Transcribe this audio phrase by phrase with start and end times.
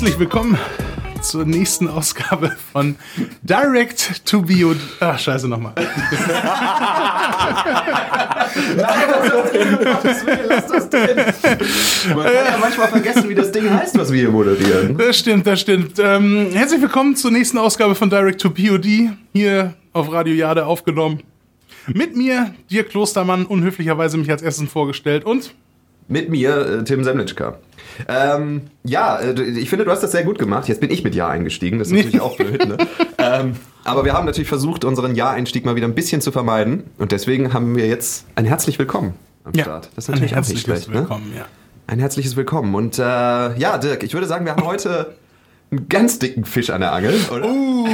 [0.00, 0.58] Herzlich willkommen
[1.20, 2.96] zur nächsten Ausgabe von
[3.42, 4.74] Direct to Bio.
[4.98, 5.74] Ach, scheiße nochmal.
[8.76, 8.88] Nein,
[10.48, 11.18] lass das drin.
[12.14, 14.96] Man kann ja manchmal vergessen, wie das Ding heißt, was wir hier moderieren.
[14.96, 15.98] Das stimmt, das stimmt.
[15.98, 21.22] Ähm, herzlich willkommen zur nächsten Ausgabe von Direct to POD, hier auf Radio Jade aufgenommen.
[21.88, 25.52] Mit mir, Dirk Klostermann, unhöflicherweise mich als erstes vorgestellt und
[26.10, 27.58] Mit mir, äh, Tim Semlitschka.
[28.08, 30.66] Ähm, ja, äh, ich finde, du hast das sehr gut gemacht.
[30.66, 31.78] Jetzt bin ich mit Ja eingestiegen.
[31.78, 32.66] Das ist natürlich auch blöd.
[32.66, 32.76] Ne?
[33.18, 36.82] ähm, aber wir haben natürlich versucht, unseren Ja-Einstieg mal wieder ein bisschen zu vermeiden.
[36.98, 39.90] Und deswegen haben wir jetzt ein herzlich Willkommen am Start.
[39.94, 40.88] Das ist ein natürlich auch nicht herzliches schlecht.
[40.88, 40.94] Ne?
[40.96, 41.44] Willkommen, ja.
[41.86, 42.74] Ein herzliches Willkommen.
[42.74, 45.14] Und äh, ja, Dirk, ich würde sagen, wir haben heute
[45.70, 47.48] einen ganz dicken Fisch an der Angel, oder?
[47.48, 47.86] Uh,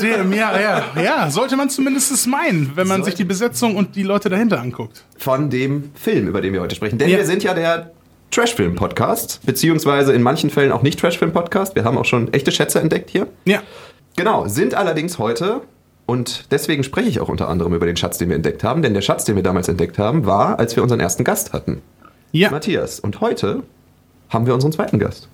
[0.00, 3.94] dem, ja, ja, ja, sollte man zumindest meinen, wenn man Sollte- sich die Besetzung und
[3.96, 5.04] die Leute dahinter anguckt.
[5.16, 6.98] von dem Film, über den wir heute sprechen.
[6.98, 7.18] Denn Ja.
[7.18, 7.92] wir sind ja der
[8.30, 11.74] Trashfilm-Podcast, beziehungsweise in manchen Fällen auch nicht Trashfilm-Podcast.
[11.76, 13.26] Wir haben auch schon echte Schätze entdeckt hier.
[13.44, 13.62] Ja,
[14.16, 15.60] Genau, sind allerdings heute,
[16.06, 18.94] und deswegen spreche ich auch unter anderem über den Schatz, den wir entdeckt haben, denn
[18.94, 21.82] der Schatz, den wir damals entdeckt haben, war, als wir unseren ersten Gast hatten,
[22.30, 23.00] ja, Matthias.
[23.00, 23.62] Und heute
[24.28, 25.28] haben wir unseren zweiten Gast.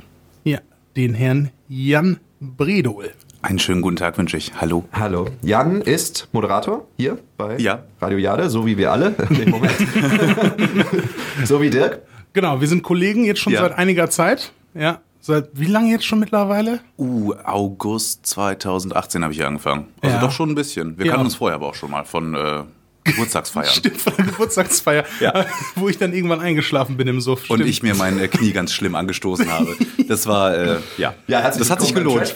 [1.00, 3.10] Den Herrn Jan Bredol.
[3.42, 4.52] Einen schönen guten Tag wünsche ich.
[4.60, 4.84] Hallo.
[4.92, 5.28] Hallo.
[5.40, 7.84] Jan ist Moderator hier bei Ja.
[8.02, 9.14] Radio Jade, so wie wir alle.
[9.30, 9.72] Nee, Moment.
[11.44, 12.02] so wie Dirk.
[12.34, 13.60] Genau, wir sind Kollegen jetzt schon Ja.
[13.62, 14.52] seit einiger Zeit.
[14.74, 16.80] Ja, seit wie lange jetzt schon mittlerweile?
[16.98, 19.86] Uh, August 2018 habe ich hier angefangen.
[20.02, 20.20] Also Ja.
[20.20, 20.98] doch schon ein bisschen.
[20.98, 21.12] Wir Ja.
[21.12, 22.62] kannten uns vorher aber auch schon mal von äh,
[23.04, 23.66] Geburtstagsfeiern.
[23.66, 25.46] Stimmt, von der Geburtstagsfeier, Ja.
[25.74, 27.48] wo ich dann irgendwann eingeschlafen bin im Suff.
[27.50, 27.70] Und Stimmt.
[27.70, 29.76] ich mir mein äh, Knie ganz schlimm angestoßen habe.
[30.08, 31.14] Das war, äh, ja.
[31.26, 32.32] Ja, herzlich das hat sich gelohnt.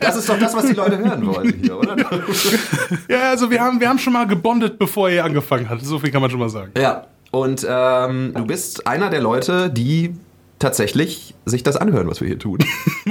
[0.00, 1.96] Das ist doch das, was die Leute hören wollen hier, oder?
[3.08, 5.84] Ja, also wir haben, wir haben schon mal gebondet, bevor ihr angefangen habt.
[5.84, 6.72] So viel kann man schon mal sagen.
[6.76, 7.06] Ja.
[7.30, 10.14] Und ähm, du bist einer der Leute, die
[10.64, 12.58] tatsächlich sich das anhören, was wir hier tun.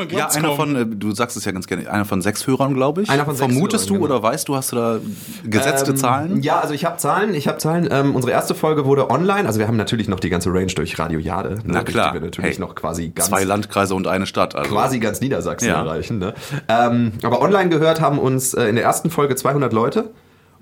[0.09, 0.55] Ja, einer kaum.
[0.57, 3.09] von, äh, du sagst es ja ganz gerne, einer von sechs Hörern, glaube ich.
[3.11, 4.15] Einer von sechs Vermutest Hörern, du genau.
[4.19, 4.99] oder weißt du, hast du da
[5.43, 6.41] gesetzte Ähm, Zahlen?
[6.41, 7.35] Ja, also ich habe Zahlen.
[7.35, 7.87] Ich habe Zahlen.
[7.91, 9.45] Ähm, unsere erste Folge wurde online.
[9.47, 11.49] Also wir haben natürlich noch die ganze Range durch Radio Jade.
[11.57, 12.09] ne, Na klar.
[12.11, 14.55] Die wir natürlich Hey, noch quasi ganz Zwei Landkreise und eine Stadt.
[14.55, 14.71] Also.
[14.71, 15.83] quasi ganz Niedersachsen Ja.
[15.83, 16.17] erreichen.
[16.17, 16.33] Ne?
[16.67, 20.09] Ähm, aber online gehört haben uns äh, in der ersten Folge 200 Leute.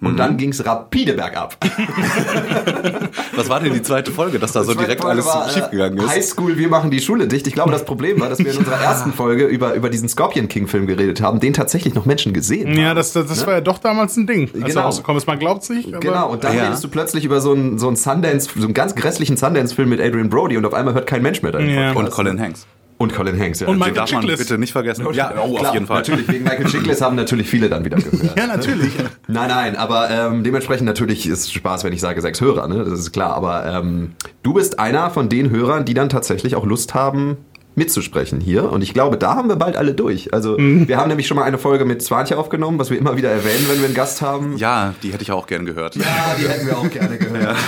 [0.02, 0.08] Mhm.
[0.08, 1.56] Und dann ging es rapide bergab.
[3.36, 5.98] Was war denn die zweite Folge, dass da so direkt Folge alles war, äh, schiefgegangen
[6.00, 6.10] ist?
[6.10, 7.46] Highschool, wir machen die Schule dicht.
[7.48, 10.48] Ich glaube, das Problem war, dass wir in unserer ersten Folge über, über diesen Scorpion
[10.48, 12.78] King Film geredet haben, den tatsächlich noch Menschen gesehen haben.
[12.80, 14.82] Ja, das, das, das war ja doch damals ein Ding, als Genau.
[14.82, 15.28] rausgekommen ist.
[15.28, 16.64] Man glaubt's nicht, aber Genau, und dann Ja.
[16.66, 20.02] redest du plötzlich über so einen, so einen Sundance, so einen ganz grässlichen Sundance-Film mit
[20.02, 21.94] Adrian Brody und auf einmal hört kein Mensch mehr deinen Ja.
[21.94, 22.18] Podcast.
[22.18, 22.66] Und Colin Hanks.
[23.02, 23.68] Und Colin Hanks, ja.
[23.68, 24.40] Und Den Michael darf man Chiklis.
[24.40, 25.06] bitte nicht vergessen.
[25.14, 25.98] Ja, oh, Klar, auf jeden Fall.
[25.98, 28.12] Natürlich, wegen Michael Chiklis haben natürlich viele dann wieder gehört.
[28.38, 28.92] Ja, natürlich.
[29.28, 32.84] Nein, nein, aber ähm, dementsprechend natürlich ist Spaß, wenn ich sage sechs Hörer, ne?
[32.88, 33.34] Das ist klar.
[33.36, 34.12] Aber ähm,
[34.44, 37.38] du bist einer von den Hörern, die dann tatsächlich auch Lust haben,
[37.74, 38.70] mitzusprechen hier.
[38.70, 40.34] Und ich glaube, da haben wir bald alle durch.
[40.34, 40.88] Also Mhm.
[40.90, 43.66] wir haben nämlich schon mal eine Folge mit Swantje aufgenommen, was wir immer wieder erwähnen,
[43.70, 44.58] wenn wir einen Gast haben.
[44.58, 45.96] Ja, die hätte ich auch gern gehört.
[45.96, 46.04] Ja,
[46.40, 47.56] die hätten wir auch gerne gehört.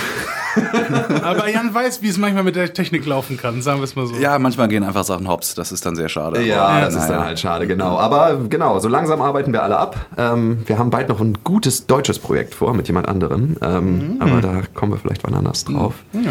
[1.22, 4.06] Aber Jan weiß, wie es manchmal mit der Technik laufen kann, sagen wir es mal
[4.06, 4.14] so.
[4.16, 5.54] Ja, manchmal gehen einfach Sachen hops.
[5.54, 6.42] Das ist dann sehr schade.
[6.42, 7.12] Ja, Aber, das ist naja.
[7.12, 7.98] dann halt schade, genau.
[7.98, 10.06] Aber genau, so langsam arbeiten wir alle ab.
[10.16, 13.56] Ähm, wir haben bald noch ein gutes deutsches Projekt vor mit jemand anderem.
[13.62, 15.94] Ähm, Aber da kommen wir vielleicht wann anders drauf.
[16.12, 16.30] Ja,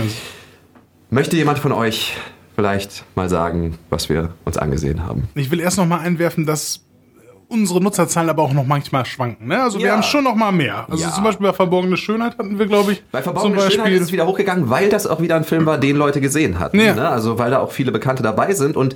[1.10, 2.18] Möchte jemand von euch
[2.56, 5.28] vielleicht mal sagen, was wir uns angesehen haben?
[5.36, 6.82] Ich will erst noch mal einwerfen, dass
[7.54, 9.48] unsere Nutzerzahlen aber auch noch manchmal schwanken.
[9.48, 9.62] Ne?
[9.62, 9.94] Also wir Ja.
[9.94, 10.86] haben schon noch mal mehr.
[10.90, 11.12] Also Ja.
[11.14, 13.98] zum Beispiel bei Verborgene Schönheit hatten wir, glaube ich, Bei Verborgene zum Schönheit Beispiel.
[14.02, 16.80] ist es wieder hochgegangen, weil das auch wieder ein Film war, den Leute gesehen hatten.
[16.80, 16.96] Ja.
[16.96, 17.08] Ne?
[17.08, 18.96] Also weil da auch viele Bekannte dabei sind und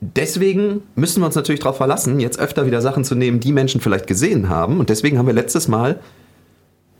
[0.00, 3.80] deswegen müssen wir uns natürlich darauf verlassen, jetzt öfter wieder Sachen zu nehmen, die Menschen
[3.80, 4.78] vielleicht gesehen haben.
[4.80, 6.00] Und deswegen haben wir letztes Mal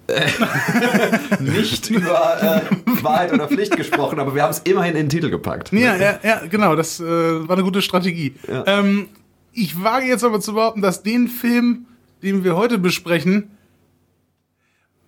[0.08, 0.20] äh,
[1.40, 5.30] nicht über äh, Wahrheit oder Pflicht gesprochen, aber wir haben es immerhin in den Titel
[5.30, 5.72] gepackt.
[5.72, 8.34] Ja, ja, ja, genau, das äh, war eine gute Strategie.
[8.48, 8.64] Ja.
[8.66, 9.06] Ähm,
[9.52, 11.86] ich wage jetzt aber zu behaupten, dass den Film,
[12.22, 13.50] den wir heute besprechen,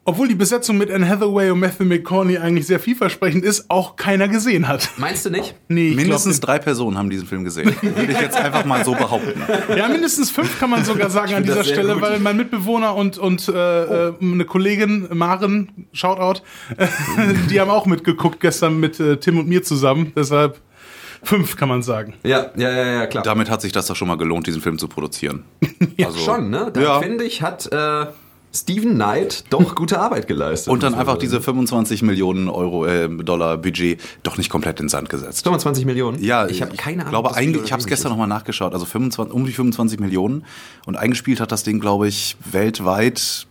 [0.06, 4.28] obwohl die Besetzung mit Anne Hathaway und Matthew McConaughey eigentlich sehr vielversprechend ist, auch keiner
[4.28, 4.90] gesehen hat.
[4.98, 5.54] Meinst du nicht?
[5.68, 7.74] Nee, ich Mindestens glaub drei Personen haben diesen Film gesehen.
[7.80, 9.42] Würde ich jetzt einfach mal so behaupten.
[9.76, 12.02] Ja, mindestens fünf kann man sogar sagen an dieser Stelle, gut.
[12.02, 16.42] weil mein Mitbewohner und, und äh, äh, eine Kollegin, Maren, Shoutout,
[17.50, 20.12] die haben auch mitgeguckt gestern mit äh, Tim und mir zusammen.
[20.14, 20.60] Deshalb
[21.24, 22.14] fünf kann man sagen.
[22.22, 23.24] Ja, ja, ja, ja, klar.
[23.24, 25.44] Damit hat sich das doch schon mal gelohnt, diesen Film zu produzieren.
[25.96, 26.70] Ja, Also- Schon, ne?
[26.72, 27.00] Da Ja.
[27.00, 28.06] finde ich, hat äh,
[28.54, 30.72] Steven Knight doch gute Arbeit geleistet.
[30.72, 34.88] Und dann einfach diese 25 Millionen Euro äh, Dollar Budget doch nicht komplett in den
[34.90, 35.42] Sand gesetzt.
[35.44, 36.22] 25 Millionen?
[36.22, 37.10] Ja, ich habe keine Ahnung.
[37.10, 38.72] glaube, oder ich habe es gestern nochmal nachgeschaut.
[38.72, 40.44] Also 25, um die 25 Millionen.
[40.86, 43.46] Und eingespielt hat das Ding, glaube ich, weltweit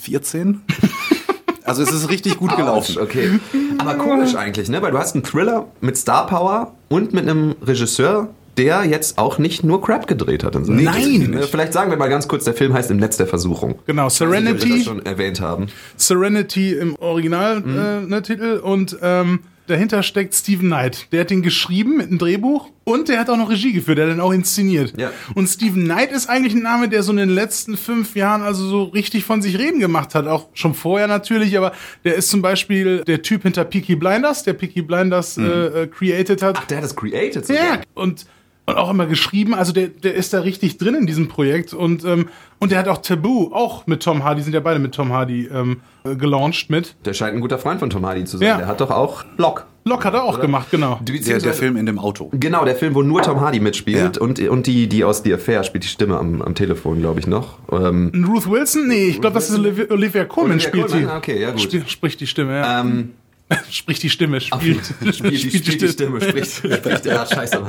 [0.00, 0.60] 14.
[1.68, 2.96] also es ist richtig gut gelaufen.
[2.98, 3.38] Ouch, okay.
[3.78, 4.82] Aber komisch eigentlich, ne?
[4.82, 9.38] Weil du hast einen Thriller mit Star Power und mit einem Regisseur, der jetzt auch
[9.38, 10.56] nicht nur Crap gedreht hat.
[10.56, 11.04] In seinem Nein!
[11.04, 11.38] Leben.
[11.38, 13.78] Äh, Vielleicht sagen wir mal ganz kurz, der Film heißt Im Netz der Versuchung.
[13.86, 14.68] Genau, nicht, ob wir Serenity.
[14.70, 15.68] das schon erwähnt haben.
[15.96, 21.12] Serenity im Originaltitel äh, ne, Titel und ähm, dahinter steckt Stephen Knight.
[21.12, 24.06] Der hat den geschrieben mit einem Drehbuch und der hat auch noch Regie geführt, der
[24.06, 24.94] hat den auch inszeniert.
[24.98, 25.10] Ja.
[25.34, 28.66] Und Stephen Knight ist eigentlich ein Name, der so in den letzten fünf Jahren also
[28.66, 30.26] so richtig von sich reden gemacht hat.
[30.26, 31.72] Auch schon vorher natürlich, aber
[32.04, 36.42] der ist zum Beispiel der Typ hinter Peaky Blinders, der Peaky Blinders äh, äh, created
[36.42, 36.56] hat.
[36.58, 37.64] Ach, der hat das created sogar.
[37.64, 38.26] Ja, und,
[38.68, 39.54] und auch immer geschrieben.
[39.54, 41.72] Also der, der ist da richtig drin in diesem Projekt.
[41.72, 42.28] Und, ähm,
[42.58, 45.48] und der hat auch Taboo, auch mit Tom Hardy, sind ja beide mit Tom Hardy
[45.52, 46.94] ähm, äh, gelauncht mit.
[47.04, 48.46] Der scheint ein guter Freund von Tom Hardy zu sein.
[48.48, 48.56] Ja.
[48.58, 49.66] Der hat doch auch Lock.
[49.84, 51.00] Lock hat er auch gemacht, genau.
[51.00, 52.28] Der, der Film in dem Auto.
[52.34, 54.22] Genau, der Film, wo nur Tom Hardy mitspielt Ja.
[54.22, 57.26] und, und die, die aus The Affair spielt die Stimme am, am Telefon, glaube ich,
[57.26, 57.58] noch.
[57.72, 58.86] Ähm, Ruth Wilson?
[58.86, 60.58] Nee, ich glaube, das ist Olivia, Olivia spielt Colman?
[60.58, 61.06] die.
[61.06, 61.60] Ah, okay, ja, gut.
[61.72, 62.80] Sp spricht die Stimme, ja.
[62.80, 63.12] ähm,
[63.70, 64.84] spricht die Stimme, spielt,
[65.14, 67.62] spielt, die, spielt die Stimme, spricht, spricht ja, scheiße.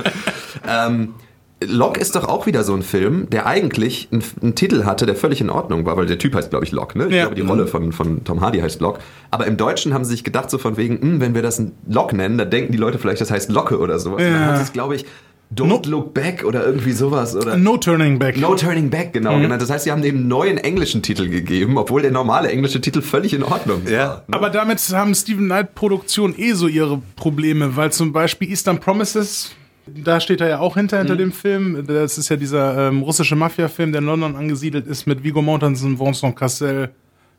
[0.67, 1.13] Ähm,
[1.61, 5.15] Locke ist doch auch wieder so ein Film, der eigentlich einen, einen Titel hatte, der
[5.15, 7.07] völlig in Ordnung war, weil der Typ heißt, glaube ich, Locke, ne?
[7.07, 7.23] Ich Ja.
[7.23, 9.01] glaube, die Rolle von, von Tom Hardy heißt Locke.
[9.29, 12.15] Aber im Deutschen haben sie sich gedacht, so von wegen, hm, wenn wir das Locke
[12.15, 14.23] nennen, dann denken die Leute vielleicht, das heißt Locke oder sowas.
[14.23, 14.47] Und dann Ja.
[14.47, 15.05] haben sie es, glaube ich,
[15.53, 17.35] Don't No- Look Back oder irgendwie sowas.
[17.35, 18.37] Oder No Turning Back.
[18.37, 19.41] No Turning Back, genau Mhm.
[19.43, 19.61] genannt.
[19.63, 23.01] Das heißt, sie haben dem einen neuen englischen Titel gegeben, obwohl der normale englische Titel
[23.01, 23.91] völlig in Ordnung war.
[23.91, 24.23] Ja.
[24.29, 29.51] Aber damit haben Steven Knight Produktionen eh so ihre Probleme, weil zum Beispiel Eastern Promises,
[29.87, 31.07] da steht er ja auch hinter, Mhm.
[31.07, 31.83] hinter dem Film.
[31.87, 35.99] Das ist ja dieser ähm, russische Mafia-Film, der in London angesiedelt ist mit Vigo Mortensen,
[35.99, 36.89] Vincent Cassel.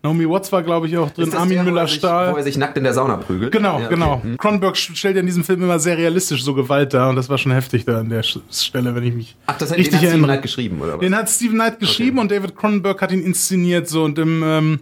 [0.03, 2.33] Naomi Watts war, glaube ich, auch drin, Armin er Müller-Stahl.
[2.33, 3.53] Wo er sich nackt in der Sauna prügelt.
[3.53, 3.95] Genau, Ja, okay.
[3.95, 4.23] genau.
[4.39, 7.37] Cronenberg stellt ja in diesem Film immer sehr realistisch so Gewalt dar und das war
[7.37, 10.09] schon heftig da an der Stelle, wenn ich mich Ach, das hat, richtig den hat
[10.13, 10.25] Steven.
[10.25, 11.01] Knight geschrieben, oder was?
[11.01, 14.81] Den hat Steven Knight geschrieben und David Cronenberg hat ihn inszeniert so und im ähm,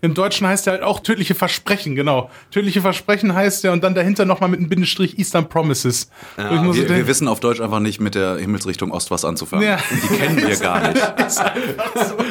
[0.00, 2.30] im Deutschen heißt er halt auch tödliche Versprechen, genau.
[2.50, 6.10] Tödliche Versprechen heißt er und dann dahinter nochmal mit einem Bindestrich Eastern Promises.
[6.36, 9.24] Ich nur so Wir, wir wissen auf Deutsch einfach nicht mit der Himmelsrichtung Ost was
[9.24, 9.66] anzufangen.
[9.66, 9.78] Ja.
[9.90, 11.02] Die kennen wir gar nicht.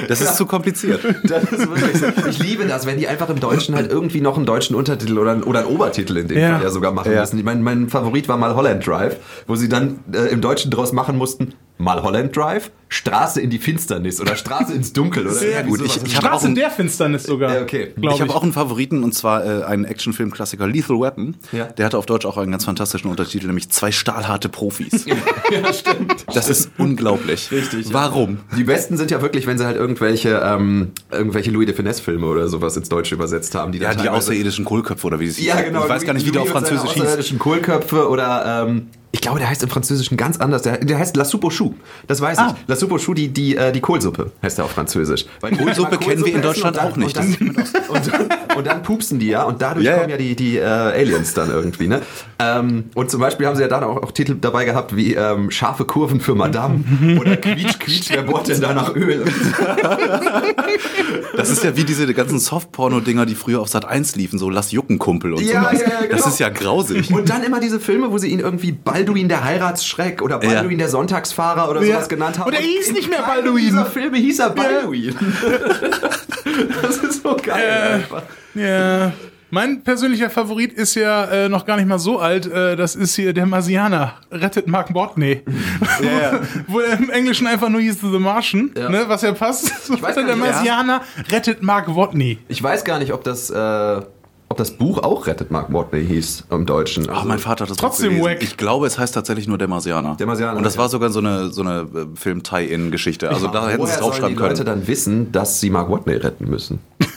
[0.07, 1.01] Das ist zu kompliziert.
[1.23, 2.29] Das ist wirklich so.
[2.29, 5.45] Ich liebe das, wenn die einfach im Deutschen halt irgendwie noch einen deutschen Untertitel oder,
[5.47, 6.53] oder einen Obertitel in dem Ja.
[6.55, 7.21] Fall ja sogar machen Ja.
[7.21, 7.37] müssen.
[7.39, 9.17] Ich mein, mein Favorit war mal Holland Drive,
[9.47, 13.57] wo sie dann äh, im Deutschen draus machen mussten, mal Holland Drive, Straße in die
[13.57, 15.81] Finsternis oder Straße ins Dunkel oder Sehr gut.
[15.81, 17.53] Ich- ich auch Straße in der Finsternis sogar.
[17.55, 17.91] Ja, okay.
[17.99, 21.35] glaub ich habe auch einen Favoriten und zwar äh, einen Actionfilm-Klassiker Lethal Weapon.
[21.51, 21.65] Ja.
[21.65, 25.05] Der hatte auf Deutsch auch einen ganz fantastischen Untertitel, nämlich zwei stahlharte Profis.
[25.51, 26.25] ja, stimmt.
[26.33, 27.51] Das ist unglaublich.
[27.51, 27.91] Richtig.
[27.91, 28.37] Warum?
[28.55, 32.47] Die besten sind ja wirklich, wenn sie halt irgendwelche, ähm, irgendwelche Louis de Finesse-Filme oder
[32.47, 33.71] sowas ins Deutsche übersetzt haben.
[33.73, 35.83] Die Ja, die außerirdischen Kohlköpfe oder wie sie Ja, genau.
[35.83, 37.03] Ich weiß gar nicht, wie der auf Louis und seine Französisch hieß.
[37.03, 40.63] Außerirdischen Kohlköpfe oder ähm, ich glaube, der heißt im Französischen ganz anders.
[40.63, 41.73] Der, der heißt La Soupe aux Choux.
[42.05, 42.53] Das weiß Ah.
[42.53, 42.67] ich.
[42.67, 45.25] La Soupe aux Choux, die, die, äh, die Kohlsuppe heißt der auf Französisch.
[45.39, 47.17] Weil Kohlsuppe kennen wir in Deutschland dann- auch nicht.
[47.17, 47.55] Und dann,
[47.87, 49.99] und, und dann pupsen die ja und dadurch ja.
[49.99, 51.87] kommen ja die, die äh, Aliens dann irgendwie.
[51.87, 52.01] Ne?
[52.39, 55.49] Ähm, und zum Beispiel haben sie ja dann auch, auch Titel dabei gehabt wie ähm,
[55.49, 56.83] Scharfe Kurven für Madame
[57.17, 59.23] oder Quietsch, Quietsch, wer bohrt denn da nach Öl?
[61.37, 64.71] Das ist ja wie diese ganzen Softporno-Dinger, die früher auf Sat 1 liefen, so Lass
[64.71, 65.81] Jucken Kumpel und Ja, sowas.
[65.81, 66.15] ja, ja, genau.
[66.17, 67.11] Das ist ja grausig.
[67.11, 68.71] Und dann immer diese Filme, wo sie ihn irgendwie
[69.05, 70.49] Balduin der Heiratsschreck oder Ja.
[70.61, 71.95] Balduin der Sonntagsfahrer oder Ja.
[71.95, 72.47] sowas genannt haben.
[72.47, 73.65] Und er hieß nicht mehr Balduin.
[73.65, 75.15] Dieser Filme hieß er Balduin.
[76.81, 77.93] das ist so geil.
[77.95, 78.23] einfach.
[78.53, 79.11] Ja.
[79.51, 82.45] Mein persönlicher Favorit ist ja äh, noch gar nicht mal so alt.
[82.51, 84.15] Äh, das ist hier der Marsianer.
[84.31, 85.43] Rettet Mark Botney.
[86.01, 86.39] ja.
[86.67, 88.71] Wo er im Englischen einfach nur hieß The Martian.
[88.75, 88.89] Ja.
[88.89, 89.85] Ne, was ja passt.
[89.85, 90.51] So weiß der nicht, ja.
[90.51, 92.39] Marsianer rettet Mark Botney.
[92.49, 94.01] Ich weiß gar nicht, ob das, äh,
[94.55, 97.09] ob das Buch auch Rettet Mark Watney hieß im Deutschen.
[97.09, 98.29] Ach, mein Vater hat das Trotzdem Buch.
[98.39, 100.15] Ich glaube, es heißt tatsächlich nur der Marsianer.
[100.15, 100.81] Der Marsianer, Und das ja.
[100.81, 103.29] war sogar so eine, so eine äh, Film-Tie-In-Geschichte.
[103.29, 104.51] Also da hätten sie es die draufschreiben können.
[104.51, 106.79] Leute dann wissen, dass sie Mark Watney retten müssen?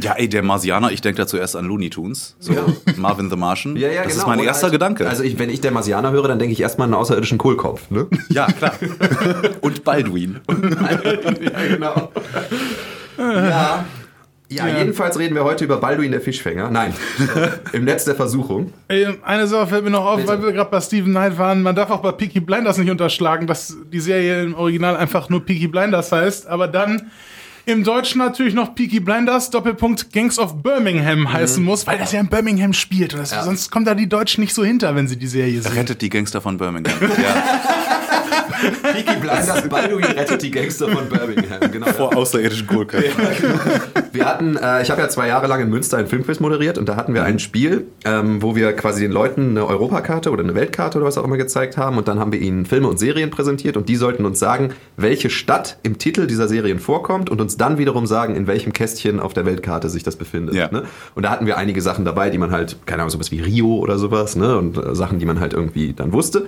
[0.00, 2.36] Ja, ey, der Marsianer, ich denke da zuerst an Looney Tunes.
[2.38, 2.52] So,
[2.96, 3.74] Marvin the Martian.
[3.74, 5.08] das ist mein Oder erster halt- Gedanke.
[5.08, 7.90] Also ich, wenn ich der Marsianer höre, dann denke ich erstmal an einen außerirdischen Kohlkopf.
[7.90, 8.06] Ne?
[8.28, 8.74] ja, klar.
[9.60, 10.40] Und Baldwin.
[10.48, 12.12] ja, genau.
[13.18, 13.84] ja.
[14.50, 16.70] Ja, jedenfalls reden wir heute über Balduin der Fischfänger.
[16.70, 16.94] Nein,
[17.72, 18.72] im Netz der Versuchung.
[18.88, 20.28] Ey, eine Sache fällt mir noch auf, Bitte.
[20.28, 21.62] weil wir gerade bei Steven Knight waren.
[21.62, 25.44] Man darf auch bei Peaky Blinders nicht unterschlagen, dass die Serie im Original einfach nur
[25.44, 26.46] Peaky Blinders heißt.
[26.46, 27.10] Aber dann
[27.66, 32.20] im Deutschen natürlich noch Peaky Blinders, Doppelpunkt Gangs of Birmingham heißen muss, weil das ja
[32.20, 33.12] in Birmingham spielt.
[33.12, 33.42] Und das, Ja.
[33.42, 35.72] Sonst kommen da die Deutschen nicht so hinter, wenn sie die Serie sehen.
[35.72, 36.94] Rettet die Gangster von Birmingham.
[37.00, 37.44] Ja,
[38.82, 41.70] Peaky Blinders, Balduin rettet die Gangster von Birmingham.
[41.70, 41.86] Genau.
[41.88, 43.24] vor außerirdischen Kohlköpfen.
[44.12, 46.88] Wir hatten, äh, ich habe ja zwei Jahre lang in Münster einen Filmquiz moderiert und
[46.88, 50.54] da hatten wir ein Spiel, ähm, wo wir quasi den Leuten eine Europakarte oder eine
[50.54, 53.30] Weltkarte oder was auch immer gezeigt haben und dann haben wir ihnen Filme und Serien
[53.30, 57.56] präsentiert und die sollten uns sagen, welche Stadt im Titel dieser Serien vorkommt und uns
[57.56, 60.54] dann wiederum sagen, in welchem Kästchen auf der Weltkarte sich das befindet.
[60.54, 60.70] Ja.
[60.70, 60.84] Ne?
[61.14, 63.76] Und da hatten wir einige Sachen dabei, die man halt, keine Ahnung, sowas wie Rio
[63.76, 64.56] oder sowas, ne?
[64.56, 66.46] Und äh, Sachen, die man halt irgendwie dann wusste.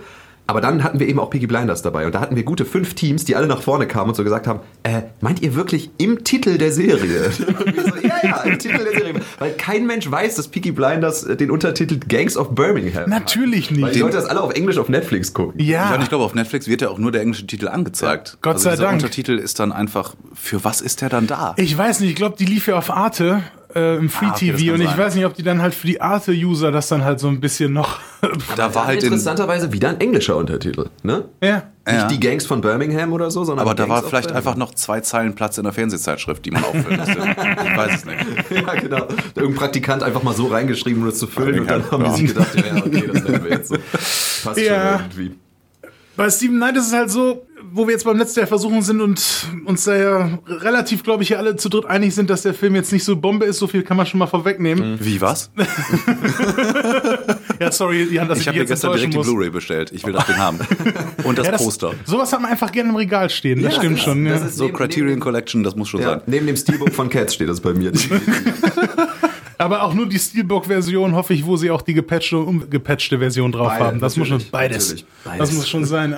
[0.50, 2.94] Aber dann hatten wir eben auch Peaky Blinders dabei und da hatten wir gute fünf
[2.94, 6.24] Teams, die alle nach vorne kamen und so gesagt haben, äh, meint ihr wirklich im
[6.24, 7.26] Titel der Serie?
[7.26, 9.14] Und wir so, ja, ja, im Titel der Serie.
[9.38, 13.08] Weil kein Mensch weiß, dass Peaky Blinders äh, den Untertitel Gangs of Birmingham hat.
[13.08, 13.80] Natürlich nicht.
[13.80, 15.62] Weil die Leute das alle auf Englisch auf Netflix gucken.
[15.62, 15.90] Ja.
[15.90, 18.38] Ja, und ich glaube, auf Netflix wird ja auch nur der englische Titel angezeigt.
[18.42, 18.94] Gott also sei dieser Dank.
[18.94, 21.54] Untertitel ist dann einfach, für was ist der dann da?
[21.58, 24.52] Ich weiß nicht, ich glaube, die lief ja auf Arte äh, im Free Ah, okay,
[24.52, 24.98] TV und ich sein.
[24.98, 27.72] weiß nicht, ob die dann halt für die Arte-User das dann halt so ein bisschen
[27.72, 27.98] noch.
[28.56, 31.24] da war halt in, interessanterweise wieder ein englischer Untertitel, ne?
[31.42, 31.62] ja.
[31.88, 32.04] Ja.
[32.06, 34.74] Nicht die Gangs von Birmingham oder so, sondern aber da Gangs war vielleicht einfach noch
[34.74, 37.18] zwei Zeilen Platz in der Fernsehzeitschrift, die man auffüllen musste.
[37.64, 38.18] ich weiß es nicht.
[38.50, 39.08] Ja, genau.
[39.34, 42.12] Irgendein Praktikant einfach mal so reingeschrieben, um das zu füllen und dann haben Ja.
[42.14, 43.76] die sich gedacht, ja, okay, das nehmen wir jetzt so.
[44.44, 44.98] Passt Ja.
[44.98, 45.34] schon irgendwie.
[46.16, 49.00] Bei Steven Knight ist es halt so, wo wir jetzt beim letzten Jahr versuchen sind
[49.00, 52.54] und uns da ja relativ, glaube ich, hier alle zu dritt einig sind, dass der
[52.54, 54.98] Film jetzt nicht so Bombe ist, so viel kann man schon mal vorwegnehmen.
[55.00, 55.50] Wie, was?
[57.60, 59.26] Ja, sorry, Jan, dass ich, Ich habe mir gestern direkt die muss.
[59.26, 59.92] Blu-ray bestellt.
[59.92, 60.58] Ich will das Ding haben.
[61.24, 61.92] Und das, Ja, das, Poster.
[62.06, 64.24] Sowas hat man einfach gerne im Regal stehen, das Ja, stimmt das- schon.
[64.24, 64.32] Ja.
[64.32, 66.22] das ist- So Neben- Criterion neben- Collection, das muss schon Ja, sein.
[66.26, 67.92] neben dem Steelbook von Cats steht das bei mir.
[69.60, 73.52] Aber auch nur die Steelbook-Version, hoffe ich, wo sie auch die gepatchte und ungepatchte Version
[73.52, 74.00] drauf Beide, haben.
[74.00, 75.04] Das muss schon beides.
[75.22, 75.38] beides.
[75.38, 76.16] Das muss schon sein.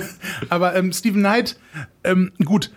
[0.50, 1.58] Aber ähm, Steven Knight,
[2.04, 2.70] ähm, gut.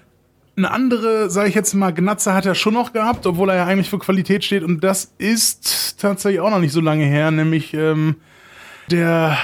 [0.55, 3.65] Eine andere, sage ich jetzt mal, Gnatze hat er schon noch gehabt, obwohl er ja
[3.65, 4.63] eigentlich für Qualität steht.
[4.63, 8.15] Und das ist tatsächlich auch noch nicht so lange her, nämlich ähm,
[8.89, 9.37] der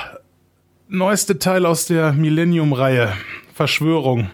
[0.87, 3.11] neueste Teil aus der Millennium-Reihe,
[3.53, 4.31] Verschwörung.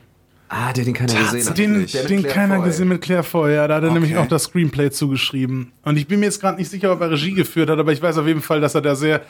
[0.49, 1.57] Ah, der den keiner gesehen hat.
[1.57, 4.21] Den, Der den keiner gesehen mit Claire Foy, ja, da hat er nämlich Okay.
[4.23, 5.71] auch das Screenplay zugeschrieben.
[5.83, 8.01] Und ich bin mir jetzt gerade nicht sicher, ob er Regie geführt hat, aber ich
[8.01, 9.21] weiß auf jeden Fall, dass er da sehr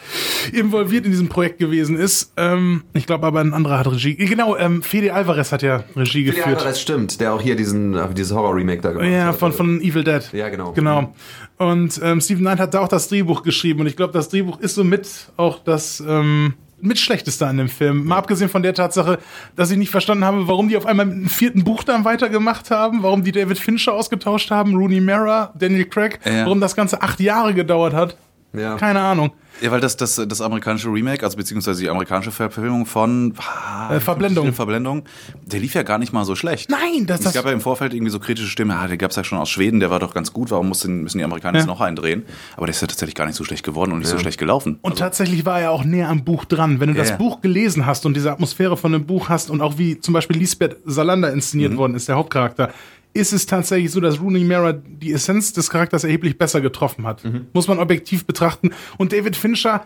[0.54, 2.34] involviert in diesem Projekt gewesen ist.
[2.38, 4.16] Ähm, ich glaube aber ein anderer hat Regie.
[4.16, 6.58] Genau, ähm, Fede Alvarez hat ja Regie Der geführt.
[6.60, 9.36] Alvarez stimmt, der auch hier diesen, äh, dieses Horror-Remake da gemacht Ja, hat.
[9.38, 10.22] von, von Evil Dead.
[10.34, 10.72] Ja, genau.
[10.74, 11.14] Genau.
[11.58, 14.60] Und ähm, Steven Knight hat da auch das Drehbuch geschrieben und ich glaube, das Drehbuch
[14.60, 15.08] ist somit
[15.38, 18.06] auch das ähm, mit schlechteste an dem Film.
[18.06, 19.20] Mal abgesehen von der Tatsache,
[19.56, 22.70] dass ich nicht verstanden habe, warum die auf einmal mit einem vierten Buch dann weitergemacht
[22.72, 26.46] haben, warum die David Fincher ausgetauscht haben, Rooney Mara, Daniel Craig, Ja.
[26.46, 28.18] warum das Ganze acht Jahre gedauert hat.
[28.54, 28.76] Ja.
[28.78, 29.32] Keine Ahnung.
[29.62, 34.00] Ja, weil das, das, das amerikanische Remake, also beziehungsweise die amerikanische Verfilmung von ah, Äh,
[34.00, 34.54] Verblendung.
[34.54, 35.04] Verblendung,
[35.46, 36.70] der lief ja gar nicht mal so schlecht.
[36.70, 39.10] Nein, das- Es das- gab ja im Vorfeld irgendwie so kritische Stimmen, ah, der gab
[39.12, 41.58] es ja schon aus Schweden, der war doch ganz gut, warum mussten, müssen die Amerikaner
[41.58, 41.62] Ja.
[41.64, 42.24] jetzt noch eindrehen?
[42.56, 44.78] Aber der ist ja tatsächlich gar nicht so schlecht geworden und nicht so schlecht gelaufen.
[44.82, 46.80] Und tatsächlich war er auch näher am Buch dran.
[46.80, 47.16] Wenn du Ja, das ja.
[47.18, 50.38] Buch gelesen hast und diese Atmosphäre von dem Buch hast und auch wie zum Beispiel
[50.38, 51.78] Lisbeth Salander inszeniert Mhm.
[51.78, 52.70] worden ist, der Hauptcharakter,
[53.14, 57.24] ist es tatsächlich so, dass Rooney Mara die Essenz des Charakters erheblich besser getroffen hat.
[57.24, 57.48] Mhm.
[57.54, 58.72] Muss man objektiv betrachten.
[58.98, 59.86] Und David Fincher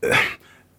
[0.00, 0.12] äh,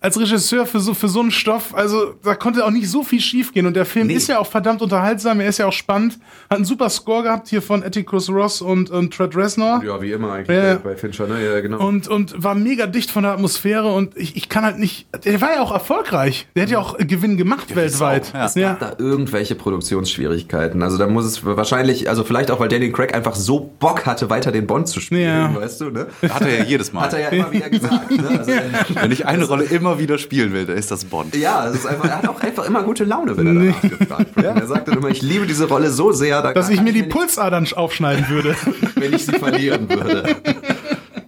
[0.01, 3.19] als Regisseur für so, für so einen Stoff, also da konnte auch nicht so viel
[3.19, 3.65] schiefgehen.
[3.65, 4.13] Und der Film Nee.
[4.13, 6.17] ist ja auch verdammt unterhaltsam, er ist ja auch spannend.
[6.49, 9.81] Hat einen super Score gehabt hier von Atticus Ross und, und Trent Reznor.
[9.85, 10.75] Ja, wie immer eigentlich Ja.
[10.75, 11.43] bei, Fincher, ne?
[11.45, 11.85] Ja, genau.
[11.85, 15.07] Und, und war mega dicht von der Atmosphäre und ich, ich kann halt nicht.
[15.25, 16.47] Der war ja auch erfolgreich.
[16.55, 18.29] Der hat ja auch Gewinn gemacht weltweit.
[18.33, 18.61] auch, ja.
[18.61, 18.77] ja.
[18.79, 20.81] da irgendwelche Produktionsschwierigkeiten.
[20.81, 24.29] Also da muss es wahrscheinlich, also vielleicht auch, weil Daniel Craig einfach so Bock hatte,
[24.29, 25.21] weiter den Bond zu spielen,
[25.53, 25.55] Ja.
[25.55, 26.07] weißt du, ne?
[26.29, 27.01] Hat er ja jedes Mal.
[27.01, 28.11] Hat er ja immer wieder gesagt.
[28.11, 28.27] Ne?
[28.39, 28.51] Also,
[29.01, 31.35] Wenn ich eine Rolle immer wieder spielen will, dann ist das Bond.
[31.35, 34.35] ja, es ist einfach, er hat auch einfach immer gute Laune, wenn er danach gefragt
[34.35, 34.45] wird.
[34.45, 37.03] Er sagt dann immer, ich liebe diese Rolle so sehr, da Dass ich mir die
[37.03, 38.55] Pulsadern aufschneiden würde.
[38.95, 40.23] wenn ich sie verlieren würde.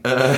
[0.03, 0.35] äh,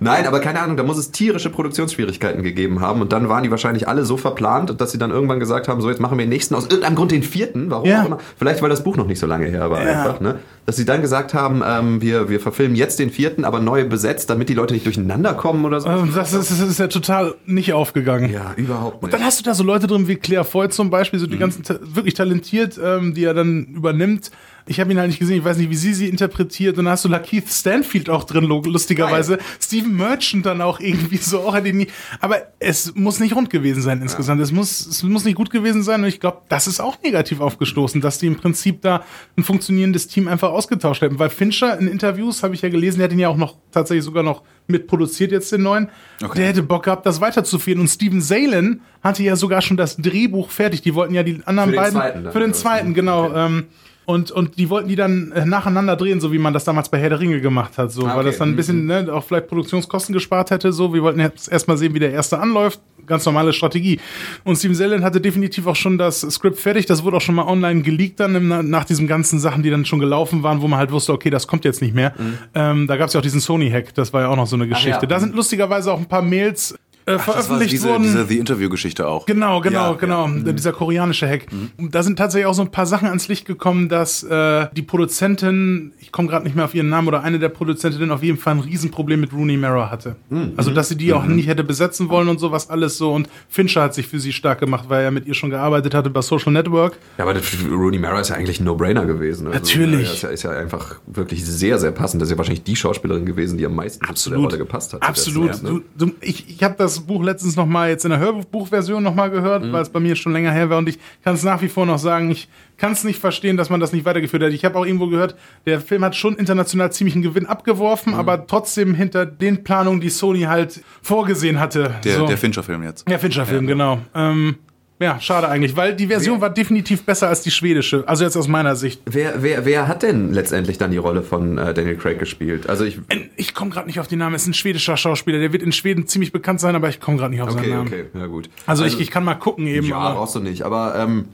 [0.00, 3.50] nein, aber keine Ahnung, da muss es tierische Produktionsschwierigkeiten gegeben haben und dann waren die
[3.50, 6.30] wahrscheinlich alle so verplant, dass sie dann irgendwann gesagt haben, so jetzt machen wir den
[6.30, 8.02] nächsten aus irgendeinem Grund den vierten, warum Ja.
[8.02, 8.18] auch immer.
[8.38, 10.00] Vielleicht weil das Buch noch nicht so lange her war Ja.
[10.02, 10.38] einfach, ne?
[10.66, 14.30] Dass sie dann gesagt haben, ähm, wir, wir verfilmen jetzt den vierten, aber neu besetzt,
[14.30, 15.88] damit die Leute nicht durcheinander kommen oder so.
[15.88, 18.30] Ähm, Das ist, das ist ja total nicht aufgegangen.
[18.32, 19.12] ja, überhaupt nicht.
[19.12, 21.62] Dann hast du da so Leute drin wie Claire Foy zum Beispiel, so die ganzen
[21.64, 24.30] ta- wirklich talentiert, ähm, die er dann übernimmt.
[24.70, 26.78] Ich habe ihn halt nicht gesehen, ich weiß nicht, wie sie sie interpretiert.
[26.78, 29.38] Und dann hast du Lakeith Stanfield auch drin, lustigerweise.
[29.60, 31.40] Steven Merchant dann auch irgendwie so.
[31.40, 31.88] Auch, nie,
[32.20, 34.40] aber es muss nicht rund gewesen sein insgesamt.
[34.40, 36.02] Es, muss, es muss nicht gut gewesen sein.
[36.02, 39.02] Und ich glaube, das ist auch negativ aufgestoßen, dass die im Prinzip da
[39.36, 41.18] ein funktionierendes Team einfach ausgetauscht hätten.
[41.18, 44.04] Weil Fincher in Interviews, habe ich ja gelesen, der hat ihn ja auch noch tatsächlich
[44.04, 45.88] sogar noch mitproduziert jetzt den neuen.
[46.22, 46.38] Okay.
[46.38, 47.80] Der hätte Bock gehabt, das weiterzuführen.
[47.80, 50.82] Und Steven Salen hatte ja sogar schon das Drehbuch fertig.
[50.82, 51.92] Die wollten ja die anderen Für den beiden.
[51.92, 53.34] zweiten für den zweiten, genau.
[53.34, 53.66] Ähm,
[54.10, 56.98] und, und die wollten die dann äh, nacheinander drehen, so wie man das damals bei
[56.98, 57.92] Herr der Ringe gemacht hat.
[57.92, 58.26] So, Ah, weil okay.
[58.26, 60.72] das dann ein bisschen ne, auch vielleicht Produktionskosten gespart hätte.
[60.72, 62.80] So, wir wollten jetzt erstmal sehen, wie der erste anläuft.
[63.06, 63.98] Ganz normale Strategie.
[64.44, 66.86] Und Steven Salen hatte definitiv auch schon das Skript fertig.
[66.86, 69.84] Das wurde auch schon mal online geleakt dann im, nach diesen ganzen Sachen, die dann
[69.84, 72.12] schon gelaufen waren, wo man halt wusste, okay, das kommt jetzt nicht mehr.
[72.54, 73.94] Ähm, da gab es ja auch diesen Sony-Hack.
[73.94, 75.00] Das war ja auch noch so eine Geschichte.
[75.02, 75.06] ja.
[75.06, 76.74] Da sind lustigerweise auch ein paar Mails
[77.06, 78.02] äh, Ach, veröffentlicht diese, wurden.
[78.02, 79.26] diese The Interview-Geschichte auch.
[79.26, 80.28] Genau, genau, Ja, genau.
[80.28, 80.52] ja.
[80.52, 81.46] Dieser koreanische Hack.
[81.78, 84.82] Und Da sind tatsächlich auch so ein paar Sachen ans Licht gekommen, dass äh, die
[84.82, 88.38] Produzentin, ich komme gerade nicht mehr auf ihren Namen, oder eine der Produzentinnen auf jeden
[88.38, 90.16] Fall ein Riesenproblem mit Rooney Mara hatte.
[90.56, 93.12] Also, dass sie die auch nicht hätte besetzen wollen und sowas alles so.
[93.12, 96.10] Und Fincher hat sich für sie stark gemacht, weil er mit ihr schon gearbeitet hatte
[96.10, 96.98] bei Social Network.
[97.18, 97.34] Ja, aber
[97.70, 99.46] Rooney Mara ist ja eigentlich ein No-Brainer gewesen.
[99.46, 100.12] Also, Natürlich.
[100.12, 102.20] Ist, ja, ist ja einfach wirklich sehr, sehr passend.
[102.22, 105.02] Das ist ja wahrscheinlich die Schauspielerin gewesen, die am meisten zu der Rolle gepasst hat.
[105.02, 105.54] Absolut.
[105.54, 105.80] Zeit, ne?
[105.96, 109.14] du, du, ich ich habe das Buch letztens noch mal jetzt in der Hörbuchversion noch
[109.14, 111.62] mal gehört, weil es bei mir schon länger her war und ich kann es nach
[111.62, 114.52] wie vor noch sagen, ich kann es nicht verstehen, dass man das nicht weitergeführt hat.
[114.52, 118.46] Ich habe auch irgendwo gehört, der Film hat schon international ziemlich einen Gewinn abgeworfen, aber
[118.46, 121.94] trotzdem hinter den Planungen, die Sony halt vorgesehen hatte.
[122.04, 122.26] Der, so.
[122.26, 123.08] der Fincher-Film jetzt.
[123.08, 123.98] Ja, Fincher-Film, genau.
[124.14, 124.56] Ähm,
[125.00, 128.04] ja, schade eigentlich, weil die Version war definitiv besser als die schwedische.
[128.06, 129.00] Also jetzt aus meiner Sicht.
[129.06, 132.68] Wer, wer, wer hat denn letztendlich dann die Rolle von äh, Daniel Craig gespielt?
[132.68, 133.00] Also ich.
[133.36, 134.34] Ich komme gerade nicht auf den Namen.
[134.34, 135.38] Es ist ein schwedischer Schauspieler.
[135.38, 137.70] Der wird in Schweden ziemlich bekannt sein, aber ich komme gerade nicht auf seinen Okay,
[137.70, 137.86] Namen.
[137.88, 138.50] okay, ja gut.
[138.66, 139.86] Also, ich, ich kann mal gucken eben.
[139.86, 140.62] Ja, brauchst du nicht.
[140.62, 141.24] Aber ähm,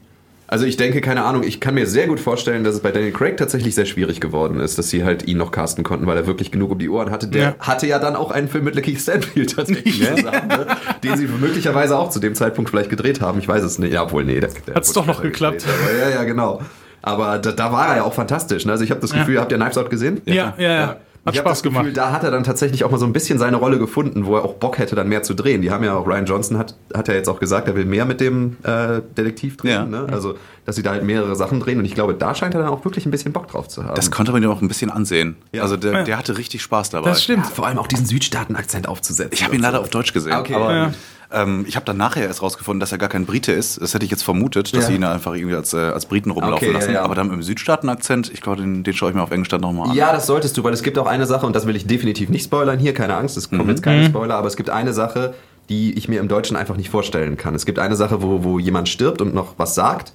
[0.48, 3.12] also ich denke, keine Ahnung, ich kann mir sehr gut vorstellen, dass es bei Daniel
[3.12, 6.26] Craig tatsächlich sehr schwierig geworden ist, dass sie halt ihn noch casten konnten, weil er
[6.26, 7.26] wirklich genug um die Ohren hatte.
[7.28, 7.54] Der Ja.
[7.60, 10.66] hatte ja dann auch einen Film mit Lakeith Stanfield tatsächlich zusammen, ne?
[11.04, 13.38] den sie möglicherweise auch zu dem Zeitpunkt vielleicht gedreht haben.
[13.38, 13.92] Ich weiß es nicht.
[13.92, 14.38] Ja, obwohl, nee.
[14.40, 15.58] Der, der Hat's doch noch geklappt.
[15.66, 16.60] gedreht, ja, ja, genau.
[17.02, 18.66] Aber da, da war er ja auch fantastisch.
[18.66, 18.72] Ne?
[18.72, 20.20] Also ich habe das Gefühl, habt ihr Knives Out gesehen?
[20.26, 20.96] Ja, ja, ja.
[21.26, 21.96] Hat ich habe Spaß das Gefühl, gemacht.
[21.96, 24.44] da hat er dann tatsächlich auch mal so ein bisschen seine Rolle gefunden, wo er
[24.44, 25.60] auch Bock hätte, dann mehr zu drehen.
[25.60, 28.04] Die haben ja auch, Ryan Johnson hat, hat ja jetzt auch gesagt, er will mehr
[28.04, 29.70] mit dem äh, Detektiv drehen.
[29.72, 29.84] Ja.
[29.84, 30.06] Ne?
[30.10, 31.78] Also, dass sie da halt mehrere Sachen drehen.
[31.78, 33.94] Und ich glaube, da scheint er dann auch wirklich ein bisschen Bock drauf zu haben.
[33.96, 35.36] Das konnte man ihm auch ein bisschen ansehen.
[35.52, 35.62] Ja.
[35.62, 36.02] Also der, Ja.
[36.04, 37.10] der hatte richtig Spaß dabei.
[37.10, 37.44] Das stimmt.
[37.44, 39.32] ja, vor allem auch diesen Südstaaten-Akzent aufzusetzen.
[39.34, 40.32] Ich habe ihn leider auf Deutsch gesehen.
[40.32, 40.54] Okay.
[40.54, 40.92] aber Ja.
[41.32, 43.80] Ähm, ich habe dann nachher erst rausgefunden, dass er gar kein Brite ist.
[43.80, 44.86] Das hätte ich jetzt vermutet, dass Ja.
[44.88, 46.92] sie ihn einfach irgendwie als, äh, als Briten rumlaufen Okay, ja, lassen.
[46.92, 47.02] ja.
[47.02, 49.90] Aber dann im Südstaaten-Akzent, ich glaube, den, den schaue ich mir auf Englisch dann nochmal
[49.90, 49.96] an.
[49.96, 52.28] Ja, das solltest du, weil es gibt auch eine Sache, und das will ich definitiv
[52.28, 55.34] nicht spoilern hier, keine Angst, es kommen jetzt keine Spoiler, aber es gibt eine Sache,
[55.68, 57.54] die ich mir im Deutschen einfach nicht vorstellen kann.
[57.54, 60.12] Es gibt eine Sache, wo, wo jemand stirbt und noch was sagt.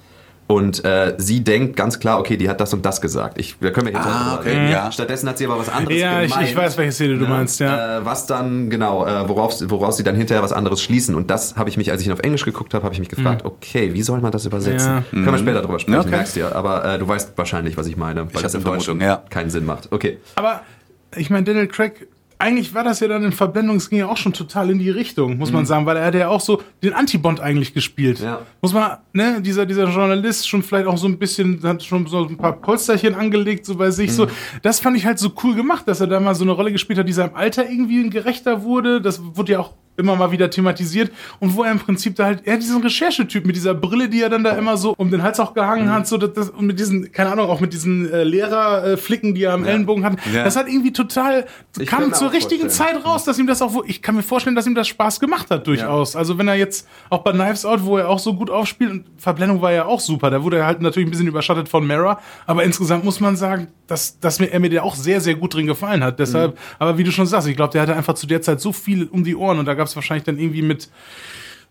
[0.48, 3.38] Und äh, sie denkt ganz klar, okay, die hat das und das gesagt.
[3.38, 4.70] Ich, da können wir jetzt Ah, okay, reden.
[4.70, 4.92] ja.
[4.92, 6.48] Stattdessen hat sie aber was anderes Ja, ich, gemeint.
[6.50, 7.28] ich weiß, welche Szene du Ne?
[7.28, 7.98] meinst, ja.
[8.00, 11.14] Äh, was dann, genau, äh, worauf, woraus sie dann hinterher was anderes schließen.
[11.14, 13.08] Und das habe ich mich, als ich ihn auf Englisch geguckt habe, habe ich mich
[13.08, 14.88] gefragt, okay, wie soll man das übersetzen?
[14.96, 15.02] Ja.
[15.10, 16.10] Können wir später drüber sprechen, Okay.
[16.10, 16.52] merkst du ja.
[16.52, 19.00] Aber äh, du weißt wahrscheinlich, was ich meine, weil hab das eine im Deutschen Vermutung,
[19.08, 19.22] ja.
[19.30, 19.90] keinen Sinn macht.
[19.90, 20.18] Okay.
[20.34, 20.60] Aber
[21.16, 22.08] ich meine, Daniel Craig,
[22.42, 24.90] eigentlich war das ja dann in Verblendung, es ging ja auch schon total in die
[24.90, 28.18] Richtung, muss man sagen, weil er hat ja auch so den Antibond eigentlich gespielt.
[28.18, 28.40] Ja.
[28.60, 32.26] Muss man, ne, dieser, dieser Journalist schon vielleicht auch so ein bisschen, hat schon so
[32.26, 34.26] ein paar Polsterchen angelegt, so bei sich, so.
[34.62, 36.98] Das fand ich halt so cool gemacht, dass er da mal so eine Rolle gespielt
[36.98, 39.00] hat, die seinem Alter irgendwie gerechter wurde.
[39.00, 41.10] Das wurde ja auch immer mal wieder thematisiert
[41.40, 44.28] und wo er im Prinzip da halt, er diesen Recherchetyp mit dieser Brille, die er
[44.28, 46.78] dann da immer so um den Hals auch gehangen hat, so das, das, und mit
[46.78, 50.14] diesen, keine Ahnung, auch mit diesen äh, Lehrerflicken, die er am Ellenbogen hat.
[50.32, 50.44] Ja.
[50.44, 51.46] Das hat irgendwie total,
[51.78, 52.94] Ich kam zur richtigen vorstellen.
[52.96, 55.20] Zeit raus, dass ihm das auch, wo- ich kann mir vorstellen, dass ihm das Spaß
[55.20, 56.16] gemacht hat durchaus.
[56.16, 59.04] Also wenn er jetzt auch bei Knives Out, wo er auch so gut aufspielt, und
[59.16, 62.20] Verblendung war ja auch super, da wurde er halt natürlich ein bisschen überschattet von Mara,
[62.46, 65.54] aber insgesamt muss man sagen, dass, dass mir, er mir der auch sehr, sehr gut
[65.54, 66.18] drin gefallen hat.
[66.18, 68.72] Deshalb, aber wie du schon sagst, ich glaube, der hatte einfach zu der Zeit so
[68.72, 70.88] viel um die Ohren und da gab es wahrscheinlich dann irgendwie mit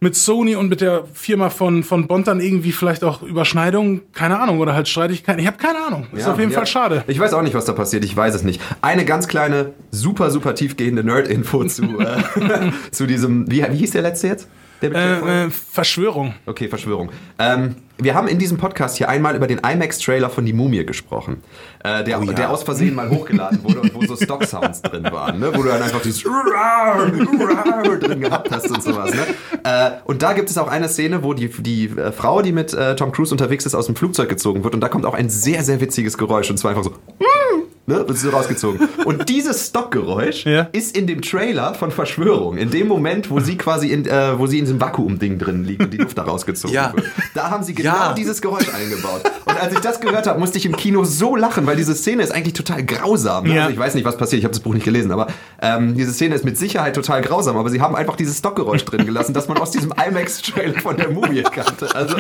[0.04, 4.40] mit Sony und mit der Firma von, von Bond dann irgendwie vielleicht auch Überschneidungen, keine
[4.40, 5.40] Ahnung, oder halt Streitigkeiten.
[5.40, 6.08] Ich habe keine Ahnung.
[6.12, 6.58] Ist Ja, auf jeden ja.
[6.58, 7.04] Fall schade.
[7.06, 8.04] Ich weiß auch nicht, was da passiert.
[8.04, 8.60] Ich weiß es nicht.
[8.82, 12.18] Eine ganz kleine, super, super tiefgehende Nerd-Info zu, äh,
[12.92, 13.50] zu diesem.
[13.52, 14.48] Wie, wie hieß der letzte jetzt?
[14.82, 16.34] Äh, äh, Verschwörung.
[16.46, 17.12] Okay, Verschwörung.
[17.38, 21.44] Ähm, wir haben in diesem Podcast hier einmal über den IMAX-Trailer von Die Mumie gesprochen,
[21.84, 22.34] äh, der, Oh ja.
[22.34, 25.52] der aus Versehen mal hochgeladen wurde und wo so Stock-Sounds drin waren, ne?
[25.54, 26.24] wo du dann einfach dieses
[28.00, 29.14] drin gehabt hast und sowas.
[29.14, 29.28] Ne?
[29.64, 32.74] Äh, und da gibt es auch eine Szene, wo die, die äh, Frau, die mit
[32.74, 35.30] äh, Tom Cruise unterwegs ist, aus dem Flugzeug gezogen wird und da kommt auch ein
[35.30, 36.96] sehr, sehr witziges Geräusch und zwar einfach so...
[37.92, 38.88] Ne, wird sie so rausgezogen.
[39.06, 40.68] Und dieses Stockgeräusch Ja.
[40.72, 42.58] ist in dem Trailer von Verschwörung.
[42.58, 45.84] In dem Moment, wo sie quasi in, äh, wo sie in diesem Vakuum-Ding drin liegt
[45.84, 46.94] und die Luft da rausgezogen Ja.
[46.96, 47.06] wird.
[47.34, 48.14] Da haben sie genau Ja.
[48.14, 49.24] dieses Geräusch eingebaut.
[49.46, 52.24] Und als ich das gehört habe, musste ich im Kino so lachen, weil diese Szene
[52.24, 53.46] ist eigentlich total grausam.
[53.46, 53.56] Ne?
[53.56, 53.62] Ja.
[53.64, 55.28] Also ich weiß nicht, was passiert, ich habe das Buch nicht gelesen, aber
[55.62, 59.06] ähm, diese Szene ist mit Sicherheit total grausam, aber sie haben einfach dieses Stockgeräusch drin
[59.06, 61.94] gelassen, das man aus diesem IMAX-Trailer von der Mumie kannte.
[61.94, 62.16] Also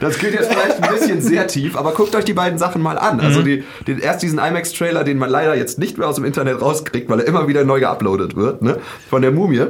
[0.00, 2.98] das geht jetzt vielleicht ein bisschen sehr tief, aber guckt euch die beiden Sachen mal
[2.98, 3.20] an.
[3.20, 6.60] Also die, den, erst diesen IMAX-Trailer, den man leider jetzt nicht mehr aus dem Internet
[6.60, 8.78] rauskriegt, weil er immer wieder neu geuploadet wird, ne?
[9.08, 9.66] von der Mumie.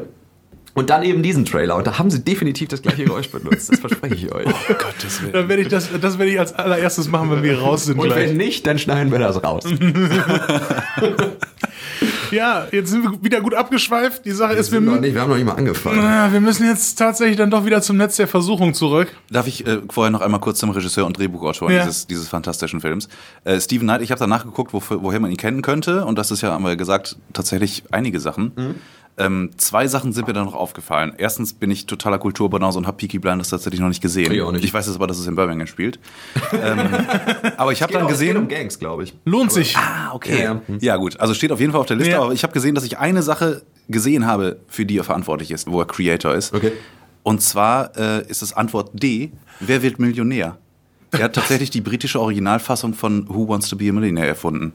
[0.75, 1.77] Und dann eben diesen Trailer.
[1.77, 3.71] Und da haben sie definitiv das gleiche Geräusch benutzt.
[3.73, 4.45] Das verspreche ich euch.
[4.69, 5.33] Gottes Willen.
[5.33, 8.07] Dann werde ich das, das werde ich als allererstes machen, wenn wir raus sind Und
[8.09, 8.31] gleich.
[8.31, 9.65] wenn nicht, dann schneiden wir das raus.
[12.31, 14.25] Ja, jetzt sind wir wieder gut abgeschweift.
[14.25, 16.01] Die Sache ist, wir, Wir, noch mü- nicht, wir haben noch nicht mal angefangen.
[16.01, 19.09] Ah, wir müssen jetzt tatsächlich dann doch wieder zum Netz der Versuchung zurück.
[19.31, 21.85] Darf ich äh, vorher noch einmal kurz zum Regisseur und Drehbuchautor Ja.
[21.85, 23.09] dieses, dieses fantastischen Films?
[23.45, 26.05] Äh, Steven Knight, ich habe danach geguckt, wofür, woher man ihn kennen könnte.
[26.05, 28.53] Und das ist ja, haben wir gesagt, tatsächlich einige Sachen.
[29.17, 31.13] Ähm, zwei Sachen sind mir da noch aufgefallen.
[31.19, 34.33] Erstens bin ich totaler Kulturbanause und habe Peaky Blinders tatsächlich noch nicht gesehen.
[34.33, 34.65] Ich auch nicht.
[34.65, 36.01] Ich weiß jetzt aber, dass es in Birmingham spielt.
[36.53, 36.81] ähm,
[37.57, 38.49] aber ich habe dann Es geht um gesehen.
[38.49, 39.15] Gangs, glaube ich.
[39.25, 39.77] Lohnt sich.
[39.77, 40.43] Ah, okay.
[40.43, 40.97] Ja, Ja, ja.
[40.97, 41.21] gut.
[41.21, 42.23] Also steht auf jeden Fall auf der Liste, Ja.
[42.23, 45.71] aber ich habe gesehen, dass ich eine Sache gesehen habe, für die er verantwortlich ist,
[45.71, 46.53] wo er Creator ist.
[46.53, 46.73] Okay.
[47.23, 49.31] Und zwar äh, ist es Antwort D.
[49.61, 50.59] Wer wird Millionär?
[51.13, 54.73] Er hat tatsächlich die britische Originalfassung von Who Wants to be a Millionaire erfunden.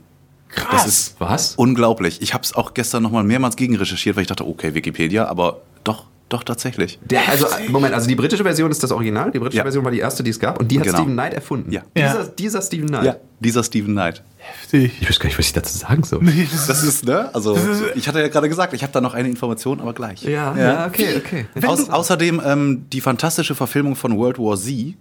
[0.50, 0.84] Krass.
[0.84, 1.56] Das ist Was?
[1.56, 2.22] unglaublich.
[2.22, 5.28] Ich habe es auch gestern noch mal mehrmals gegen recherchiert, weil ich dachte, okay, Wikipedia,
[5.28, 7.00] aber doch, doch tatsächlich.
[7.04, 9.32] Der, also, Moment, also die britische Version ist das Original.
[9.32, 9.64] Die britische Ja.
[9.64, 10.60] Version war die erste, die es gab.
[10.60, 10.98] Und die hat Genau.
[10.98, 11.72] Stephen Knight erfunden.
[11.72, 11.82] Ja.
[11.96, 12.26] Dieser, Ja.
[12.38, 13.20] dieser Stephen Knight.
[13.40, 14.24] dieser Stephen Knight.
[14.38, 14.92] Heftig.
[15.02, 16.22] Ich weiß gar nicht, was ich dazu sagen soll.
[16.68, 17.30] Das ist, ne?
[17.34, 17.58] Also,
[17.96, 20.24] ich hatte ja gerade gesagt, ich habe da noch eine Information, aber gleich.
[20.24, 21.46] Ja, ja, okay, okay.
[21.68, 24.96] Aus, außerdem ähm, die fantastische Verfilmung von World War Z,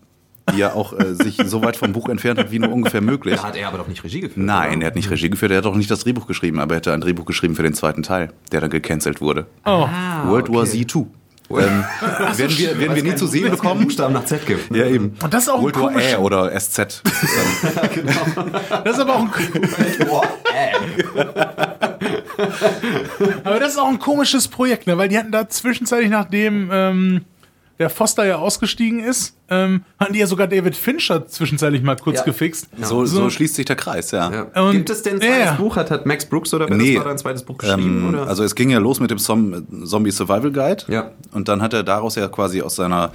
[0.53, 3.37] die ja auch äh, sich so weit vom Buch entfernt hat wie nur ungefähr möglich.
[3.37, 4.39] Da hat er aber doch nicht Regie geführt.
[4.45, 4.83] Nein, oder?
[4.83, 6.93] er hat nicht Regie geführt, er hat auch nicht das Drehbuch geschrieben, aber er hätte
[6.93, 9.47] ein Drehbuch geschrieben für den zweiten Teil, der dann gecancelt wurde.
[9.65, 9.87] Oh.
[10.27, 10.87] World War okay.
[10.87, 11.07] Z 2.
[11.63, 11.85] Ähm,
[12.37, 13.85] werden wir, werden wir nie zu sehen bekommen?
[13.85, 14.71] Buchstaben nach Z gibt.
[14.77, 15.17] Ja, eben.
[15.23, 17.03] Und das ist auch ein World War komisch- Ä oder SZ.
[18.85, 19.31] Das ist aber auch ein,
[23.45, 24.97] aber das ist auch ein komisches Projekt, ne?
[24.99, 27.21] weil die hatten da zwischenzeitlich, nachdem ähm,
[27.79, 32.19] der Foster ja ausgestiegen ist, ähm, hatten die ja sogar David Fincher zwischenzeitlich mal kurz
[32.19, 32.25] Ja.
[32.25, 32.69] gefixt.
[32.83, 34.31] So, so schließt sich der Kreis, ja.
[34.55, 34.63] Ja.
[34.63, 35.53] Und- Gibt es denn ein zweites Ja.
[35.55, 35.77] Buch?
[35.77, 36.95] Hat, hat Max Brooks oder wer Nee.
[36.95, 38.03] das war, da ein zweites Buch geschrieben?
[38.03, 38.27] Ähm, oder?
[38.27, 40.85] also es ging ja los mit dem Zom Zombie Survival Guide.
[40.89, 41.13] Ja.
[41.33, 43.13] Und dann hat er daraus ja quasi aus seiner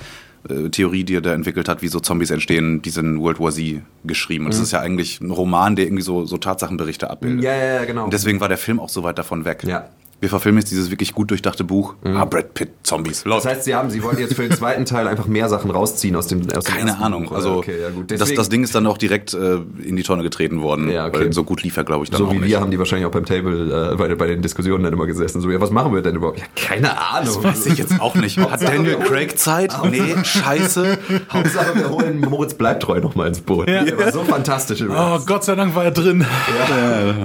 [0.50, 3.82] äh, Theorie, die er da entwickelt hat, wie so Zombies entstehen, diesen World War Z
[4.04, 4.44] geschrieben.
[4.46, 7.40] Und das ist ja eigentlich ein Roman, der irgendwie so, so Tatsachenberichte abbildet.
[7.40, 7.44] Mhm.
[7.46, 8.04] ja, ja, ja, genau.
[8.06, 9.64] Und deswegen war der Film auch so weit davon weg.
[9.66, 9.88] Ja.
[10.24, 11.96] Wir verfilmen jetzt dieses wirklich gut durchdachte Buch.
[12.06, 13.26] Ah, Brad Pitt, Zombies.
[13.26, 13.44] Läuft.
[13.44, 16.16] das heißt, sie haben, sie wollten jetzt für den zweiten Teil einfach mehr Sachen rausziehen
[16.16, 17.26] aus dem, aus dem keine Ahnung.
[17.26, 17.34] Buch.
[17.34, 18.10] Also okay, ja, gut.
[18.10, 20.90] das, das Ding ist dann auch direkt äh, in die Tonne getreten worden.
[20.90, 21.26] Ja, okay.
[21.26, 22.48] Weil so gut lief er, glaube ich, dann so auch wie nicht.
[22.48, 25.42] wir haben die wahrscheinlich auch beim Table äh, bei, bei den Diskussionen dann immer gesessen.
[25.42, 26.40] So, ja, was machen wir denn überhaupt?
[26.40, 27.44] Ja, keine Ahnung.
[27.44, 28.38] Weiß ich jetzt auch nicht.
[28.38, 29.76] Hat Daniel Craig Zeit?
[29.92, 31.00] Nee, scheiße.
[31.34, 33.68] Hauptsache, wir holen Moritz Bleibtreu noch mal ins Boot.
[33.68, 34.82] Der war so fantastisch.
[34.84, 35.26] Oh, übrigens.
[35.26, 36.26] Gott sei Dank war er drin.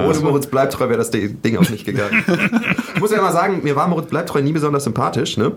[0.04, 2.24] Ohne Moritz Bleibtreu wäre das Ding auch nicht gegangen.
[2.94, 5.52] ich muss ja mal sagen, mir war Moritz Bleibtreu nie besonders sympathisch, ne?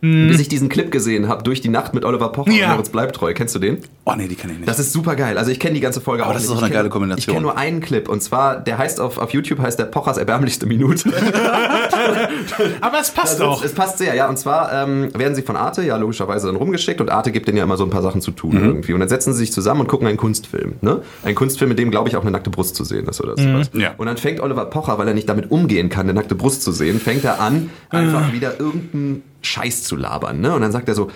[0.00, 2.66] Bis ich diesen Clip gesehen habe, durch die Nacht mit Oliver Pocher Ja.
[2.66, 3.34] und Moritz Bleibtreu.
[3.34, 3.78] Kennst du den?
[4.04, 4.68] Oh nee, die kenne ich nicht.
[4.68, 5.36] Das ist super geil.
[5.36, 6.50] Also ich kenne die ganze Folge Aber auch das nicht.
[6.52, 7.18] ist Ich eine kenn- geile Kombination.
[7.20, 10.16] Ich kenne nur einen Clip und zwar, der heißt auf, auf YouTube heißt der Pochers
[10.16, 11.10] erbärmlichste Minute.
[12.80, 13.62] Aber es passt auch.
[13.62, 14.28] Es, passt sehr, ja.
[14.28, 17.58] Und zwar ähm, werden sie von Arte ja logischerweise dann rumgeschickt und Arte gibt denen
[17.58, 18.36] ja immer so ein paar Sachen zu Mhm.
[18.36, 18.92] tun irgendwie.
[18.94, 20.74] Und dann setzen sie sich zusammen und gucken einen Kunstfilm.
[20.80, 21.02] Ne?
[21.24, 23.70] Ein Kunstfilm, in dem, glaube ich, auch eine nackte Brust zu sehen ist oder sowas.
[23.74, 23.94] Ja.
[23.96, 26.72] Und dann fängt Oliver Pocher, weil er nicht damit umgehen kann, eine nackte Brust zu
[26.72, 28.32] sehen, fängt er an, einfach Ah.
[28.32, 30.40] wieder irgendeinen Scheiß zu labern.
[30.40, 30.54] Ne?
[30.54, 31.10] Und dann sagt er so,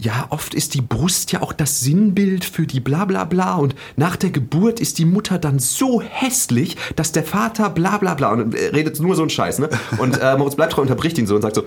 [0.00, 3.74] ja, oft ist die Brust ja auch das Sinnbild für die bla bla bla und
[3.96, 8.32] nach der Geburt ist die Mutter dann so hässlich, dass der Vater bla bla bla
[8.32, 9.68] und redet nur so einen Scheiß, ne?
[9.98, 11.64] Und äh, Moritz Bleibtreu unterbricht ihn so und sagt so,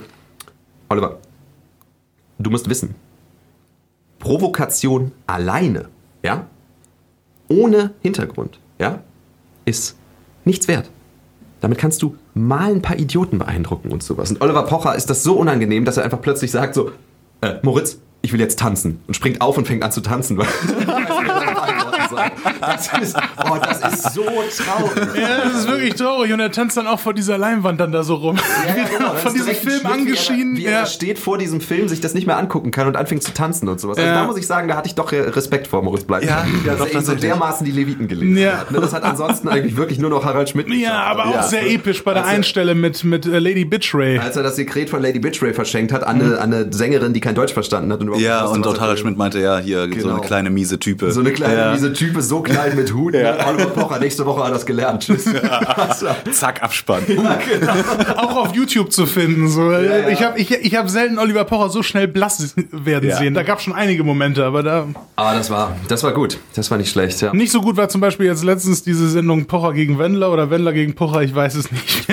[0.89, 1.19] Oliver,
[2.39, 2.95] du musst wissen,
[4.17, 5.89] Provokation alleine,
[6.23, 6.47] ja,
[7.49, 9.03] ohne Hintergrund, ja,
[9.65, 9.95] ist
[10.43, 10.89] nichts wert.
[11.63, 14.29] Damit kannst du mal ein paar Idioten beeindrucken und sowas.
[14.29, 16.91] Und Oliver Pocher ist das so unangenehm, dass er einfach plötzlich sagt so,
[17.39, 18.99] äh, Moritz, ich will jetzt tanzen.
[19.07, 20.37] Und springt auf und fängt an zu tanzen.
[22.15, 25.15] weil- das ist, oh, das ist so traurig.
[25.15, 26.31] Ja, das ist wirklich traurig.
[26.33, 28.37] Und er tanzt dann auch vor dieser Leinwand dann da so rum.
[28.67, 29.13] Ja, ja, genau.
[29.13, 30.57] Von Das diesem Film Schnitt, angeschieden.
[30.57, 30.85] Wie er, wie er Ja.
[30.85, 33.79] steht vor diesem Film, sich das nicht mehr angucken kann und anfängt zu tanzen und
[33.79, 33.97] sowas.
[33.97, 34.15] Also Ja.
[34.15, 36.23] da muss ich sagen, da hatte ich doch Respekt vor Moritz Bleib.
[36.23, 38.59] Ja, ja, doch, ihm so dermaßen die Leviten gelesen Ja.
[38.59, 38.71] hat.
[38.71, 41.43] Ne, Das hat ansonsten eigentlich wirklich nur noch Harald Schmidt Ja, aber auch Ja.
[41.43, 44.19] sehr episch bei der Also- Einstelle mit, mit äh, Lady Bitchray.
[44.19, 47.19] Als er das Sekret von Lady Bitchray verschenkt hat an, eine, an eine Sängerin, die
[47.19, 47.99] kein Deutsch verstanden hat.
[48.01, 48.99] Und überhaupt Ja, und dort Harald.
[48.99, 50.13] Schmidt meinte, ja, hier so Genau.
[50.17, 51.11] eine kleine miese Type.
[51.11, 51.71] So eine kleine ja.
[51.71, 53.13] miese Type, so klein mit Hut.
[53.13, 53.37] Ne?
[53.47, 55.03] Oliver Pocher, nächste Woche hat das gelernt.
[55.05, 55.27] Tschüss.
[55.27, 57.03] Also, Zack, Abspann.
[58.17, 59.47] Auch auf YouTube zu finden.
[59.49, 59.71] So.
[59.71, 60.09] ja.
[60.09, 63.17] Ich habe ich, ich hab selten Oliver Pocher so schnell blass werden Ja.
[63.17, 63.33] sehen.
[63.33, 66.37] Da gab schon einige Momente, aber da aber das war, das war gut.
[66.55, 67.33] Das war nicht schlecht, ja.
[67.33, 70.73] nicht so gut war zum Beispiel jetzt letztens diese Sendung Pocher gegen Wendler oder Wendler
[70.73, 72.07] gegen Pocher, ich weiß es nicht.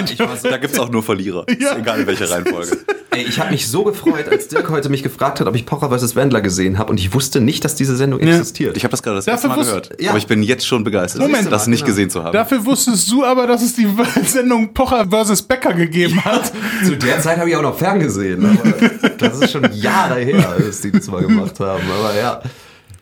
[0.45, 1.45] Da gibt's auch nur Verlierer.
[1.59, 1.71] Ja.
[1.73, 2.79] Ist egal in welcher Reihenfolge.
[3.13, 5.91] Ey, ich habe mich so gefreut, als Dirk heute mich gefragt hat, ob ich Pocher
[5.91, 6.15] vs.
[6.15, 8.77] Wendler gesehen habe und ich wusste nicht, dass diese Sendung existiert.
[8.77, 10.01] Ich habe das gerade das Dafür erste Mal wusst- gehört.
[10.01, 10.11] Ja.
[10.11, 11.51] Aber ich bin jetzt schon begeistert, Moment.
[11.51, 11.91] das nicht Genau.
[11.91, 12.33] gesehen zu haben.
[12.33, 13.89] Dafür wusstest du aber, dass es die
[14.25, 15.43] Sendung Pocher vs.
[15.43, 16.53] Becker gegeben hat.
[16.85, 20.81] Zu der Zeit habe ich auch noch ferngesehen, aber das ist schon Jahre her, dass
[20.81, 21.83] die das mal gemacht haben.
[21.99, 22.41] Aber ja.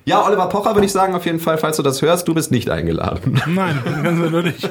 [0.05, 2.51] Ja, Oliver Pocher würde ich sagen, auf jeden Fall, falls du das hörst, du bist
[2.51, 3.41] nicht eingeladen.
[3.47, 4.69] Nein, ganz eindeutig.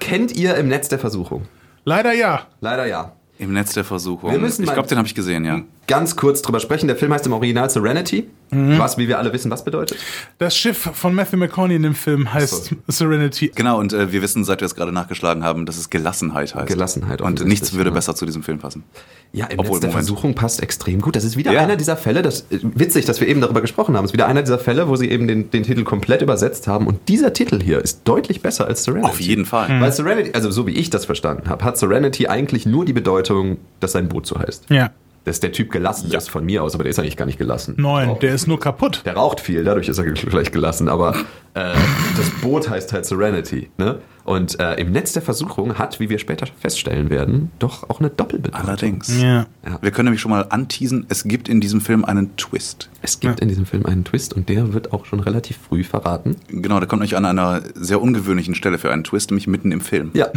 [0.00, 1.42] Kennt ihr im Netz der Versuchung?
[1.84, 2.42] Leider ja.
[2.60, 3.12] Leider ja.
[3.38, 4.30] Im Netz der Versuchung.
[4.32, 5.60] Wir müssen ich mal- glaube, den habe ich gesehen, ja.
[5.86, 6.88] ganz kurz drüber sprechen.
[6.88, 8.78] Der Film heißt im Original Serenity, Mhm.
[8.78, 9.98] was, wie wir alle wissen, was bedeutet.
[10.38, 13.52] Das Schiff von Matthew McConaughey in dem Film heißt Serenity.
[13.54, 16.66] Genau, und äh, wir wissen, seit wir es gerade nachgeschlagen haben, dass es Gelassenheit heißt.
[16.66, 17.94] Gelassenheit, Und nichts würde ja.
[17.94, 18.84] besser zu diesem Film passen.
[19.32, 20.06] Ja, im Obwohl, Netz der Moment.
[20.06, 21.14] Versuchung passt extrem gut.
[21.16, 21.60] Das ist wieder Ja.
[21.60, 24.04] einer dieser Fälle, das äh, witzig, dass wir eben darüber gesprochen haben.
[24.04, 26.86] Es ist wieder einer dieser Fälle, wo sie eben den, den Titel komplett übersetzt haben.
[26.86, 29.08] Und dieser Titel hier ist deutlich besser als Serenity.
[29.10, 29.68] Auf jeden Fall.
[29.68, 29.80] Mhm.
[29.82, 33.58] Weil Serenity, also so wie ich das verstanden habe, hat Serenity eigentlich nur die Bedeutung,
[33.80, 34.64] dass sein Boot so heißt.
[34.70, 34.90] Ja.
[35.24, 36.18] Dass der Typ gelassen Ja.
[36.18, 37.84] ist von mir aus, aber der ist eigentlich gar nicht gelassen.
[37.84, 38.18] Auch.
[38.18, 39.02] der ist nur kaputt.
[39.04, 41.14] Der raucht viel, dadurch ist er vielleicht gelassen, aber
[41.54, 41.74] äh,
[42.16, 43.70] das Boot heißt halt Serenity.
[43.76, 43.98] Ne?
[44.24, 48.10] Und äh, im Netz der Versuchung hat, wie wir später feststellen werden, doch auch eine
[48.10, 48.68] Doppelbedeutung.
[48.68, 49.08] Allerdings.
[49.20, 49.46] Ja.
[49.66, 49.78] Ja.
[49.80, 52.90] Wir können nämlich schon mal anteasen, es gibt in diesem Film einen Twist.
[53.00, 56.36] Es gibt in diesem Film einen Twist und der wird auch schon relativ früh verraten.
[56.48, 59.80] Genau, der kommt nämlich an einer sehr ungewöhnlichen Stelle für einen Twist, nämlich mitten im
[59.80, 60.10] Film.
[60.14, 60.26] Ja.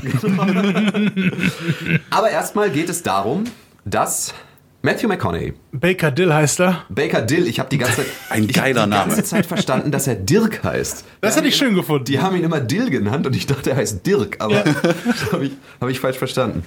[2.10, 3.46] aber erstmal geht es darum,
[3.86, 4.34] dass
[4.84, 6.84] Matthew McConaughey, Baker Dill heißt er.
[6.90, 9.08] Baker Dill, ich habe die ganze Zeit, Ein ich hab geiler die Name.
[9.10, 11.06] ganze Zeit verstanden, dass er Dirk heißt.
[11.22, 12.06] Das Die hätte ich schön gefunden.
[12.06, 15.46] Die haben ihn immer Dill genannt und ich dachte, er heißt Dirk, aber das habe
[15.46, 16.64] ich, hab ich falsch verstanden.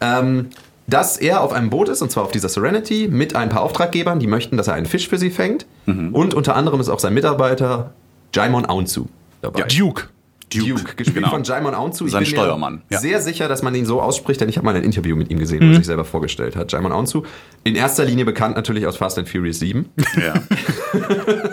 [0.00, 0.50] Ähm,
[0.86, 4.20] dass er auf einem Boot ist, und zwar auf dieser Serenity, mit ein paar Auftraggebern,
[4.20, 5.66] die möchten, dass er einen Fisch für sie fängt.
[5.86, 6.14] Mhm.
[6.14, 7.92] Und unter anderem ist auch sein Mitarbeiter
[8.34, 9.08] Jaimon Aunzu
[9.42, 9.62] dabei.
[9.64, 10.04] Duke.
[10.50, 11.30] Duke, gespielt genau.
[11.30, 12.06] von Jaimon Aunzu.
[12.06, 12.98] Ich Sein bin mir Steuermann, ja.
[12.98, 15.38] Sehr sicher, dass man ihn so ausspricht, denn ich habe mal ein Interview mit ihm
[15.38, 15.70] gesehen, wo Mhm.
[15.72, 16.72] er sich selber vorgestellt hat.
[16.72, 17.24] Jaimon Aunzu.
[17.64, 20.34] In erster Linie bekannt natürlich aus Fast and Furious 7 Ja.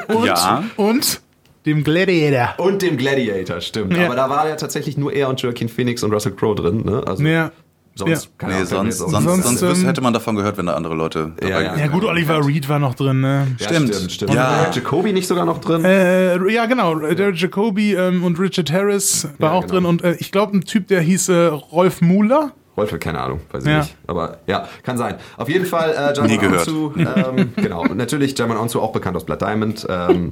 [0.15, 0.63] Und, Ja.
[0.77, 1.21] und
[1.65, 2.63] dem Gladiator.
[2.63, 3.97] und dem Gladiator, stimmt.
[3.97, 4.05] Ja.
[4.05, 6.84] Aber da war ja tatsächlich nur er und Joaquin Phoenix und Russell Crowe drin.
[6.86, 7.03] Ne?
[7.08, 7.51] Also Ja.
[7.95, 8.47] Sonst, Ja.
[8.47, 9.75] Nee, sonst, sonst, nichts sonst, ein.
[9.81, 11.75] ähm, hätte man davon gehört, wenn da andere Leute dabei Ja, ja.
[11.77, 13.21] Ja gut, Oliver Reed war noch drin.
[13.21, 13.47] Ne?
[13.58, 13.93] Ja, Stimmt.
[13.95, 14.34] stimmt, stimmt.
[14.34, 14.65] Ja.
[14.65, 15.84] Und Jacobi nicht sogar noch drin?
[15.86, 16.95] Äh, ja, genau.
[16.95, 19.73] Derek Jacobi ähm, und Richard Harris war Ja, auch genau.
[19.73, 19.86] drin.
[19.86, 22.51] Und äh, ich glaube, ein Typ, der hieß äh, Rolf Muller.
[22.75, 23.77] Wolfe, keine Ahnung, weiß ich Ja.
[23.79, 23.95] nicht.
[24.05, 25.15] Aber ja, kann sein.
[25.38, 26.67] Auf jeden Fall äh, Jaimon Nie gehört.
[26.67, 27.84] Onsu, ähm, genau.
[27.84, 29.88] Und natürlich Jaimon Onsu auch bekannt aus Blood Diamond.
[29.89, 30.31] Ähm,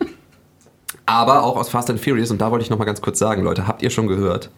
[1.06, 2.32] aber auch aus Fast and Furious.
[2.32, 4.49] Und da wollte ich noch mal ganz kurz sagen, Leute, habt ihr schon gehört?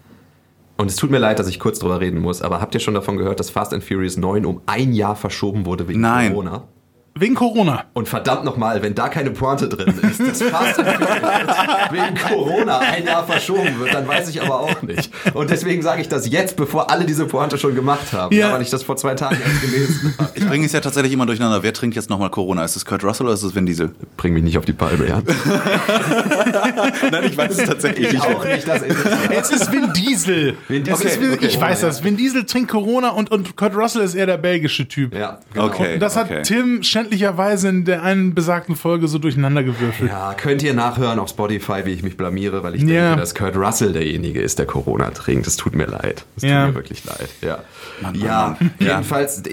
[0.77, 2.93] Und es tut mir leid, dass ich kurz drüber reden muss, aber habt ihr schon
[2.93, 6.31] davon gehört, dass Fast and Furious 9 um ein Jahr verschoben wurde wegen Nein.
[6.31, 6.67] Corona?
[7.17, 7.85] Wegen Corona.
[7.93, 12.79] Und verdammt nochmal, wenn da keine Pointe drin ist, dass Fast and Furious wegen Corona
[12.79, 15.09] ein Jahr verschoben wird, dann weiß ich aber auch nicht.
[15.33, 18.51] Und deswegen sage ich das jetzt, bevor alle diese Pointe schon gemacht haben, Ja.
[18.51, 20.29] weil ich das vor zwei Tagen erst gelesen habe.
[20.33, 21.63] Ich bringe es ja tatsächlich immer durcheinander.
[21.63, 22.65] Wer trinkt jetzt nochmal Corona?
[22.65, 23.91] Ist es Kurt Russell oder ist es Vin Diesel?
[24.17, 25.21] Bring mich nicht auf die Palme, ja?
[27.11, 28.97] Nein, ich weiß es tatsächlich Ich auch nicht, das ist
[29.31, 30.57] Es ist Vin Diesel.
[30.67, 31.05] Vin Es Diesel.
[31.11, 32.03] ist Vin, Okay, ich weiß das.
[32.03, 35.15] Vin Diesel trinkt Corona und, und Kurt Russell ist eher der belgische Typ.
[35.15, 35.67] Ja, genau.
[35.67, 35.93] Okay.
[35.93, 36.41] Und das hat okay.
[36.43, 40.09] Tim schändlicherweise in der einen besagten Folge so durcheinander gewürfelt.
[40.11, 43.09] Ja, könnt ihr nachhören auf Spotify, wie ich mich blamiere, weil ich Ja.
[43.09, 45.45] denke, dass Kurt Russell derjenige ist, der Corona trinkt.
[45.47, 46.25] Es tut mir leid.
[46.35, 46.67] Es tut Ja.
[46.67, 47.29] mir wirklich leid.
[47.41, 47.59] Ja,
[48.01, 48.71] Mann, ja Mann.
[48.79, 49.43] Jedenfalls,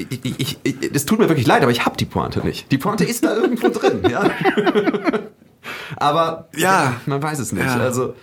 [0.95, 2.71] es tut mir wirklich leid, aber ich habe die Pointe nicht.
[2.73, 4.23] Die Pointe ist da irgendwo drin, ja.
[5.97, 6.95] aber Ja.
[7.07, 7.65] man weiß es nicht.
[7.67, 7.77] Ja.
[7.77, 8.15] Also,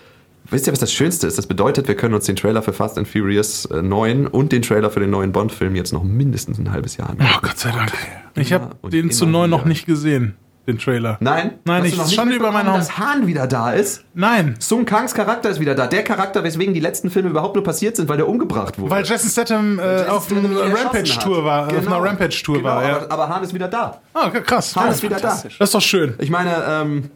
[0.51, 1.37] wisst ihr, was das Schönste ist?
[1.37, 4.61] Das bedeutet, wir können uns den Trailer für Fast and Furious äh, 9 und den
[4.61, 7.29] Trailer für den neuen Bond-Film jetzt noch mindestens ein halbes Jahr angucken.
[7.35, 7.91] Oh Gott sei Dank.
[8.35, 9.69] Ich habe den zu immer neu noch wieder.
[9.69, 10.35] nicht gesehen,
[10.67, 11.17] den Trailer.
[11.19, 11.53] Nein?
[11.65, 12.87] Nein, ich Schande über mein mitbekommen, Haus.
[12.87, 14.03] dass Hahn wieder da ist?
[14.13, 15.87] Nein, Sung Kangs Charakter ist wieder da.
[15.87, 18.91] Der Charakter, weswegen die letzten Filme überhaupt nur passiert sind, weil der umgebracht wurde.
[18.91, 21.43] weil Jason Statham äh, auf erschossen Rampage-Tour hat.
[21.45, 21.67] war.
[21.67, 21.95] Auf Genau.
[21.97, 22.95] einer Rampage-Tour Genau, war, ja.
[22.97, 23.99] aber, aber Hahn ist wieder da.
[24.13, 24.75] Ah, krass.
[24.75, 25.29] Hahn Ja, ist wieder da.
[25.29, 26.13] Das ist doch schön.
[26.19, 27.09] Ich meine, ähm,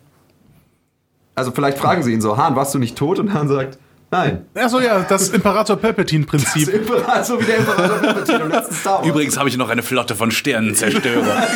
[1.35, 3.19] also vielleicht fragen sie ihn so, Hahn, warst du nicht tot?
[3.19, 3.77] Und Hahn sagt,
[4.11, 4.45] nein.
[4.53, 6.65] Achso, ja, das Imperator Palpatine-Prinzip.
[7.23, 9.07] so wie der Imperator Palpatine im letzten Star Wars.
[9.07, 11.23] Übrigens habe ich noch eine Flotte von Sternenzerstörer.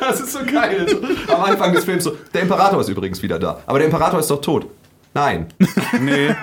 [0.00, 0.86] das ist so geil.
[1.28, 3.60] Am Anfang des Films so, der Imperator ist übrigens wieder da.
[3.66, 4.66] Aber der Imperator ist doch tot.
[5.14, 5.46] Nein.
[6.00, 6.34] nee.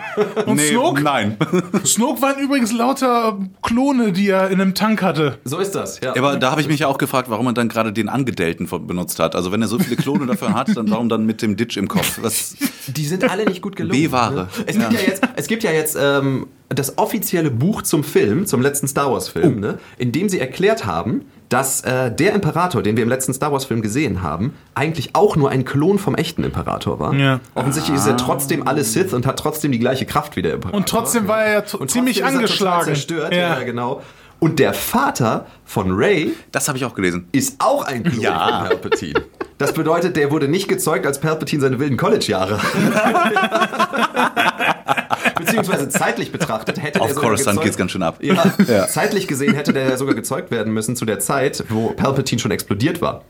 [0.46, 1.02] Und nee, Snoke?
[1.02, 1.38] Nein.
[1.86, 5.38] Snoke waren übrigens lauter Klone, die er in einem Tank hatte.
[5.44, 6.00] So ist das.
[6.00, 6.16] Ja.
[6.16, 8.88] Aber da habe ich mich ja auch gefragt, warum man dann gerade den Angedelten von-
[8.88, 9.36] benutzt hat.
[9.36, 11.90] Also wenn er so viele Klone dafür hat, dann warum dann mit dem Ditch im
[11.90, 12.20] Kopf?
[12.22, 12.56] Was?
[12.88, 14.02] Die sind alle nicht gut gelungen.
[14.02, 14.34] B-Ware.
[14.34, 14.48] Ne?
[14.66, 18.62] Es, gibt ja jetzt, es gibt ja jetzt ähm, das offizielle Buch zum Film, zum
[18.62, 23.04] letzten Star Wars-Film, ne, in dem sie erklärt haben, dass äh, der Imperator, den wir
[23.04, 27.14] im letzten Star Wars-Film gesehen haben, eigentlich auch nur ein Klon vom echten Imperator war.
[27.14, 27.42] Ja.
[27.56, 30.78] Offensichtlich ist er trotzdem alle Sith und hat trotzdem die gleiche Kraft wie der Imperator.
[30.78, 32.86] Und trotzdem war er ja ziemlich er angeschlagen.
[32.86, 33.60] zerstört, Ja.
[33.60, 33.64] ja.
[33.64, 34.02] genau.
[34.40, 37.28] Und der Vater von Ray Das habe ich auch gelesen.
[37.34, 38.60] ist auch ein Klon Ja.
[38.60, 39.22] von Palpatine.
[39.58, 42.60] Das bedeutet, der wurde nicht gezeugt, als Palpatine seine wilden College-Jahre
[45.38, 48.20] Beziehungsweise zeitlich betrachtet hätte Auf Coruscant geht's ganz schön ab.
[48.22, 48.88] Ja, Ja.
[48.88, 53.02] zeitlich gesehen hätte der sogar gezeugt werden müssen zu der Zeit, wo Palpatine schon explodiert
[53.02, 53.24] war.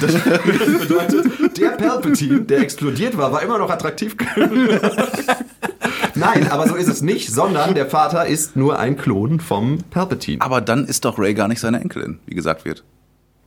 [0.00, 0.12] Das
[0.80, 4.16] bedeutet, der Palpatine, der explodiert war, war immer noch attraktiv.
[6.14, 10.40] Nein, aber so ist es nicht, sondern der Vater ist nur ein Klon vom Palpatine.
[10.40, 12.84] Aber dann ist doch Ray gar nicht seine Enkelin, wie gesagt wird.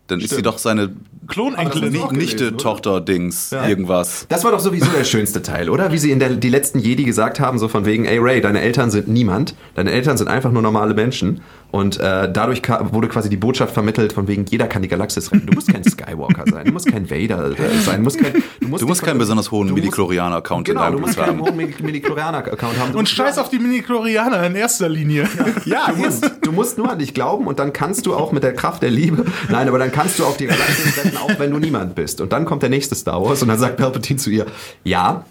[0.08, 0.92] Dann ist sie doch seine
[1.28, 1.90] Klonenkelin.
[2.02, 2.58] auch Ni- gewesen, Nichte, oder?
[2.58, 4.26] Tochter, Dings, irgendwas.
[4.30, 5.92] Das war doch sowieso der schönste Teil, oder?
[5.92, 8.62] Wie sie in der, die letzten Jedi gesagt haben, so von wegen, ey Ray, deine
[8.62, 11.42] Eltern sind niemand, deine Eltern sind einfach nur normale Menschen.
[11.70, 15.48] Und äh, dadurch wurde quasi die Botschaft vermittelt, von wegen, jeder kann die Galaxis retten.
[15.48, 18.34] Du musst kein Skywalker sein, du musst kein Vader äh, sein, du musst kein...
[18.62, 21.40] Du musst, Du musst keinen besonders hohen Midichlorianer-Account in Genau, du deinem musst Blut keinen
[21.40, 21.46] haben.
[21.48, 22.92] hohen Midi- Midichlorianer-Account haben.
[22.94, 25.28] Du Und scheiß auf die Mini-Chlorianer in erster Linie.
[25.66, 28.44] ja, du musst, du musst nur an dich glauben und dann kannst du auch mit
[28.44, 31.52] der Kraft der Liebe, nein, aber dann kannst du auch die Galaxis retten, auch wenn
[31.52, 32.20] du niemand bist.
[32.22, 34.46] Und dann kommt der nächste Star Wars und dann sagt Palpatine zu ihr,
[34.84, 35.26] ja,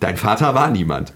[0.00, 1.12] dein Vater war niemand.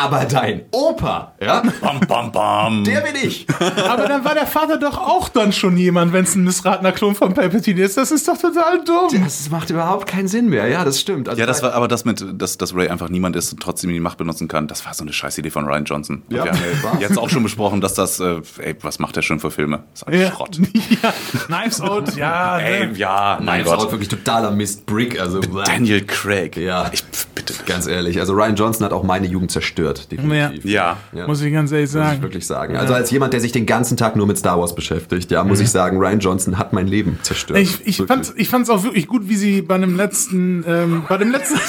[0.00, 2.84] Aber dein Opa, ja, Bam, bam, bam.
[2.84, 3.46] der bin ich.
[3.88, 7.14] Aber dann war der Vater doch auch dann schon jemand, wenn es ein missratener Klon
[7.14, 7.96] von Palpatine ist.
[7.96, 9.08] Das ist doch total dumm.
[9.24, 11.28] Das macht überhaupt keinen Sinn mehr, ja, das stimmt.
[11.28, 13.90] Also Ja, das war aber das mit, dass, dass Ray einfach niemand ist und trotzdem
[13.90, 16.22] die Macht benutzen kann, das war so eine scheiß Idee von Ryan Johnson.
[16.28, 16.60] Und Ja, wir haben
[17.00, 19.84] ja jetzt auch schon besprochen, dass das, äh, ey, was macht der schon für Filme?
[19.92, 20.30] Das ist ein Ja.
[20.30, 20.58] Schrott.
[21.02, 21.12] ja.
[21.46, 22.58] Knives Out, ja.
[22.58, 22.92] Ey, ne?
[22.96, 23.90] ja, mein das war Gott.
[23.92, 25.20] wirklich totaler Mistbrick.
[25.20, 26.56] Also Daniel Craig.
[26.56, 26.90] Ja.
[26.92, 27.02] Ich,
[27.34, 27.54] bitte.
[27.66, 30.64] Ganz ehrlich, also Ryan Johnson hat auch meine Jugend zerstört, definitiv.
[30.64, 30.96] Ja.
[31.12, 31.26] Ja.
[31.26, 32.22] Muss ich ganz ehrlich Muss ich sagen.
[32.22, 32.76] wirklich sagen.
[32.76, 35.60] Also als jemand, der sich den ganzen Tag nur mit Star Wars beschäftigt, ja, muss
[35.60, 37.58] ich sagen, Ryan Johnson hat mein Leben zerstört.
[37.58, 38.06] Ich, ich, Wirklich.
[38.06, 41.58] fand's, ich fand's auch wirklich gut, wie sie bei dem letzten, ähm, bei dem letzten,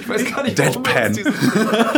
[0.00, 1.16] Ich weiß gar nicht, Deadpan.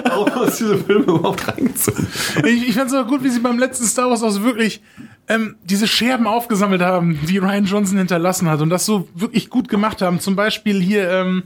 [0.05, 2.07] warum uns diese, Filme überhaupt reingezogen
[2.45, 4.83] ich, ich fand's auch gut, wie sie beim letzten Star Wars auch so wirklich
[5.29, 9.69] ähm, diese Scherben aufgesammelt haben, die Ryan Johnson hinterlassen hat und das so wirklich gut
[9.69, 10.21] gemacht haben.
[10.21, 11.43] Zum Beispiel hier ähm,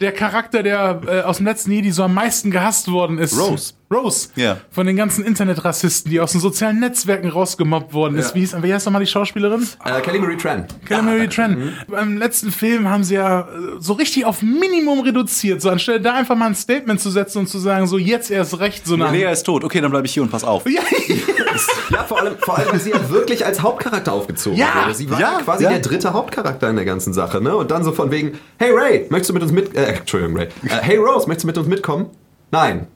[0.00, 3.38] der Charakter, der äh, aus dem letzten Jedi so am meisten gehasst worden ist.
[3.38, 3.74] Rose.
[3.92, 4.28] Rose.
[4.34, 4.58] Ja.
[4.70, 8.30] Von den ganzen Internetrassisten, die aus den sozialen Netzwerken rausgemobbt worden ist.
[8.30, 8.34] Ja.
[8.34, 9.66] Wie, hieß, wie heißt nochmal die Schauspielerin?
[9.84, 10.66] Äh, Kelly Marie Tran.
[10.84, 11.72] Kelly Mary Tran.
[11.86, 13.44] Beim letzten Film haben sie ja äh,
[13.78, 15.62] so richtig auf Minimum reduziert.
[15.62, 18.58] So anstelle da einfach mal ein Statement zu setzen und zu sagen, so jetzt erst
[18.58, 19.12] recht, so nach.
[19.12, 19.62] Lea ist tot.
[19.62, 20.68] Okay, dann bleibe ich hier und pass auf.
[20.68, 20.82] Ja,
[21.90, 24.94] Ja, vor allem, vor allem, weil sie ja wirklich als Hauptcharakter aufgezogen Ja, wurde.
[24.94, 25.70] Sie war ja, quasi ja.
[25.70, 27.56] der dritte Hauptcharakter in der ganzen Sache, ne?
[27.56, 30.46] Und dann so von wegen, hey Ray, möchtest du mit uns mit, äh, Entschuldigung, Ray.
[30.64, 32.06] Äh, hey Rose, möchtest du mit uns mitkommen?
[32.50, 32.86] Nein.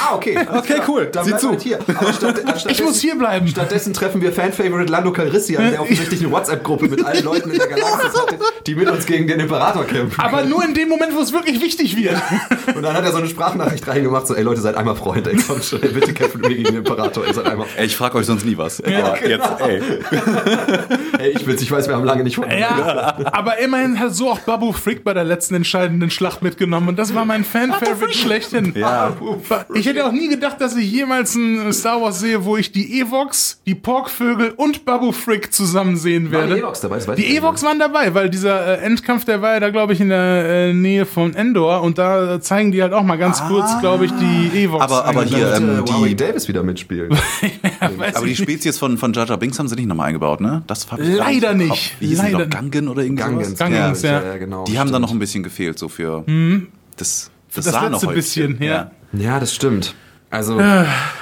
[0.00, 0.38] Ah, okay.
[0.56, 1.06] Okay, cool.
[1.12, 1.50] Dann Sieh zu.
[1.50, 1.78] halt hier.
[2.16, 3.46] Statt, äh, ich muss hier bleiben.
[3.46, 7.68] Stattdessen treffen wir Fan-Favorite Lando Calrissian, der offensichtlich eine WhatsApp-Gruppe mit allen Leuten in der
[7.68, 10.20] Galaxis hatte, die mit uns gegen den Imperator kämpfen.
[10.20, 12.16] Aber nur in dem Moment, wo es wirklich wichtig wird.
[12.74, 15.36] Und dann hat er so eine Sprachnachricht reingemacht, so, ey Leute, seid einmal Freunde, ey,
[15.36, 18.16] kommt schon, ey, bitte kämpfen wir gegen den Imperator, ey, seid einmal Ey, ich frage
[18.18, 18.82] euch sonst nie was.
[18.82, 19.82] Aber jetzt, ey.
[21.18, 24.30] Ey, ich will's, ich weiß, wir haben lange nicht von Ja, aber immerhin hat so
[24.30, 26.88] auch Babu Frick bei der letzten entscheidenden Schlacht mitgenommen.
[26.88, 28.72] Und das war mein Fan-Favorite schlechthin.
[28.76, 29.16] Ja.
[29.74, 33.00] Ich hätte auch nie gedacht, dass ich jemals ein Star Wars sehe, wo ich die
[33.00, 36.60] Evox, die Porkvögel und Babu Frick zusammen sehen Waren die werde.
[36.62, 36.98] Evox dabei?
[36.98, 37.36] Ich Die.
[37.36, 40.44] Evox waren dabei, weil dieser äh, Endkampf, der war ja da, glaube ich, in der
[40.68, 41.82] äh, Nähe von Endor.
[41.82, 44.82] Und da äh, zeigen die halt auch mal ganz kurz, glaube ich, die Evox.
[44.82, 47.10] Aber- aber hier, ähm, die- Warwick Davis wieder mitspielen.
[47.96, 48.38] Weiß Aber die ich.
[48.38, 50.62] Spezies von, von Jar Jar Binks haben sie nicht nochmal eingebaut, ne?
[50.66, 51.68] Das ich Leider nicht.
[51.70, 51.80] Kopf.
[52.00, 52.50] Wie Leider die noch?
[52.50, 53.26] Gangen oder irgendwas?
[53.26, 54.36] Gangens, Gangens, ja.
[54.36, 54.64] genau.
[54.64, 55.02] Die haben da stimmt.
[55.02, 56.24] noch ein bisschen gefehlt, so für
[56.96, 58.90] das, das, Das sah letzte bisschen, ja.
[59.12, 59.94] Ja, das stimmt.
[60.28, 60.60] Also,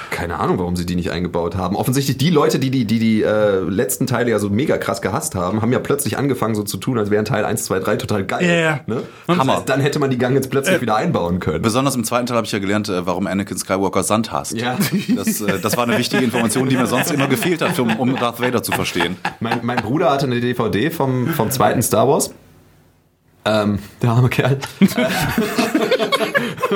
[0.09, 1.75] keine Ahnung, warum sie die nicht eingebaut haben.
[1.75, 5.35] Offensichtlich die Leute, die die, die, die äh, letzten Teile ja so mega krass gehasst
[5.35, 8.25] haben, haben ja plötzlich angefangen so zu tun, als wären Teil 1, 2, 3 total
[8.25, 8.45] geil.
[8.45, 8.79] Ja, ja.
[8.87, 9.03] Ne?
[9.27, 9.61] Hammer.
[9.65, 11.61] Dann hätte man die Gang jetzt plötzlich wieder einbauen können.
[11.61, 14.53] Besonders im zweiten Teil habe ich ja gelernt, äh, warum Anakin Skywalker Sand hasst.
[14.53, 14.77] Ja.
[15.15, 18.15] Das, äh, das war eine wichtige Information, die mir sonst immer gefehlt hat, um, um
[18.15, 19.17] Darth Vader zu verstehen.
[19.39, 22.31] Mein, mein Bruder hatte eine DVD vom, vom zweiten Star Wars.
[23.45, 24.57] Ähm, der arme Kerl.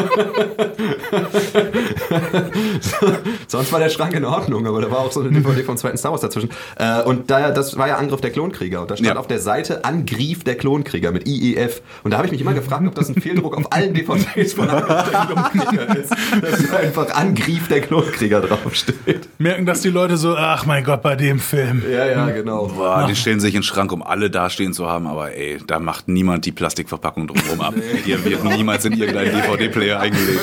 [3.47, 5.97] Sonst war der Schrank in Ordnung, aber da war auch so eine DVD vom zweiten
[5.97, 6.49] Star Wars dazwischen.
[6.78, 8.82] Äh, und da, das war ja Angriff der Klonkrieger.
[8.82, 9.15] Und da stand Ja.
[9.17, 11.82] auf der Seite Angriff der Klonkrieger mit IEF.
[12.04, 14.69] Und da habe ich mich immer gefragt, ob das ein Fehldruck auf allen DVDs von
[14.69, 16.12] Angriff der Klonkrieger ist.
[16.41, 19.27] Dass da einfach Angriff der Klonkrieger draufsteht.
[19.37, 21.83] Merken, dass die Leute so, ach mein Gott, bei dem Film.
[21.90, 22.67] Ja, ja, genau.
[22.67, 25.79] Boah, die stellen sich in den Schrank, um alle dastehen zu haben, aber ey, da
[25.79, 27.73] macht niemand die Plastikverpackung drumherum ab.
[28.06, 29.31] Die wird niemals in irgendeinen
[29.80, 30.40] DVD-Player eingelegt.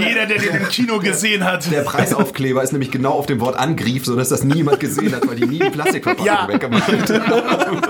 [0.00, 1.70] Jeder, der den im Kino gesehen hat.
[1.70, 5.36] Der Preisaufkleber ist nämlich genau auf dem Wort Angriff, sodass das niemand gesehen hat, weil
[5.36, 6.48] die nie die Plastikverpackung Ja.
[6.48, 7.80] weggemacht haben.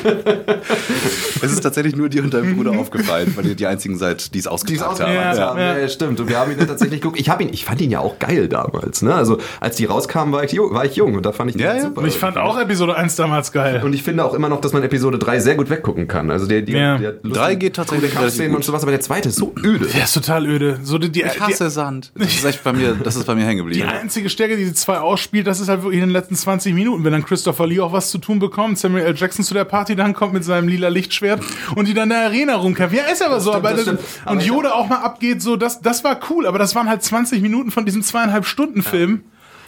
[1.42, 4.38] Es ist tatsächlich nur dir und deinem Bruder aufgefallen, weil ihr die einzigen seid, die
[4.38, 5.12] es Die ausgepackt haben.
[5.12, 5.78] Ja, ja.
[5.78, 6.20] Ja, stimmt.
[6.20, 7.18] Und wir haben ihn dann tatsächlich geguckt.
[7.20, 9.02] Ich, hab ihn, ich fand ihn ja auch geil damals.
[9.02, 9.14] Ne?
[9.14, 11.66] Also als die rauskamen, war ich, jung, war ich jung und da fand ich den
[11.66, 11.82] Ja, ja.
[11.82, 12.00] super.
[12.02, 13.80] Und ich fand auch Episode 1 damals geil.
[13.84, 16.30] und ich finde auch immer noch, dass man Episode 3 sehr gut weggucken kann.
[16.30, 16.98] Also der, die, Ja.
[16.98, 19.86] der Drei geht tatsächlich Kampfszenen und sowas, aber der zweite ist so öde.
[19.86, 20.78] Der ist total öde.
[20.82, 22.12] So die, die, Ich hasse Sand.
[22.14, 24.00] Das ist echt bei mir, das ist bei mir hängen die, die geblieben.
[24.00, 27.04] einzige Stärke, die die zwei ausspielt, das ist halt wirklich in den letzten 20 Minuten,
[27.04, 29.14] wenn dann Christopher Lee auch was zu tun bekommt, Samuel L.
[29.16, 31.29] Jackson zu der Party dann kommt mit seinem lila Lichtschwert
[31.74, 32.98] und die dann in der Arena rumkämpfen.
[32.98, 33.50] Ja, ist aber so.
[33.50, 36.58] stimmt, aber das das, und Yoda auch mal abgeht, so, das, das war cool, aber
[36.58, 39.24] das waren halt 20 Minuten von diesem zweieinhalb Stunden Film.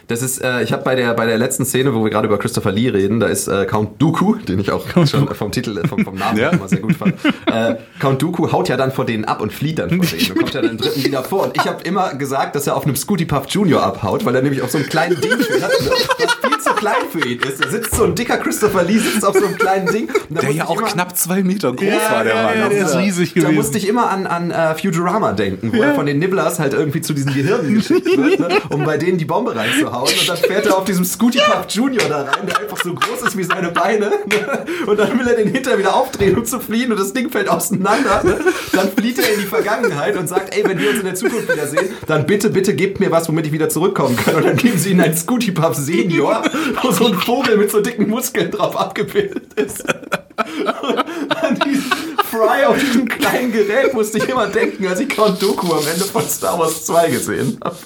[0.09, 2.39] Das ist, äh, ich habe bei der, bei der letzten Szene, wo wir gerade über
[2.39, 5.87] Christopher Lee reden, da ist äh, Count Dooku, den ich auch schon vom Titel, äh,
[5.89, 6.51] vom, vom Namen Ja.
[6.51, 7.15] immer sehr gut fand.
[7.47, 10.39] Äh, Count Dooku haut ja dann vor denen ab und flieht dann vor denen und
[10.39, 11.45] kommt ja dann dritten wieder vor.
[11.45, 14.43] Und ich habe immer gesagt, dass er auf einem Scooty Puff Junior abhaut, weil er
[14.43, 17.65] nämlich auf so einem kleinen Ding steht, was viel zu klein für ihn ist.
[17.65, 20.09] Da sitzt so ein dicker Christopher Lee, sitzt auf so einem kleinen Ding.
[20.31, 22.59] Da Der ja auch immer- knapp zwei Meter groß Ja, war, der ja, Mann.
[22.59, 23.55] ja, der ist riesig da gewesen.
[23.55, 27.01] musste ich immer an, an äh, Futurama denken, wo er von den Nibblers halt irgendwie
[27.01, 29.92] zu diesen Gehirnen geschickt wird, ne, um bei denen die Bombe reinzuhauen.
[30.01, 33.23] Und dann fährt er auf diesem Scooty Puff Junior da rein, der einfach so groß
[33.23, 34.11] ist wie seine Beine.
[34.11, 34.65] Ne?
[34.87, 37.49] Und dann will er den hinter wieder aufdrehen, um zu fliehen und das Ding fällt
[37.49, 38.23] auseinander.
[38.25, 38.39] Ne?
[38.73, 41.53] Dann flieht er in die Vergangenheit und sagt, ey, wenn wir uns in der Zukunft
[41.53, 44.37] wiedersehen, dann bitte, bitte gebt mir was, womit ich wieder zurückkommen kann.
[44.37, 46.43] Und dann geben sie ihm einen Scooty Puff Senior,
[46.83, 49.85] wo so ein Vogel mit so dicken Muskeln drauf abgebildet ist.
[49.89, 51.93] An diesem
[52.31, 56.05] Fry auf diesem kleinen Gerät musste ich immer denken, als ich Count Dooku am Ende
[56.05, 57.77] von Star Wars 2 gesehen habe.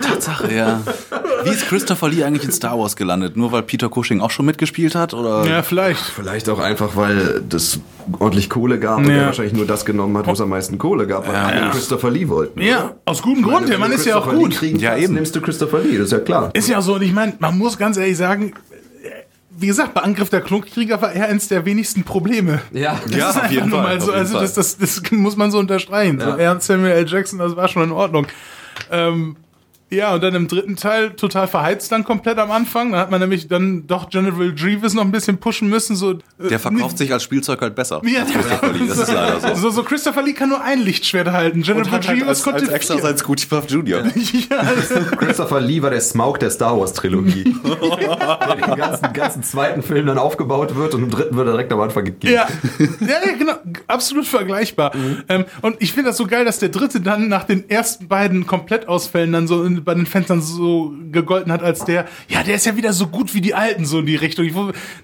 [0.00, 0.80] Tatsache, ja.
[1.44, 3.36] Wie ist Christopher Lee eigentlich in Star Wars gelandet?
[3.36, 5.12] Nur weil Peter Cushing auch schon mitgespielt hat?
[5.14, 5.44] Oder?
[5.46, 6.00] Ja, vielleicht.
[6.00, 7.80] Vielleicht auch einfach, weil das
[8.18, 9.14] ordentlich Kohle gab und Ja.
[9.14, 12.10] er wahrscheinlich nur das genommen hat, wo es am meisten Kohle gab, weil alle Christopher
[12.10, 12.60] Lee wollten.
[12.62, 13.68] Ja, aus gutem Grund.
[13.68, 14.52] Der Mann ist ja auch gut.
[14.54, 15.14] kriegen Ja, eben.
[15.14, 16.50] nimmst du Christopher Lee, das ist ja klar.
[16.54, 18.52] Ist ja so, und ich meine, man muss ganz ehrlich sagen,
[19.60, 22.60] wie gesagt, bei Angriff der Klonkrieger war er eins der wenigsten Probleme.
[22.72, 25.58] Ja, Das Ja, ist auf jeden Fall, so, also das, das, das muss man so
[25.58, 26.20] unterstreichen.
[26.20, 26.36] So, Ja.
[26.36, 27.08] er und Samuel L.
[27.08, 28.28] Jackson, das war schon in Ordnung.
[28.92, 29.34] Ähm,
[29.90, 32.92] ja, und dann im dritten Teil total verheizt dann komplett am Anfang.
[32.92, 35.96] Da hat man nämlich dann doch General Grievous noch ein bisschen pushen müssen.
[35.96, 38.02] So, äh, Der verkauft sich als Spielzeug halt besser.
[38.04, 39.54] Ja, als Christopher Lee, das ist leider so.
[39.54, 41.62] So, so Christopher Lee kann nur ein Lichtschwert halten.
[41.62, 43.02] General Und hat halt Grievous als, konnte als extra vier.
[43.02, 44.02] sein Scooty Puff Junior.
[44.50, 44.62] ja,
[45.16, 47.44] Christopher Lee war der Smaug der Star Wars Trilogie.
[47.64, 51.72] der den ganzen, ganzen zweiten Film dann aufgebaut wird und im dritten wird er direkt
[51.72, 52.34] am Anfang gegeben.
[52.34, 52.46] Ja.
[53.00, 53.54] ja, ja, genau.
[53.86, 54.92] Absolut vergleichbar.
[55.28, 58.46] Ähm, und ich finde das so geil, dass der dritte dann nach den ersten beiden
[58.46, 62.54] Komplettausfällen dann so in, bei den Fans dann so gegolten hat als der, ja, der
[62.56, 64.44] ist ja wieder so gut wie die Alten, so in die Richtung.
[64.44, 64.54] Ich,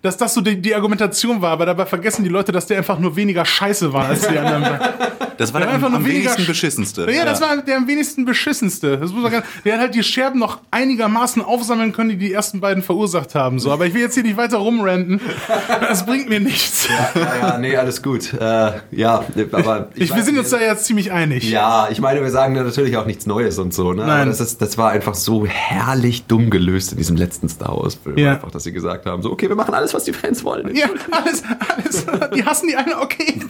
[0.03, 2.99] dass das so die, die Argumentation war, aber dabei vergessen die Leute, dass der einfach
[2.99, 4.79] nur weniger scheiße war als die anderen.
[5.37, 7.11] Das war Der der einfach am, nur am weniger wenigsten sch- beschissenste.
[7.11, 8.99] Ja, das war der am wenigsten beschissenste.
[8.99, 12.33] Das muss man ganz, der hat halt die Scherben noch einigermaßen aufsammeln können, die die
[12.33, 13.59] ersten beiden verursacht haben.
[13.59, 15.21] So, aber ich will jetzt hier nicht weiter rumrenten.
[15.81, 16.87] Das bringt mir nichts.
[17.17, 18.33] ja, ja, nee, alles gut.
[18.33, 21.51] Äh, ja, aber Ich, wir weiß sind uns da jetzt ziemlich einig.
[21.51, 24.03] Ja, ich meine, wir sagen ja natürlich auch nichts Neues und so, ne?
[24.05, 24.29] Aber Nein.
[24.29, 28.17] das, ist, das war einfach so herrlich dumm gelöst in diesem letzten Star Wars-Film.
[28.17, 28.33] Ja.
[28.33, 30.75] Einfach, dass sie gesagt haben: so, okay, wir machen alles, was die Fans wollen.
[30.75, 32.07] Ja, alles, alles.
[32.35, 33.41] Die hassen die eine, okay.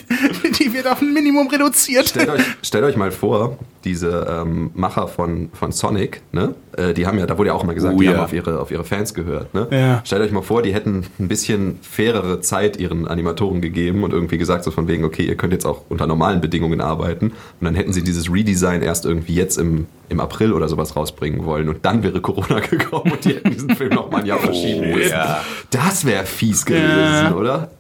[0.59, 2.09] Die wird auf ein Minimum reduziert.
[2.09, 6.55] Stellt euch, stellt euch mal vor, diese ähm, Macher von, von Sonic, ne?
[6.77, 8.15] Äh, die haben ja, da wurde ja auch immer gesagt, Oh, die ja.
[8.15, 9.69] haben auf ihre, auf ihre Fans gehört, ne?
[9.71, 10.03] Ja.
[10.05, 14.39] Stellt euch mal vor, die hätten ein bisschen fairere Zeit ihren Animatoren gegeben und irgendwie
[14.39, 17.27] gesagt, so von wegen, okay, ihr könnt jetzt auch unter normalen Bedingungen arbeiten.
[17.27, 21.45] Und dann hätten sie dieses Redesign erst irgendwie jetzt im, im April oder sowas rausbringen
[21.45, 21.69] wollen.
[21.69, 24.91] Und dann wäre Corona gekommen und die hätten diesen Film noch mal ein Jahr verschieben
[24.93, 25.11] müssen.
[25.13, 25.41] ja.
[25.71, 27.35] Das wäre fies gewesen, Ja.
[27.35, 27.71] oder?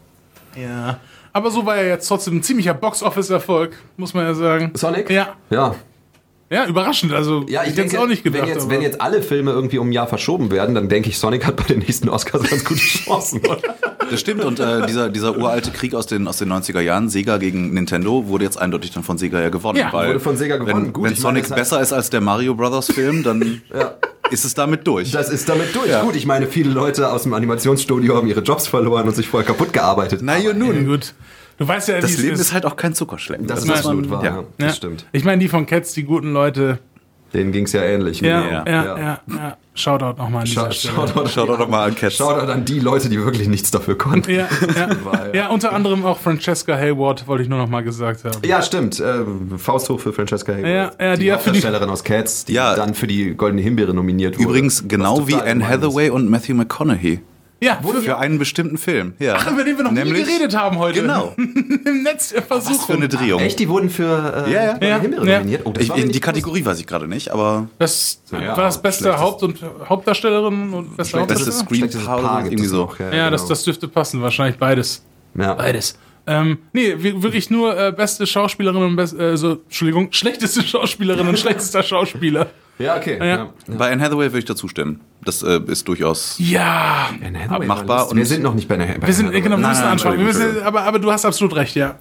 [0.60, 0.98] Ja.
[1.32, 4.70] Aber so war er jetzt trotzdem ein ziemlicher Box-Office-Erfolg, muss man ja sagen.
[4.74, 5.10] Sonic?
[5.10, 5.28] Ja.
[5.50, 5.74] Ja,
[6.54, 7.12] Ja, überraschend.
[7.12, 8.42] Also, Ja, ich, hätte denke, es auch nicht gedacht.
[8.42, 11.18] wenn, jetzt, wenn jetzt alle Filme irgendwie um ein Jahr verschoben werden, dann denke ich,
[11.18, 13.40] Sonic hat bei den nächsten Oscars ganz gute Chancen.
[14.10, 17.38] Das stimmt und äh, dieser, dieser uralte Krieg aus den, aus den 90er Jahren, Sega
[17.38, 19.78] gegen Nintendo, wurde jetzt eindeutig dann von Sega ja gewonnen.
[19.78, 20.84] Ja, weil wurde von Sega gewonnen.
[20.88, 23.62] Wenn, Gut, wenn ich meine, Sonic hat- besser ist als der Mario Brothers Film, dann
[23.74, 23.94] Ja.
[24.30, 25.10] ist es damit durch.
[25.10, 25.88] Das ist damit durch.
[25.88, 26.02] Ja.
[26.02, 29.42] Gut, ich meine, viele Leute aus dem Animationsstudio haben ihre Jobs verloren und sich voll
[29.42, 30.20] kaputt gearbeitet.
[30.22, 30.84] Na ja, Ja, nun.
[30.86, 31.14] gut.
[31.58, 32.40] Du weißt ja, Das es Leben ist.
[32.40, 33.46] ist halt auch kein Zuckerschlecken.
[33.46, 34.24] das ist muss absolut wahr.
[34.24, 34.30] ja.
[34.36, 34.44] Ja.
[34.58, 34.74] Das Ja.
[34.74, 35.06] stimmt.
[35.12, 36.78] Ich meine, die von Cats, die guten Leute.
[37.32, 38.20] Denen ging es ja ähnlich.
[38.20, 38.64] Ja, genau.
[38.70, 39.56] ja, ja, ja.
[39.74, 40.46] Shoutout nochmal an.
[40.46, 42.14] Shoutout, Schaut doch noch mal an Cats.
[42.16, 44.30] Shoutout an die Leute, die wirklich nichts dafür konnten.
[44.30, 44.46] Ja,
[44.76, 45.34] ja.
[45.34, 48.38] Ja, unter anderem auch Francesca Hayward, wollte ich nur noch mal gesagt haben.
[48.46, 49.00] Ja, stimmt.
[49.00, 49.24] Äh,
[49.58, 50.68] Faust hoch für Francesca Hayward.
[51.00, 52.76] Ja, ja, die die ja für die- Hauptdarstellerin aus Cats, die Ja.
[52.76, 54.44] dann für die Goldene Himbeere nominiert wurde.
[54.44, 55.68] Übrigens genau wie Anne gemein ist.
[55.70, 57.18] Hathaway und Matthew McConaughey.
[57.64, 59.14] Ja, Für einen bestimmten Film.
[59.18, 59.36] Ja.
[59.38, 61.00] Ach, über den wir noch nie geredet haben heute.
[61.02, 61.32] Genau.
[61.36, 62.78] Im Netz der Versuchung.
[62.78, 63.40] Was für eine Drehung.
[63.40, 64.78] Echt, die wurden für äh, Ja, ja.
[64.88, 65.38] Ja, Himbeere ja.
[65.38, 65.62] nominiert?
[65.64, 66.20] Oh, das Ich, in die.
[66.20, 69.58] Kategorie weiß ich gerade nicht, aber Das Ja, war das beste Haupt- und
[69.88, 71.52] Hauptdarstellerin und beste beste Hauptdarsteller?
[71.56, 72.76] Screen Schlechtes Power Paar gibt irgendwie so.
[72.84, 73.30] noch, Ja, genau.
[73.30, 75.02] das, das dürfte passen, wahrscheinlich beides.
[75.34, 75.54] ja.
[75.54, 75.98] Beides.
[76.26, 81.28] Ähm, nee, wir- wirklich nur äh, beste Schauspielerin und best, äh, so, Entschuldigung, schlechteste Schauspielerin
[81.28, 82.46] und schlechtester Schauspieler.
[82.78, 83.18] Ja, okay.
[83.18, 83.24] Ja.
[83.26, 83.48] Ja.
[83.68, 85.00] Bei Anne Hathaway würde ich dazu stimmen.
[85.24, 86.36] Das äh, ist durchaus.
[86.38, 89.42] Ja, Anne Hathaway Machbar und- wir sind noch nicht bei der bei wir sind, Anne
[89.42, 89.72] genau, wir Hathaway.
[89.74, 90.18] müssen anschauen.
[90.18, 91.96] Wir müssen, aber, aber du hast absolut recht, ja.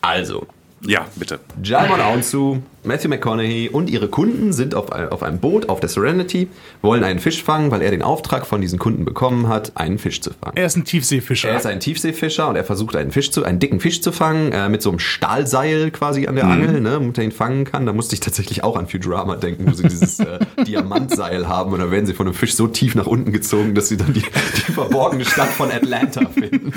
[0.00, 0.46] Also,
[0.86, 1.38] Ja, bitte.
[1.62, 5.88] Jalmon Aunsu Matthew McConaughey und ihre Kunden sind auf, ein- auf einem Boot auf der
[5.88, 6.48] Serenity,
[6.80, 10.20] wollen einen Fisch fangen, weil er den Auftrag von diesen Kunden bekommen hat, einen Fisch
[10.20, 10.56] zu fangen.
[10.56, 11.48] Er ist ein Tiefseefischer.
[11.50, 14.50] Er ist ein Tiefseefischer und er versucht einen Fisch zu, einen dicken Fisch zu fangen,
[14.52, 17.86] äh, mit so einem Stahlseil quasi an der Angel, ne, damit er ihn fangen kann.
[17.86, 21.78] Da musste ich tatsächlich auch an Futurama denken, wo sie dieses äh, Diamantseil haben und
[21.78, 24.22] dann werden sie von einem Fisch so tief nach unten gezogen, dass sie dann die,
[24.22, 26.72] die verborgene Stadt von Atlanta finden.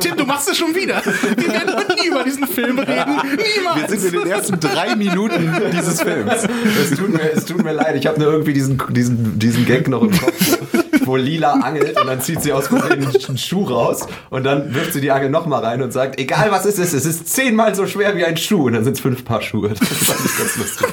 [0.00, 1.02] Tim, du machst es schon wieder.
[1.04, 3.14] Wir werden heute nie über diesen Film reden.
[3.56, 3.92] Niemals.
[3.92, 5.35] Wir sind in den ersten drei Minuten
[5.72, 6.46] dieses Films.
[6.80, 9.88] Es tut mir, es tut mir leid, ich habe nur irgendwie diesen, diesen, diesen Gag
[9.88, 10.58] noch im Kopf,
[11.04, 14.92] wo Lila angelt und dann zieht sie aus Versehen einen Schuh raus und dann wirft
[14.92, 17.86] sie die Angel nochmal rein und sagt, egal was es ist, es ist zehnmal so
[17.86, 19.70] schwer wie ein Schuh und dann sind es fünf Paar Schuhe.
[19.70, 20.86] Das fand ich ganz lustig.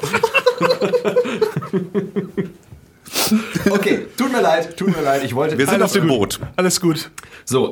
[3.70, 5.58] Okay, tut mir leid, tut mir leid, ich wollte...
[5.58, 6.08] Wir sind auf dem.
[6.08, 6.40] Boot.
[6.56, 7.10] Alles gut.
[7.46, 7.70] So,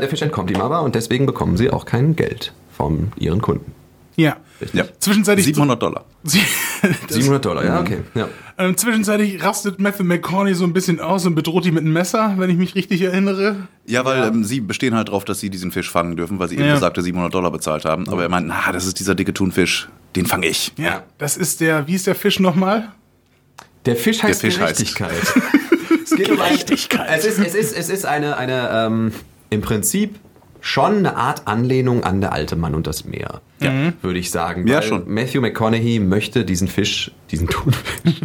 [0.00, 3.72] der Fisch entkommt ihm aber und deswegen bekommen sie auch kein Geld von ihren Kunden.
[4.16, 4.36] Ja.
[4.72, 4.84] Ja.
[4.98, 5.46] Zwischenzeitlich.
[5.46, 6.04] 700 Dollar.
[6.24, 6.40] Sie-
[7.08, 7.98] das, 700 Dollar, ja, okay.
[8.14, 8.28] Ja.
[8.58, 12.34] ähm, zwischenzeitlich rastet Matthew McConaughey so ein bisschen aus und bedroht die mit einem Messer,
[12.38, 13.56] wenn ich mich richtig erinnere.
[13.86, 16.56] Ja, weil Ähm, sie bestehen halt drauf, dass sie diesen Fisch fangen dürfen, weil sie
[16.56, 16.74] eben Ja.
[16.74, 18.08] besagte 700 Dollar bezahlt haben.
[18.08, 20.72] Aber er meint, na, das ist dieser dicke Thunfisch, den fange ich.
[20.76, 21.02] Ja.
[21.18, 22.88] Das ist der, wie ist der Fisch nochmal?
[23.86, 25.10] Der Fisch heißt Fisch heißt- Gerechtigkeit.
[26.04, 27.08] es geht um Gerechtigkeit.
[27.18, 29.12] Es ist, es ist, es ist eine, eine ähm,
[29.50, 30.14] im Prinzip
[30.64, 33.40] schon eine Art Anlehnung an der alte Mann und das Meer,
[34.00, 34.66] würde ich sagen.
[34.66, 35.12] Ja, Weil schon.
[35.12, 38.20] Matthew McConaughey möchte diesen Fisch, diesen Thunfisch,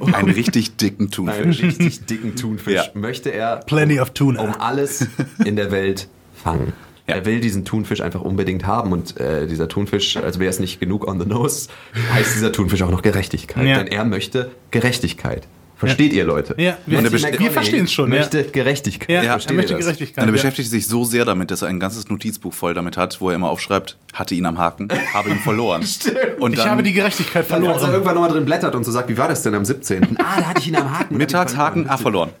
[0.12, 1.62] Einen richtig dicken einen Thunfisch.
[1.62, 2.84] richtig dicken Thunfisch, Ja.
[2.94, 4.42] möchte er Plenty of Tuna.
[4.42, 5.06] um alles
[5.44, 6.72] in der Welt fangen.
[7.06, 7.16] Ja.
[7.16, 10.80] Er will diesen Thunfisch einfach unbedingt haben und äh, dieser Thunfisch, als wäre es nicht
[10.80, 11.68] genug on the nose,
[12.12, 13.66] heißt dieser Thunfisch auch noch Gerechtigkeit.
[13.66, 13.78] Ja.
[13.78, 15.46] Denn er möchte Gerechtigkeit.
[15.86, 16.54] Versteht ihr, Leute?
[16.58, 18.18] Ja, wir- wir McConaughey verstehen's schon, ja.
[18.20, 19.24] Möchte Gerechtigkeit.
[19.24, 19.76] ja, er möchte?
[19.76, 20.22] Gerechtigkeit.
[20.22, 23.20] Und er beschäftigt sich so sehr damit, dass er ein ganzes Notizbuch voll damit hat,
[23.20, 25.82] wo er immer aufschreibt, hatte ihn am Haken, habe ihn verloren.
[26.38, 27.92] Und Ich dann habe die Gerechtigkeit Dann, als er verloren.
[27.92, 30.16] irgendwann nochmal drin blättert und so sagt, wie war das denn am 17.?
[30.18, 31.16] Ah, da hatte ich ihn am Haken.
[31.16, 32.30] Mittagshaken, ah, verloren.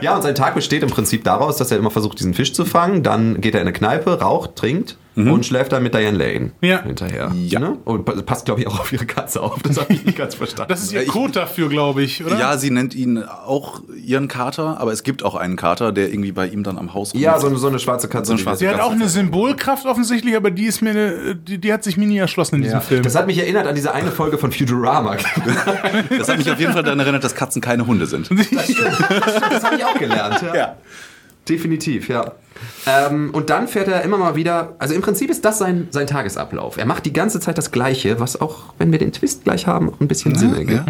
[0.00, 2.64] Ja, und sein Tag besteht im Prinzip daraus, dass er immer versucht, diesen Fisch zu
[2.64, 3.02] fangen.
[3.02, 6.82] Dann geht er in eine Kneipe, raucht, trinkt und schläft dann mit Diane Lane Ja.
[6.82, 7.30] hinterher.
[7.34, 7.60] Ja.
[7.60, 7.76] Ne?
[7.84, 9.60] Und pa- passt, glaube ich, auch auf ihre Katze auf.
[9.62, 10.70] Das habe ich nicht ganz verstanden.
[10.70, 12.38] Das ist ihr Code dafür, glaube ich, oder?
[12.38, 16.32] Ja, sie nennt ihn auch ihren Kater, aber es gibt auch einen Kater, der irgendwie
[16.32, 17.40] bei ihm dann am Haus ja, rumsitzt.
[17.42, 18.26] so, eine- so eine schwarze Katze.
[18.28, 18.86] So eine die- schwarze Sie hat Katze.
[18.86, 22.18] auch eine Symbolkraft offensichtlich, aber die ist mir eine, die, die hat sich mir nie
[22.18, 22.80] erschlossen in diesem Ja.
[22.80, 23.02] Film.
[23.02, 25.16] Das hat mich erinnert an diese eine Folge von Futurama.
[26.18, 28.30] Das hat mich auf jeden Fall daran erinnert, dass Katzen keine Hunde sind.
[28.30, 30.42] Das habe ich auch gelernt.
[30.42, 30.54] Ja.
[30.54, 30.76] Ja.
[31.48, 32.32] Definitiv, ja.
[32.86, 36.06] Ähm, und dann fährt er immer mal wieder, also im Prinzip ist das sein, sein
[36.06, 36.76] Tagesablauf.
[36.76, 39.90] Er macht die ganze Zeit das Gleiche, was auch, wenn wir den Twist gleich haben,
[39.90, 40.84] auch ein bisschen Sinn ergibt.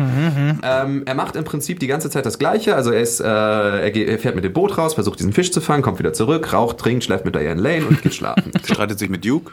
[0.65, 2.75] Ähm, er macht im Prinzip die ganze Zeit das Gleiche.
[2.75, 5.51] Also er, ist, äh, er, geht, er fährt mit dem Boot raus, versucht diesen Fisch
[5.53, 8.53] zu fangen, kommt wieder zurück, raucht, trinkt, schläft mit Diane Lane und geht schlafen.
[8.65, 9.53] Streitet sich mit Duke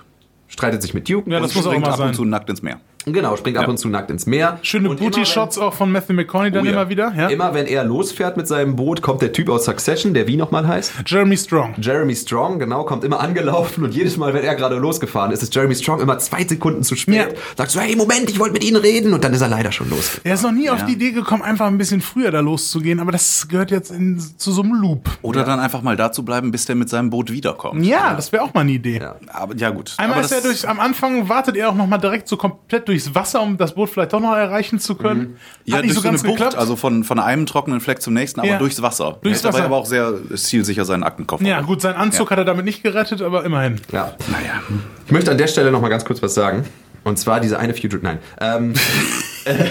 [0.49, 1.29] Streitet sich mit Duke.
[1.29, 2.07] Ja, das und muss auch mal ab sein.
[2.07, 2.79] und zu nackt ins Meer.
[3.13, 3.69] Genau, springt ab Ja.
[3.69, 4.59] und zu nackt ins Meer.
[4.61, 6.71] Schöne Booty-Shots auch von Matthew McConaughey dann Oh ja.
[6.73, 7.13] immer wieder.
[7.15, 7.27] Ja?
[7.29, 10.67] Immer wenn er losfährt mit seinem Boot, kommt der Typ aus Succession, der wie nochmal
[10.67, 10.93] heißt?
[11.05, 11.75] Jeremy Strong.
[11.79, 15.53] Jeremy Strong, genau, kommt immer angelaufen und jedes Mal, wenn er gerade losgefahren ist, ist
[15.55, 17.15] Jeremy Strong immer zwei Sekunden zu spät.
[17.15, 17.27] Ja.
[17.57, 19.89] Sagt so, hey, Moment, ich wollte mit Ihnen reden und dann ist er leider schon
[19.89, 20.19] los.
[20.23, 23.11] Er ist noch nie auf die Idee gekommen, einfach ein bisschen früher da loszugehen, aber
[23.11, 25.09] das gehört jetzt in, zu so einem Loop.
[25.21, 27.85] Oder dann einfach mal da zu bleiben, bis der mit seinem Boot wiederkommt.
[27.85, 28.99] Ja, das wäre auch mal eine Idee.
[29.01, 29.15] Ja.
[29.33, 29.93] Aber ja gut.
[29.97, 32.87] Einmal aber ist er durch, am Anfang wartet er auch noch mal direkt so komplett
[33.03, 35.37] durchs Wasser, um das Boot vielleicht doch noch erreichen zu können.
[35.65, 36.55] Ja, Hat nicht durch so so eine ganz Bucht, geklappt.
[36.57, 38.57] also von, von einem trockenen Fleck zum nächsten, aber Ja.
[38.59, 39.17] durchs Wasser.
[39.21, 39.65] Durchs er hat dabei Wasser.
[39.65, 41.43] aber auch sehr zielsicher seinen Aktenkoffer.
[41.43, 43.79] ja, gut, seinen Anzug hat er damit nicht gerettet, aber immerhin.
[43.91, 44.13] Ja.
[44.31, 44.61] Naja.
[45.05, 46.63] Ich möchte an der Stelle noch mal ganz kurz was sagen.
[47.05, 48.19] Und zwar diese eine Future, nein.
[48.41, 48.73] Ähm,
[49.45, 49.65] äh,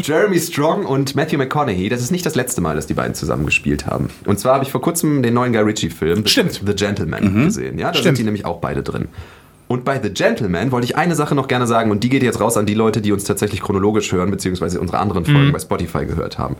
[0.00, 3.44] Jeremy Strong und Matthew McConaughey, das ist nicht das letzte Mal, dass die beiden zusammen
[3.46, 4.10] gespielt haben.
[4.26, 7.78] Und zwar habe ich vor kurzem den neuen Guy Ritchie-Film The, Gentleman gesehen.
[7.78, 8.04] Ja, da Stimmt.
[8.04, 9.08] sind die nämlich auch beide drin.
[9.68, 12.40] Und bei The Gentleman wollte ich eine Sache noch gerne sagen, und die geht jetzt
[12.40, 16.06] raus an die Leute, die uns tatsächlich chronologisch hören, beziehungsweise unsere anderen Folgen bei Spotify
[16.06, 16.56] gehört haben.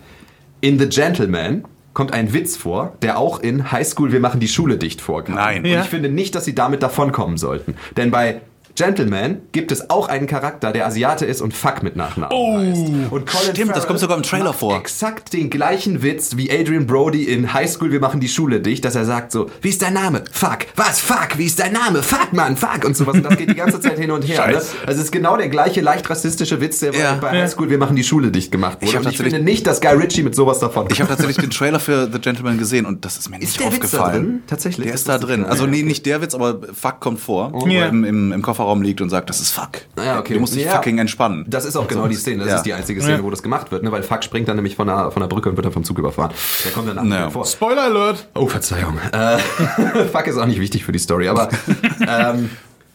[0.61, 4.47] In The Gentleman kommt ein Witz vor, der auch in High School Wir machen die
[4.49, 5.35] Schule dicht vorkam.
[5.37, 5.65] Nein.
[5.65, 5.81] Und Ja.
[5.81, 7.75] ich finde nicht, dass sie damit davonkommen sollten.
[7.97, 8.41] Denn bei
[8.79, 13.11] Gentleman gibt es auch einen Charakter, der Asiate ist und Fuck mit Nachnamen Oh, heißt.
[13.11, 14.77] Und Colin stimmt, das kommt sogar im Trailer vor.
[14.79, 18.85] Exakt den gleichen Witz wie Adrian Brody in High School, wir machen die Schule dicht,
[18.85, 20.23] dass er sagt so, wie ist dein Name?
[20.31, 20.59] Fuck.
[20.77, 21.01] Was?
[21.01, 21.37] Fuck.
[21.39, 22.03] Wie ist dein Name?
[22.05, 22.57] Fuck, Mann.
[22.57, 22.85] Fuck.
[22.85, 23.17] Und sowas.
[23.17, 24.47] Und das geht die ganze Zeit hin und her.
[24.47, 24.53] Ne?
[24.55, 24.73] Scheiße.
[24.87, 27.15] Also es ist genau der gleiche leicht rassistische Witz, der Ja.
[27.21, 27.31] bei.
[27.43, 28.91] High School, wir machen die Schule dicht gemacht wurde.
[28.93, 31.51] Ich und ich finde nicht, dass Guy Ritchie mit sowas davon Ich habe tatsächlich den
[31.59, 34.23] Trailer für The Gentleman gesehen und das ist mir nicht der Witz da aufgefallen.
[34.23, 34.43] drin?
[34.47, 34.87] Tatsächlich?
[34.87, 35.45] Der ist da drin.
[35.45, 35.83] Also nicht.
[35.83, 37.87] nee, nicht der Witz, aber Fuck kommt vor, wo Ja.
[37.87, 39.83] im, im, im Kofferraum liegt und sagt, das ist Fuck.
[39.97, 40.35] Ja, okay.
[40.35, 40.73] Du musst dich Ja.
[40.73, 41.45] fucking entspannen.
[41.49, 42.39] Das ist auch genau die Szene.
[42.45, 42.57] Das Ja.
[42.57, 43.23] ist die einzige Szene, Ja.
[43.25, 43.91] wo das gemacht wird, ne?
[43.93, 45.99] weil Fuck springt dann nämlich von der, von der Brücke und wird dann vom Zug
[45.99, 46.33] überfahren.
[46.65, 47.17] Der kommt dann Ja.
[47.21, 47.31] ja.
[47.31, 47.45] vor.
[47.47, 48.29] Spoiler Alert.
[48.35, 48.99] Oh, Verzeihung.
[49.13, 49.39] Äh,
[50.13, 51.49] Fuck ist auch nicht wichtig für die Story, aber
[52.07, 52.51] ähm,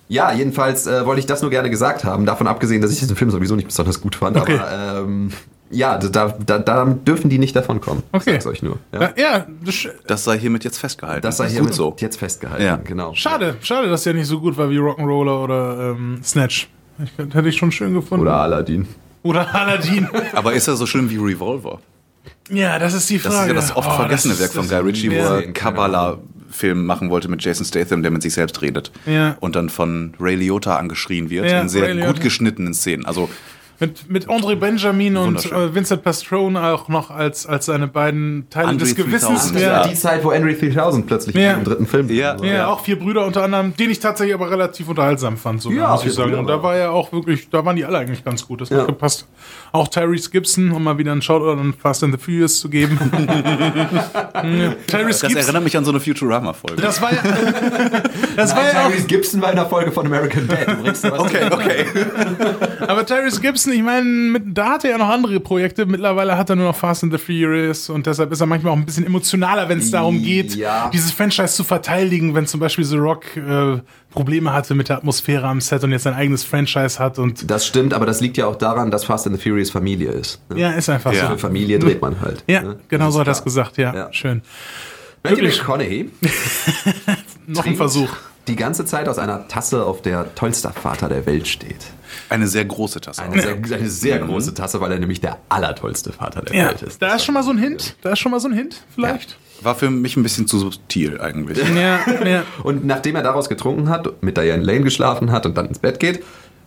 [0.09, 2.25] Ja, jedenfalls äh, wollte ich das nur gerne gesagt haben.
[2.25, 4.37] Davon abgesehen, dass ich diesen Film sowieso nicht besonders gut fand.
[4.37, 4.59] Okay.
[4.59, 5.31] Aber ähm,
[5.73, 8.03] ja, da, da, da dürfen die nicht davon kommen.
[8.11, 8.37] Okay.
[8.37, 8.77] Ich sag's euch nur.
[8.93, 9.01] Ja.
[9.01, 11.21] Ja, ja das, Das sei hiermit jetzt festgehalten.
[11.21, 11.95] Das sei ist hier gut so.
[11.99, 12.63] jetzt festgehalten.
[12.63, 12.75] Ja.
[12.77, 13.13] Genau.
[13.13, 16.69] schade, schade, dass der nicht so gut war wie Rock'n'Roller oder ähm, Snatch.
[17.03, 18.21] Ich, hätte ich schon schön gefunden.
[18.23, 18.87] Oder Aladdin.
[19.23, 20.07] Oder Aladdin.
[20.33, 21.79] Aber ist er so schlimm wie Revolver?
[22.49, 23.41] ja, das ist die Das Frage.
[23.41, 25.37] ist ja das oft Oh, vergessene das Werk ist- von das- Guy Ritchie, wo er
[25.37, 28.91] einen Kabbala-Film machen wollte mit Jason Statham, der mit sich selbst redet.
[29.05, 29.37] Ja.
[29.39, 32.11] Und dann von Ray Liotta angeschrien wird Ja, in sehr Ray Liotta.
[32.11, 33.05] gut geschnittenen Szenen.
[33.05, 33.29] Also
[33.79, 38.69] Mit, mit André Benjamin und äh, Vincent Pastrone auch noch als, als seine beiden Teile
[38.69, 39.51] André des Gewissens.
[39.51, 39.87] 3000, Ja.
[39.87, 41.53] Die Zeit, wo Henry 3000 plötzlich Ja.
[41.53, 42.39] im dritten Film Ja.
[42.39, 42.45] war.
[42.45, 45.91] Ja, auch vier Brüder unter anderem, den ich tatsächlich aber relativ unterhaltsam fand, sogar, Ja,
[45.91, 46.29] muss ich sagen.
[46.29, 48.61] Brüder Und da war- war ja auch wirklich, da waren die alle eigentlich ganz gut.
[48.61, 48.77] Das Ja.
[48.79, 49.27] hat gepasst.
[49.71, 52.97] Auch Tyrese Gibson, um mal wieder einen Shoutout an Fast and the Furious zu geben.
[53.73, 55.37] ja, Tyrese das Gibson.
[55.37, 56.81] erinnert mich an so eine Futurama-Folge.
[56.81, 57.21] Das war ja,
[58.35, 60.67] das war Nein, ja auch, Tyrese Gibson war in der Folge von American Dad.
[61.19, 61.85] Okay, okay.
[62.87, 65.85] aber Tyrese Gibson, ich meine, da hat er ja noch andere Projekte.
[65.85, 68.77] Mittlerweile hat er nur noch Fast and the Furious und deshalb ist er manchmal auch
[68.77, 70.89] ein bisschen emotionaler, wenn es darum geht, Ja.
[70.93, 73.79] dieses Franchise zu verteidigen, wenn zum Beispiel The Rock äh,
[74.11, 77.65] Probleme hatte mit der Atmosphäre am Set und jetzt sein eigenes Franchise hat und Das
[77.65, 80.41] stimmt, aber das liegt ja auch daran, dass Fast and the Furious Familie ist.
[80.49, 80.59] Ne?
[80.59, 81.21] ja, ist einfach Ja.
[81.27, 81.27] so.
[81.33, 82.43] Für Familie dreht man halt.
[82.47, 82.77] Ja, ne?
[82.89, 84.13] genau so hat er es gesagt, ja, Ja.
[84.13, 84.41] schön.
[85.23, 85.43] Matthew.
[85.45, 86.09] McConaughey
[87.47, 88.09] Noch ein Versuch.
[88.47, 91.77] die ganze Zeit aus einer Tasse, auf der tollster Vater der Welt steht.
[92.29, 93.21] Eine sehr große Tasse.
[93.23, 96.81] Eine sehr, eine sehr große Tasse, weil er nämlich der allertollste Vater der Ja, Welt
[96.81, 97.01] ist.
[97.01, 97.95] da ist schon mal so ein Hint.
[98.01, 99.37] Da ist schon mal so ein Hint, vielleicht.
[99.61, 101.57] War für mich ein bisschen zu subtil eigentlich.
[101.75, 102.43] Ja, ja.
[102.63, 105.99] Und nachdem er daraus getrunken hat, mit Diane Lane geschlafen hat und dann ins Bett
[105.99, 106.23] geht,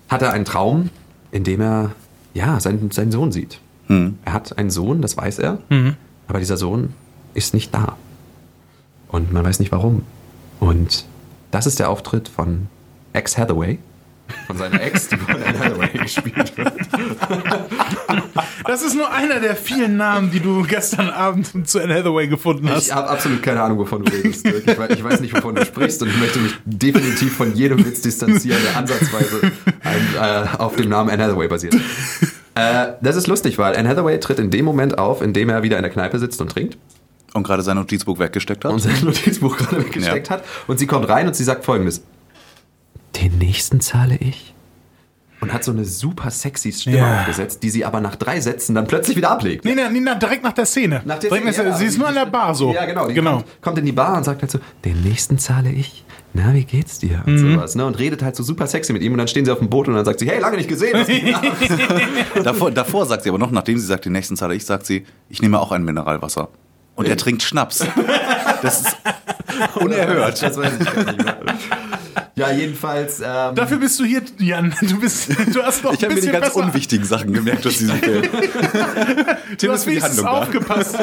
[0.08, 0.90] hat er einen Traum,
[1.32, 1.92] in dem er
[2.32, 3.58] ja seinen, seinen Sohn sieht.
[3.88, 5.58] Er hat einen Sohn, das weiß er,
[6.26, 6.92] aber dieser Sohn
[7.34, 7.96] ist nicht da.
[9.08, 10.02] Und man weiß nicht warum.
[10.58, 11.04] Und
[11.50, 12.66] das ist der Auftritt von
[13.12, 13.78] Ex Hathaway.
[14.46, 16.72] Von seiner Ex, die von Anne Hathaway gespielt wird.
[18.66, 22.68] Das ist nur einer der vielen Namen, die du gestern Abend zu Anne Hathaway gefunden
[22.68, 22.86] hast.
[22.86, 24.46] Ich habe absolut keine Ahnung, wovon du redest.
[24.46, 27.84] Ich weiß, ich weiß nicht, wovon du sprichst und ich möchte mich definitiv von jedem
[27.84, 29.52] Witz distanzieren, der ansatzweise
[29.84, 31.74] ein, äh, auf dem Namen Anne Hathaway basiert.
[32.54, 35.62] Äh, das ist lustig, weil Anne Hathaway tritt in dem Moment auf, in dem er
[35.62, 36.76] wieder in der Kneipe sitzt und trinkt
[37.34, 38.72] Und gerade sein Notizbuch weggesteckt hat.
[38.72, 40.42] und sein Notizbuch gerade weggesteckt hat.
[40.66, 42.02] Und sie kommt rein und sie sagt folgendes.
[43.14, 44.52] Den nächsten zahle ich.
[45.40, 47.20] Und hat so eine super sexy Stimme Ja.
[47.20, 49.64] aufgesetzt, die sie aber nach drei Sätzen dann plötzlich wieder ablegt.
[49.66, 51.02] Nee, nee, nee, direkt nach der Szene.
[51.04, 52.72] Nach der Szene, ja, sie ist nur an der Bar so.
[52.72, 53.06] Ja, genau.
[53.06, 53.32] Die genau.
[53.36, 56.04] Kommt, kommt in die Bar und sagt halt so, den nächsten zahle ich.
[56.32, 57.22] Na, wie geht's dir?
[57.26, 57.54] Und Mhm.
[57.54, 57.84] sowas, ne?
[57.84, 59.88] Und redet halt so super sexy mit ihm und dann stehen sie auf dem Boot
[59.88, 60.94] und dann sagt sie, hey, lange nicht gesehen.
[62.42, 65.04] Davor, davor sagt sie aber noch, nachdem sie sagt, den nächsten zahle ich, sagt sie,
[65.28, 66.48] ich nehme auch ein Mineralwasser.
[66.94, 67.84] Und er trinkt Schnaps.
[68.62, 68.96] Das ist
[69.76, 70.42] unerhört.
[70.42, 71.38] Das weiß ich gar nicht mehr.
[72.38, 73.20] Ja, jedenfalls.
[73.20, 74.74] Ähm, Dafür bist du hier, Jan.
[74.82, 77.96] Du, bist, du hast noch Ich habe mir die ganz unwichtigen Sachen gemerkt aus diesem
[77.96, 78.24] Film.
[79.58, 80.98] Du hast wenigstens aufgepasst.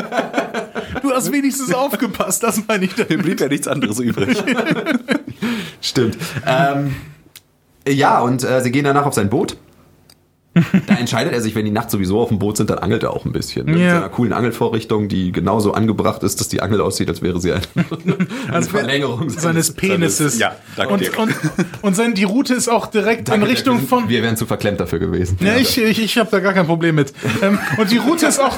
[1.02, 3.24] Du hast wenigstens aufgepasst, das meine ich Mir damit.
[3.26, 4.44] blieb ja nichts anderes übrig.
[5.82, 6.18] Stimmt.
[6.46, 6.96] Ähm,
[7.88, 9.58] ja, und äh, sie gehen danach auf sein Boot.
[10.88, 13.12] Da entscheidet er sich, wenn die nachts sowieso auf dem Boot sind, dann angelt er
[13.12, 13.66] auch ein bisschen.
[13.66, 13.96] Mit Ja.
[13.96, 17.62] seiner coolen Angelvorrichtung, die genauso angebracht ist, dass die Angel aussieht, als wäre sie ein,
[18.48, 20.38] eine wär- Verlängerung Seines Penises.
[20.40, 21.18] Ja, danke und, dir.
[21.20, 21.34] und,
[21.82, 24.10] und sein, die Route ist auch direkt Danke, in Richtung wir, von.
[24.10, 25.38] Wir wären zu verklemmt dafür gewesen.
[25.42, 27.14] Ja, ich, ich, ich habe da gar kein Problem mit.
[27.42, 28.58] Ähm, und die Route ist auch,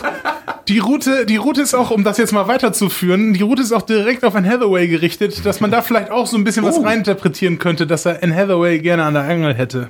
[0.67, 3.83] die Route, die Route ist auch, um das jetzt mal weiterzuführen, die Route ist auch
[3.83, 6.81] direkt auf Anne Hathaway gerichtet, dass man da vielleicht auch so ein bisschen was Oh.
[6.81, 9.89] reininterpretieren könnte, dass er Anne Hathaway gerne an der Angel hätte.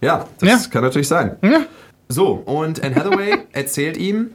[0.00, 0.70] Ja, das Ja.
[0.70, 1.36] kann natürlich sein.
[1.42, 1.60] Ja.
[2.08, 4.30] So, und Anne Hathaway erzählt ihm,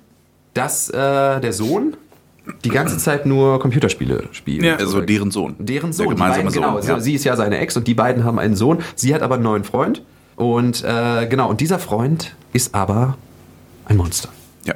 [0.54, 0.94] dass äh,
[1.40, 1.96] der Sohn
[2.66, 4.64] die ganze Zeit nur Computerspiele spielt.
[4.64, 4.76] Ja.
[4.76, 5.56] Also deren Sohn.
[5.60, 6.82] Deren Der Sohn, die gemeinsame beiden, genau.
[6.82, 6.90] Sohn.
[6.90, 7.00] Ja.
[7.00, 8.80] Sie ist ja seine Ex und die beiden haben einen Sohn.
[8.96, 10.04] Sie hat aber einen neuen Freund.
[10.36, 13.18] Und äh, genau, und dieser Freund ist aber
[13.86, 14.30] ein Monster.
[14.66, 14.74] ja.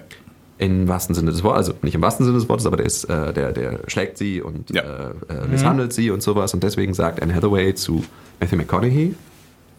[0.60, 3.04] Im wahrsten Sinne des Wortes, also nicht im wahrsten Sinne des Wortes, aber der ist,
[3.06, 4.82] äh, der, der schlägt sie und Ja.
[4.82, 6.54] äh, äh, misshandelt sie und sowas.
[6.56, 8.04] Und deswegen sagt Anne Hathaway zu
[8.40, 9.14] Matthew McConaughey,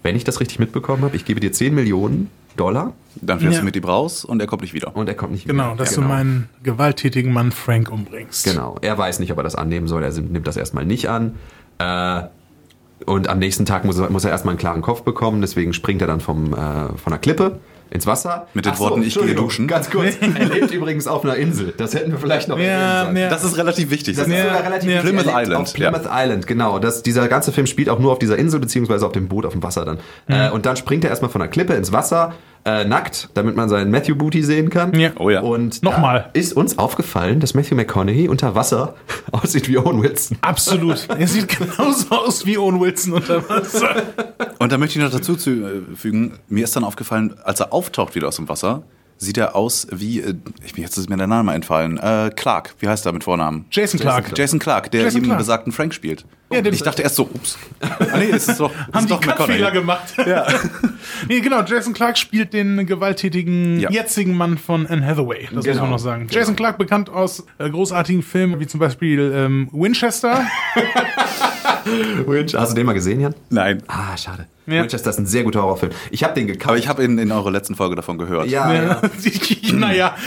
[0.08, 3.60] wenn ich das richtig mitbekommen habe, ich gebe dir 10 Millionen Dollar Dann fährst Ja.
[3.60, 4.96] du mit ihm raus und er kommt nicht wieder.
[4.96, 5.76] und er kommt nicht Genau, wieder.
[5.76, 6.06] dass genau.
[6.06, 8.44] du meinen gewalttätigen Mann Frank umbringst.
[8.44, 8.76] Genau.
[8.80, 10.02] Er weiß nicht, ob er das annehmen soll.
[10.02, 11.34] Er nimmt das erstmal nicht an.
[11.78, 12.22] Äh,
[13.04, 15.42] und am nächsten Tag muss er, muss er erstmal einen klaren Kopf bekommen.
[15.42, 16.56] Deswegen springt er dann vom, äh,
[16.96, 17.58] von der Klippe
[17.90, 18.46] ins Wasser.
[18.54, 19.66] Mit den Ach so, Worten, ich gehe duschen.
[19.66, 20.14] Ganz kurz.
[20.38, 21.72] Er lebt übrigens auf einer Insel.
[21.76, 23.16] Das hätten wir vielleicht noch Ja, erwähnen sollen.
[23.16, 23.28] ja.
[23.30, 24.16] Das ist relativ wichtig.
[24.16, 25.02] Das Das ist Ja, sogar relativ ja.
[25.02, 25.10] wichtig.
[25.20, 26.78] Plymouth Island, Auf Plymouth Island, genau.
[26.78, 29.52] Das, dieser ganze Film spielt auch nur auf dieser Insel, beziehungsweise auf dem Boot auf
[29.52, 29.98] dem Wasser dann.
[30.28, 32.34] Äh, und dann springt er erstmal von der Klippe ins Wasser,
[32.64, 34.92] äh, nackt, damit man seinen Matthew Booty sehen kann.
[34.98, 35.10] Ja.
[35.18, 35.40] Oh ja.
[35.40, 36.30] Und Nochmal.
[36.32, 38.94] ist uns aufgefallen, dass Matthew McConaughey unter Wasser
[39.32, 40.38] aussieht wie Owen Wilson.
[40.42, 41.08] Absolut.
[41.08, 44.02] Er sieht genauso aus wie Owen Wilson unter Wasser.
[44.58, 47.72] Und da möchte ich noch dazu zu- äh, fügen, mir ist dann aufgefallen, als er
[47.72, 48.82] auftaucht wieder aus dem Wasser,
[49.18, 52.74] sieht er aus wie, äh, ich bin jetzt ist mir der Name entfallen, äh, Clark,
[52.78, 53.66] wie heißt er mit Vornamen?
[53.70, 54.32] Jason Clark.
[54.38, 55.38] Jason Clark, der Jason eben Clark.
[55.38, 56.24] besagten Frank spielt.
[56.50, 57.58] Ja, den- ich dachte erst so, ups.
[57.80, 59.36] Ah, nee, es ist doch, es Haben ist die doch McConaughey.
[59.58, 60.14] Cut-Fehler gemacht.
[60.24, 60.46] Ja.
[61.28, 61.62] nee, genau.
[61.62, 63.90] Jason Clark spielt den gewalttätigen Ja.
[63.90, 65.44] jetzigen Mann von Anne Hathaway.
[65.46, 65.80] Das muss Genau.
[65.82, 66.26] man noch sagen.
[66.30, 70.46] Jason Clark bekannt aus äh, großartigen Filmen wie zum Beispiel ähm, Winchester.
[72.26, 73.34] Winch- Hast du den mal gesehen, Jan?
[73.50, 73.82] Nein.
[73.86, 74.46] Ah, schade.
[74.66, 74.82] Ja.
[74.82, 75.92] Winchester ist ein sehr guter Horrorfilm.
[76.10, 76.68] Ich habe den gekauft.
[76.68, 78.48] Aber ich habe in, in eurer letzten Folge davon gehört.
[78.48, 79.00] ja, ja.
[79.72, 80.14] naja.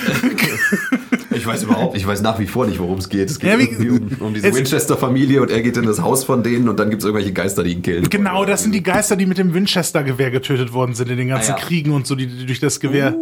[1.33, 3.29] Ich weiß überhaupt, ich weiß nach wie vor nicht, worum es geht.
[3.29, 6.23] Es geht Ja, wie- um, um diese es- Winchester-Familie und er geht in das Haus
[6.25, 8.09] von denen und dann gibt es irgendwelche Geister, die ihn killen.
[8.09, 11.53] Genau, das sind die Geister, die mit dem Winchester-Gewehr getötet worden sind in den ganzen
[11.53, 11.63] Ah, ja.
[11.63, 13.15] Kriegen und so, die, die durch das Gewehr.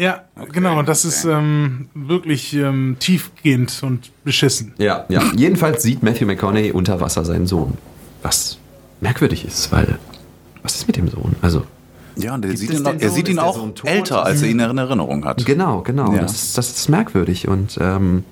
[0.00, 0.82] Ja, genau.
[0.82, 4.72] Das ist ähm, wirklich ähm, tiefgehend und beschissen.
[4.78, 5.22] Ja, ja.
[5.36, 7.76] Jedenfalls sieht Matthew McConaughey unter Wasser seinen Sohn.
[8.22, 8.56] Was
[9.02, 9.98] merkwürdig ist, weil.
[10.62, 11.36] Was ist mit dem Sohn?
[11.42, 11.64] Also.
[12.16, 13.10] Ja, und er sieht ihn, er Sohn?
[13.10, 15.44] sieht ihn auch älter, als er ihn in Erinnerung hat.
[15.44, 16.14] Genau, genau.
[16.14, 16.22] Ja.
[16.22, 17.46] Das, ist, das ist merkwürdig.
[17.46, 18.24] Und ähm,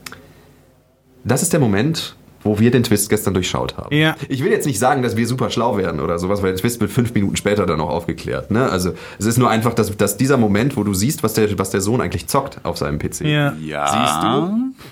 [1.24, 3.94] das ist der Moment, wo wir den Twist gestern durchschaut haben.
[3.94, 4.16] Ja.
[4.28, 6.80] Ich will jetzt nicht sagen, dass wir super schlau werden oder sowas, weil der Twist
[6.80, 8.50] wird fünf Minuten später dann auch aufgeklärt.
[8.50, 8.68] Ne?
[8.70, 11.70] Also es ist nur einfach, dass, dass dieser Moment, wo du siehst, was der, was
[11.70, 13.22] der Sohn eigentlich zockt auf seinem PC.
[13.22, 13.52] Ja.
[13.60, 13.86] Ja.
[13.88, 14.84] Siehst du?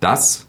[0.00, 0.46] Dass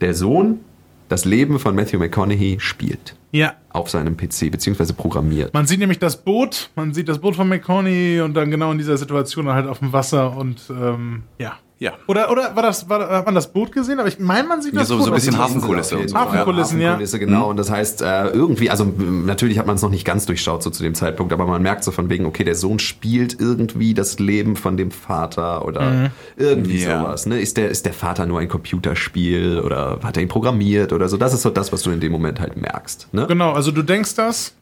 [0.00, 0.60] der Sohn
[1.08, 3.54] das Leben von Matthew McConaughey spielt Ja.
[3.70, 5.54] auf seinem PC, beziehungsweise programmiert.
[5.54, 8.78] Man sieht nämlich das Boot, man sieht das Boot von McConaughey und dann genau in
[8.78, 11.52] dieser Situation halt auf dem Wasser und ähm, ja.
[11.78, 11.92] Ja.
[12.06, 13.98] Oder, oder war das, war, hat man das Boot gesehen?
[14.00, 15.36] Aber ich meine, man sieht Ja, das so- Boot so ein bisschen.
[15.36, 16.16] Hafenkulisse und so.
[16.16, 16.86] Hafenkulissen, ja.
[16.88, 17.50] Hafenkulisse, genau.
[17.50, 20.70] Und das heißt, äh, irgendwie, also natürlich hat man es noch nicht ganz durchschaut so
[20.70, 24.18] zu dem Zeitpunkt, aber man merkt so von wegen, okay, der Sohn spielt irgendwie das
[24.18, 27.00] Leben von dem Vater oder irgendwie Ja.
[27.02, 27.26] sowas.
[27.26, 27.40] Ne?
[27.40, 31.18] Ist, der, ist der Vater nur ein Computerspiel oder hat er ihn programmiert oder so?
[31.18, 33.12] Das ist so das, was du in dem Moment halt merkst.
[33.12, 33.26] Ne?
[33.26, 34.54] Genau, also du denkst das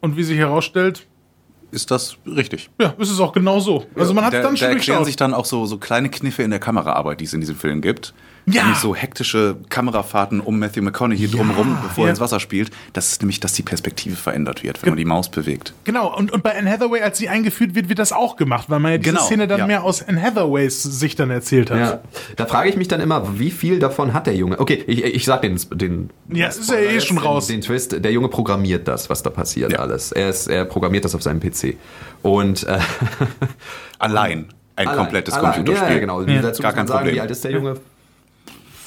[0.00, 1.06] und wie sich herausstellt,
[1.72, 2.68] Ist das richtig?
[2.78, 3.86] ja, ist es auch genau so.
[3.96, 5.06] Also man hat da, dann da schon erklären durchschaut.
[5.06, 7.80] sich dann auch so, so kleine Kniffe in der Kameraarbeit, die es in diesem Film
[7.80, 8.12] gibt.
[8.46, 8.62] Ja.
[8.64, 12.08] Nämlich so hektische Kamerafahrten um Matthew McConaughey drumherum, bevor Ja.
[12.08, 12.70] er ins Wasser spielt.
[12.92, 15.74] Das ist nämlich, dass die Perspektive verändert wird, wenn man die Maus bewegt.
[15.84, 18.80] Genau, und, und bei Anne Hathaway, als sie eingeführt wird, wird das auch gemacht, weil
[18.80, 19.66] man ja diese Genau, Szene dann ja.
[19.68, 21.78] mehr aus Anne Hathaways Sicht dann erzählt hat.
[21.78, 22.00] Ja,
[22.36, 24.58] da frage ich mich dann immer, wie viel davon hat der Junge?
[24.58, 27.46] Okay, ich, ich sag den, den Ja, es ist ja eh schon den, raus.
[27.46, 29.78] Den Twist, der Junge programmiert das, was da passiert Ja.
[29.78, 30.10] alles.
[30.10, 31.76] Er, ist, er programmiert das auf seinem PC.
[32.22, 32.78] Und äh,
[33.98, 35.88] Allein ein allein- komplettes allein, Computerspiel.
[35.88, 36.22] Ja, ja, genau.
[36.22, 36.42] Ja.
[36.42, 37.14] Dazu Gar muss man sagen, Problem.
[37.16, 37.76] wie alt ist der Junge?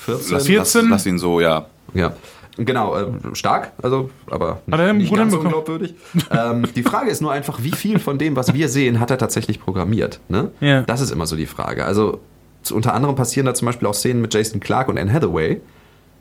[0.05, 0.33] 14?
[0.33, 0.81] Lass, 14?
[0.83, 1.65] lass, lass ihn so, ja.
[1.93, 2.13] Ja.
[2.57, 5.93] Genau, äh, stark, also, aber Hat er nicht ganz unglaubwürdig.
[6.31, 9.17] ähm, die Frage ist nur einfach, wie viel von dem, was wir sehen, hat er
[9.17, 10.21] tatsächlich programmiert?
[10.29, 10.51] Ne?
[10.61, 10.83] Ja.
[10.83, 11.83] Das ist immer so die Frage.
[11.83, 12.21] Also
[12.63, 15.59] zu, unter anderem passieren da zum Beispiel auch Szenen mit Jason Clark und Anne Hathaway,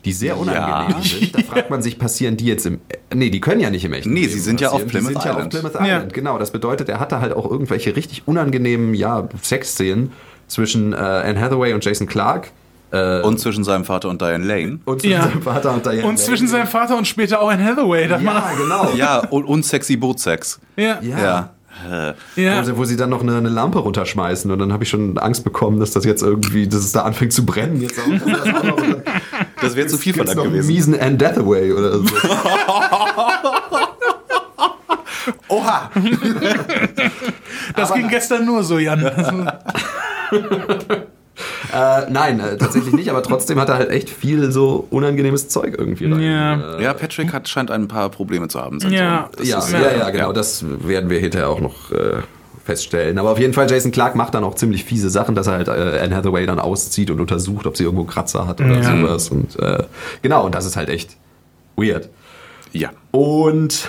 [0.05, 1.03] die sehr unangenehm Ja.
[1.03, 1.35] sind.
[1.37, 2.80] Da fragt man sich, passieren die jetzt im...
[2.89, 5.11] äh, Nee, die können ja nicht im echten Nee, Leben sie sind ja auf Plymouth
[5.11, 5.55] die sind ja Island.
[5.55, 5.97] auf Plymouth Ja.
[5.99, 6.39] Island, genau.
[6.41, 10.11] Das bedeutet, er hatte halt auch irgendwelche richtig unangenehmen ja, Sexszenen
[10.49, 12.51] zwischen äh, Anne Hathaway und Jason Clark.
[13.24, 14.78] Und zwischen seinem Vater und Diane Lane.
[14.84, 15.22] Und zwischen Ja.
[15.24, 16.59] seinem Vater und Diane Und zwischen Lane.
[16.59, 18.07] seinem Vater und später auch Anne Hathaway.
[18.09, 18.92] Darf man Ja, genau.
[18.97, 20.61] Ja, und, und sexy Bootsex.
[20.76, 20.99] ja.
[21.03, 21.51] Ja.
[21.90, 22.14] Ja.
[22.36, 22.61] Ja.
[22.61, 25.18] Wo, sie, wo sie dann noch eine, eine Lampe runterschmeißen und dann habe ich schon
[25.18, 27.82] Angst bekommen, dass das jetzt irgendwie, dass es da anfängt zu brennen.
[27.82, 28.05] Jetzt auch,
[29.61, 30.68] das wäre zu viel verlangt gewesen.
[30.68, 32.05] miesen Anne Deathaway oder so.
[35.49, 35.90] Oha!
[37.74, 39.03] Das ging gestern nur so, Jan.
[41.72, 45.74] äh, nein, äh, tatsächlich nicht, aber trotzdem hat er halt echt viel so unangenehmes Zeug
[45.78, 46.20] irgendwie rein.
[46.20, 46.76] Ja.
[46.78, 48.78] Äh, Ja, Patrick hat, scheint ein paar Probleme zu haben.
[48.90, 49.28] Ja.
[49.42, 52.16] Ja, ist- ja, ja, genau, das werden wir hinterher auch noch äh,
[52.64, 53.18] feststellen.
[53.18, 55.68] Aber auf jeden Fall, Jason Clark macht dann auch ziemlich fiese Sachen, dass er halt
[55.68, 58.96] äh, Anne Hathaway dann auszieht und untersucht, ob sie irgendwo Kratzer hat oder Ja.
[58.96, 59.28] sowas.
[59.30, 59.82] Und äh,
[60.22, 61.16] genau, und das ist halt echt
[61.76, 62.08] weird.
[62.72, 62.90] Ja.
[63.10, 63.88] Und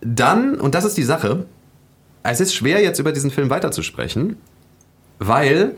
[0.00, 1.44] dann, und das ist die Sache,
[2.22, 4.36] es ist schwer jetzt über diesen Film weiterzusprechen,
[5.18, 5.74] weil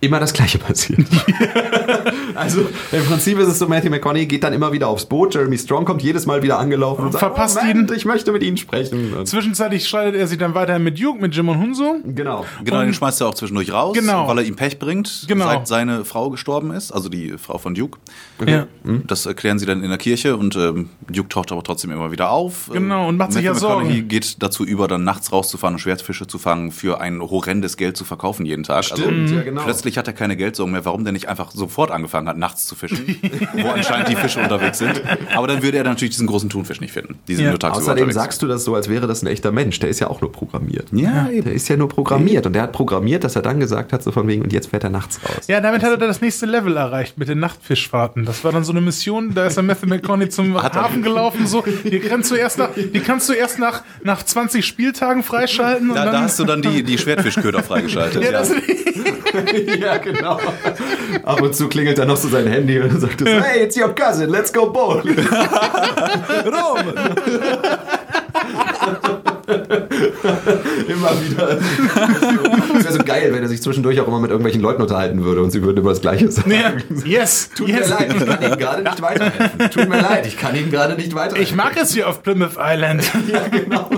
[0.00, 1.00] immer das Gleiche passiert.
[2.34, 5.56] also im Prinzip ist es so, Matthew McConaughey geht dann immer wieder aufs Boot, Jeremy
[5.56, 7.96] Strong kommt jedes Mal wieder angelaufen und sagt, Verpasst Moment, ihn.
[7.96, 9.14] ich möchte mit Ihnen sprechen.
[9.14, 11.96] Und Zwischenzeitlich streitet er sich dann weiter mit Duke, mit Jim und Hunso.
[12.04, 12.44] genau.
[12.64, 14.28] Genau, den schmeißt er auch zwischendurch raus, Genau.
[14.28, 15.46] weil er ihm Pech bringt, Genau.
[15.46, 17.98] seit seine Frau gestorben ist, also die Frau von Duke.
[18.46, 18.66] Ja.
[19.06, 22.30] Das erklären sie dann in der Kirche und ähm, Duke taucht aber trotzdem immer wieder
[22.30, 22.70] auf.
[22.72, 23.82] Genau, und macht sich Matthew ja Sorgen.
[23.84, 27.96] McConaughey geht dazu über, dann nachts rauszufahren und Schwertfische zu fangen, für ein horrendes Geld
[27.96, 28.84] zu verkaufen jeden Tag.
[28.84, 29.62] Stimmt, ja, genau.
[29.86, 32.74] Plötzlich hat er keine Geldsorgen mehr, warum der nicht einfach sofort angefangen hat, nachts zu
[32.74, 33.06] fischen,
[33.62, 35.00] wo anscheinend die Fische unterwegs sind.
[35.32, 37.20] Aber dann würde er natürlich diesen großen Thunfisch nicht finden.
[37.28, 37.50] Die sind Ja.
[37.52, 38.14] nur tagsüber Außerdem unterwegs.
[38.20, 39.78] sagst du das so, als wäre das ein echter Mensch.
[39.78, 40.88] Der ist ja auch nur programmiert.
[40.90, 44.02] Ja, Der ist ja nur programmiert und der hat programmiert, dass er dann gesagt hat,
[44.02, 45.46] so von wegen, und jetzt fährt er nachts raus.
[45.46, 48.24] Ja, damit hat er dann das nächste Level erreicht mit den Nachtfischfahrten.
[48.24, 51.62] Das war dann so eine Mission, da ist der Matthew McConaughey zum Hafen gelaufen, so,
[51.84, 55.94] die kannst du erst nach, die kannst du erst nach, nach 20 Spieltagen freischalten und
[55.96, 58.20] Da, dann, da hast du dann die, die Schwertfischköder freigeschaltet.
[58.24, 58.56] ja, das, ja,
[60.04, 60.38] genau.
[61.22, 64.30] Ab und zu klingelt er noch so sein Handy und sagt, hey, it's your cousin,
[64.30, 65.18] let's go bowling.
[66.46, 66.94] Rom.
[70.88, 71.58] Immer wieder.
[72.78, 75.42] Es wäre so geil, wenn er sich zwischendurch auch immer mit irgendwelchen Leuten unterhalten würde
[75.42, 76.50] und sie würden immer das Gleiche sagen.
[76.50, 76.72] ja,
[77.04, 77.88] yes, Tut yes.
[77.88, 79.70] mir leid, ich kann Ihnen gerade nicht weiterhelfen.
[79.70, 81.42] Tut mir leid, ich kann Ihnen gerade nicht weiterhelfen.
[81.42, 83.04] Ich mag es hier auf Plymouth Island.
[83.28, 83.88] Ja, genau.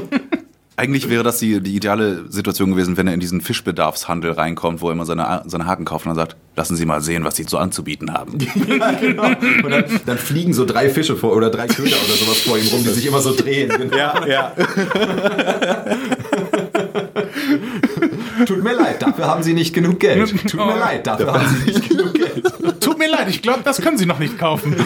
[0.78, 4.90] Eigentlich wäre das die, die ideale Situation gewesen, wenn er in diesen Fischbedarfshandel reinkommt, wo
[4.90, 7.42] er immer seine, seine Haken kauft und dann sagt, lassen Sie mal sehen, was Sie
[7.42, 8.38] so anzubieten haben.
[8.68, 9.24] Ja, genau.
[9.64, 12.68] Und dann, dann fliegen so drei Fische vor oder drei Köder oder sowas vor ihm
[12.68, 13.70] rum, die sich immer so drehen.
[13.76, 13.96] Genau.
[13.96, 14.52] Ja, ja.
[18.46, 20.30] Tut mir leid, dafür haben Sie nicht genug Geld.
[20.48, 22.44] Tut mir leid, dafür haben Sie nicht genug Geld.
[22.80, 24.76] Tut mir leid, ich glaube, das können Sie noch nicht kaufen.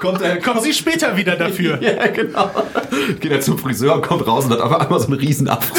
[0.00, 1.80] Kommt er, Kommen Sie später wieder dafür.
[1.80, 2.50] Ja, genau.
[3.20, 5.74] Geht er zum Friseur und kommt raus und hat auf einmal so einen riesen Afro.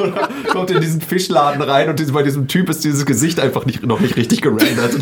[0.00, 3.84] Oder kommt in diesen Fischladen rein und bei diesem Typ ist dieses Gesicht einfach nicht,
[3.84, 4.94] noch nicht richtig gerendert.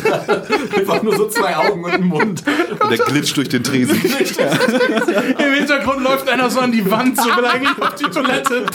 [0.76, 2.42] Einfach nur so zwei Augen und einen Mund.
[2.80, 4.01] Und der glitscht durch den Tresen.
[4.03, 8.66] Im Hintergrund läuft einer so an die Wand, so will eigentlich auf die Toilette.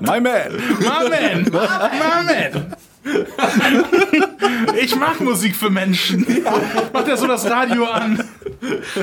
[0.00, 0.52] My man.
[0.80, 2.61] My man, my man.
[4.80, 6.26] Ich mag Musik für Menschen.
[6.92, 8.22] Macht er so das Radio an.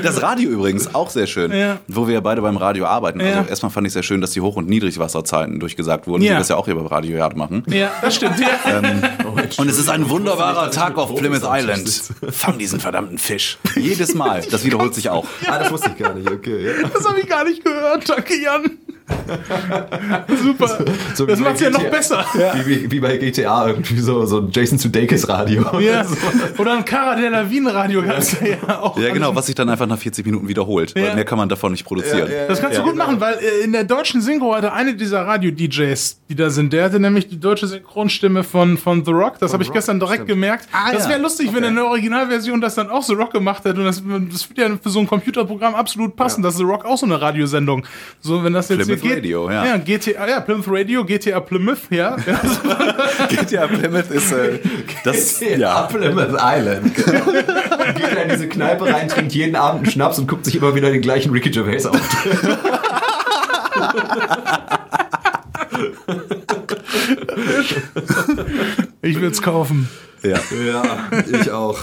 [0.04, 1.80] Das Radio übrigens auch sehr schön, Ja.
[1.88, 3.20] wo wir ja beide beim Radio arbeiten.
[3.20, 3.40] Ja.
[3.40, 6.34] Also erstmal fand ich sehr schön, dass die Hoch- und Niedrigwasserzeiten durchgesagt wurden, Ja.
[6.34, 7.64] die das ja auch hier beim Radio Yard machen.
[7.68, 8.40] Ja, das stimmt.
[8.40, 8.48] Ja.
[9.58, 11.90] Und es ist ein wunderbarer Tag auf Plymouth Island.
[12.32, 13.58] Fang diesen verdammten Fisch.
[13.76, 14.42] Jedes Mal.
[14.50, 15.26] Das wiederholt sich auch.
[15.48, 16.30] Ah, das wusste ich gar nicht.
[16.30, 16.88] Okay, ja.
[16.94, 18.08] Das habe ich gar nicht gehört.
[18.10, 18.78] Danke, Jan.
[20.44, 20.86] Super.
[21.16, 22.26] So das macht's ja noch besser.
[22.56, 25.66] Wie, wie, wie bei GTA irgendwie so, so ein Jason Sudeikis Radio.
[25.80, 26.06] Ja.
[26.58, 28.98] Oder ein Cara Delevingne Radio kannst du ja auch.
[28.98, 30.94] Ja, genau, was sich dann einfach nach 40 Minuten wiederholt.
[30.96, 31.04] Ja.
[31.04, 32.30] Weil mehr kann man davon nicht produzieren.
[32.48, 36.22] Das kannst du gut machen, weil äh, in der deutschen Synchro hatte eine dieser Radio-DJs,
[36.30, 39.40] die da sind, der hatte nämlich die deutsche Synchronstimme von, von The Rock.
[39.40, 40.30] Das habe ich Rock, gestern direkt stimmt.
[40.30, 40.68] gemerkt.
[40.92, 41.10] das ja.
[41.10, 43.80] wäre lustig, wenn in der Originalversion das dann auch The Rock gemacht hätte.
[43.80, 46.98] Und das, das würde ja für so ein Computerprogramm absolut passen, dass The Rock auch
[46.98, 47.86] so eine Radiosendung.
[48.22, 49.18] So, wenn das jetzt Plymouth geht.
[49.18, 49.66] Radio, ja.
[49.66, 52.16] Ja, GTA, ja, Plymouth Radio, GTA Plymouth, ja.
[53.30, 54.60] GTA Plymouth ist äh,
[55.04, 55.40] das.
[55.40, 55.58] Ja.
[55.58, 55.82] Ja.
[55.84, 56.96] Plymouth Island.
[56.96, 60.76] Geht er in diese Kneipe rein, trinkt jeden Abend einen Schnaps und guckt sich immer
[60.76, 62.00] wieder den gleichen Ricky Gervais auf.
[69.02, 69.90] Ich würde es kaufen.
[70.22, 70.84] Ja, Ja,
[71.32, 71.80] ich auch.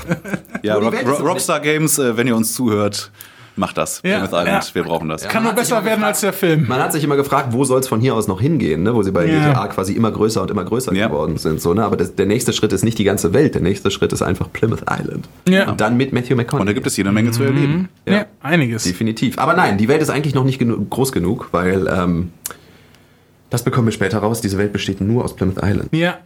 [0.62, 3.10] ja Rock, Rockstar Games, äh, wenn ihr uns zuhört,
[3.56, 4.00] macht das.
[4.04, 4.74] Ja, Plymouth Island, ja.
[4.74, 5.26] wir brauchen das.
[5.28, 6.04] Kann nur besser werden gefragt.
[6.06, 6.66] als der Film.
[6.68, 8.94] Man hat sich immer gefragt, wo soll es von hier aus noch hingehen, ne?
[8.94, 9.52] wo sie bei Ja.
[9.52, 11.08] GTA quasi immer größer und immer größer Ja.
[11.08, 11.60] geworden sind.
[11.60, 11.84] So, ne?
[11.84, 14.52] Aber das, der nächste Schritt ist nicht die ganze Welt, der nächste Schritt ist einfach
[14.52, 15.28] Plymouth Island.
[15.48, 15.68] Ja.
[15.68, 16.60] Und dann mit Matthew McConaughey.
[16.60, 17.88] Und da gibt es jede Menge zu erleben.
[18.06, 18.84] Ja, einiges.
[18.84, 19.38] Definitiv.
[19.38, 22.32] Aber nein, die Welt ist eigentlich noch nicht genu groß genug, weil ähm,
[23.50, 24.40] das bekommen wir später raus.
[24.40, 25.88] Diese Welt besteht nur aus Plymouth Island.
[25.92, 26.18] Ja.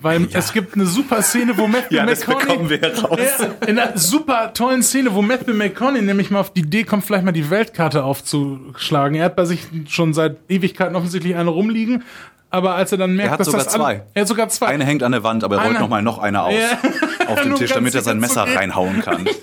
[0.00, 3.18] Weil es gibt eine super Szene, wo Matthew Ja, McConaughey bekommen wir raus.
[3.38, 7.04] Ja, in einer super tollen Szene, wo Matthew McConaughey nämlich mal auf die Idee kommt,
[7.04, 9.16] vielleicht mal die Weltkarte aufzuschlagen.
[9.18, 12.02] Er hat bei sich schon seit Ewigkeiten offensichtlich eine rumliegen,
[12.50, 14.02] aber als er dann merkt, Er hat dass sogar das an- zwei.
[14.14, 14.66] er hat sogar zwei.
[14.68, 17.26] Eine hängt an der Wand, aber er rollt Eine- noch mal noch eine aus Ja.
[17.28, 18.56] auf den Tisch, damit er sein Messer gehen.
[18.56, 19.26] reinhauen kann.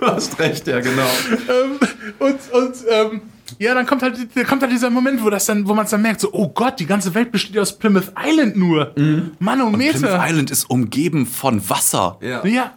[0.00, 1.02] Du hast recht, ja genau.
[1.48, 1.78] ähm,
[2.18, 3.22] und und ähm,
[3.58, 5.90] ja, dann kommt halt, da kommt halt dieser Moment, wo das dann, wo man es
[5.90, 8.92] dann merkt, so, oh Gott, die ganze Welt besteht aus Plymouth Island nur.
[8.96, 9.32] Mhm.
[9.38, 9.98] Manometer.
[9.98, 12.18] Plymouth Island ist umgeben von Wasser.
[12.20, 12.44] Ja.
[12.46, 12.72] Ja.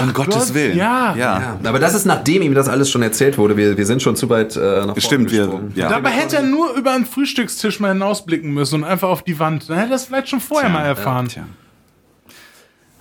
[0.00, 0.78] Um Gottes Gott, Willen.
[0.78, 1.14] ja.
[1.14, 1.58] ja.
[1.62, 3.58] Ja, aber das ist nachdem ihm das alles schon erzählt wurde.
[3.58, 5.90] Wir, wir sind schon zu weit äh, nach Stimmt, wir- ja.
[5.90, 9.68] Dabei hätte er nur über einen Frühstückstisch mal hinausblicken müssen und einfach auf die Wand.
[9.68, 11.28] Dann hätte er es vielleicht schon vorher mal erfahren.
[11.28, 11.44] Tja.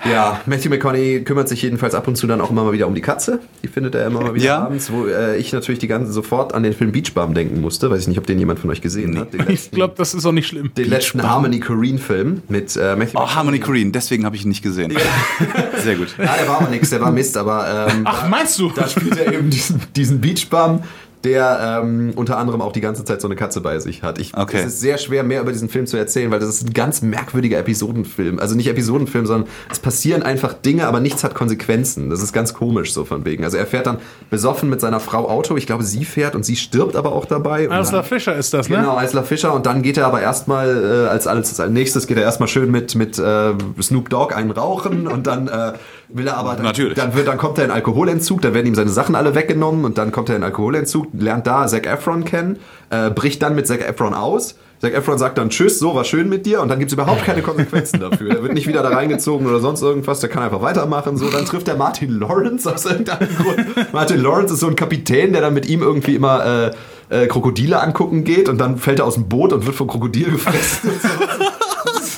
[0.09, 2.95] Ja, Matthew McConaughey kümmert sich jedenfalls ab und zu dann auch immer mal wieder um
[2.95, 3.39] die Katze.
[3.63, 4.65] Die findet er immer mal wieder Ja.
[4.65, 7.89] abends, wo äh, ich natürlich die ganze sofort an den Film Beach Bum denken musste.
[7.89, 9.33] Weiß ich nicht, ob den jemand von euch gesehen hat.
[9.33, 10.71] Den Ich glaube, das ist auch nicht schlimm.
[10.75, 14.49] den letzten Harmony Korine Film mit äh, Matthew Oh, Harmony Korine, deswegen habe ich ihn
[14.49, 14.93] nicht gesehen.
[15.83, 16.15] Sehr gut.
[16.17, 18.71] Ja, der war aber nix, der war Mist, aber ähm, Ach, meinst du?
[18.75, 20.81] da spielt er eben diesen, diesen Beachbum,
[21.23, 24.19] der ähm, unter anderem auch die ganze Zeit so eine Katze bei sich hat.
[24.19, 24.57] Ich, Okay.
[24.59, 27.01] Es ist sehr schwer, mehr über diesen Film zu erzählen, weil das ist ein ganz
[27.01, 28.39] merkwürdiger Episodenfilm.
[28.39, 32.09] Also nicht Episodenfilm, sondern es passieren einfach Dinge, aber nichts hat Konsequenzen.
[32.09, 33.43] Das ist ganz komisch so von wegen.
[33.43, 33.99] Also er fährt dann
[34.29, 35.55] besoffen mit seiner Frau Auto.
[35.57, 37.67] Ich glaube, sie fährt und sie stirbt aber auch dabei.
[37.67, 38.77] Dann- Fischer ist das, ne?
[38.77, 42.17] Genau, Eisler Fischer und dann geht er aber erstmal äh, als alles als nächstes geht
[42.17, 45.73] er erstmal schön mit mit äh, Snoop Dogg einen rauchen und dann äh,
[46.13, 46.93] will er aber dann, Natürlich.
[46.95, 49.97] dann wird dann kommt er in Alkoholentzug, dann werden ihm seine Sachen alle weggenommen und
[49.97, 52.59] dann kommt er in Alkoholentzug, lernt da Zac Efron kennen,
[52.89, 54.55] äh, bricht dann mit Zac Efron aus.
[54.79, 57.41] Zac Efron sagt dann Tschüss, so war schön mit dir und dann gibt's überhaupt keine
[57.41, 58.31] Konsequenzen dafür.
[58.31, 61.17] Er wird nicht wieder da reingezogen oder sonst irgendwas, der kann einfach weitermachen.
[61.17, 63.93] So, dann trifft er Martin Lawrence aus irgendeinem Grund.
[63.93, 66.45] Martin Lawrence ist so ein Kapitän, der dann mit ihm irgendwie immer
[67.09, 69.87] äh, äh, Krokodile angucken geht und dann fällt er aus dem Boot und wird vom
[69.87, 70.91] Krokodil gefressen.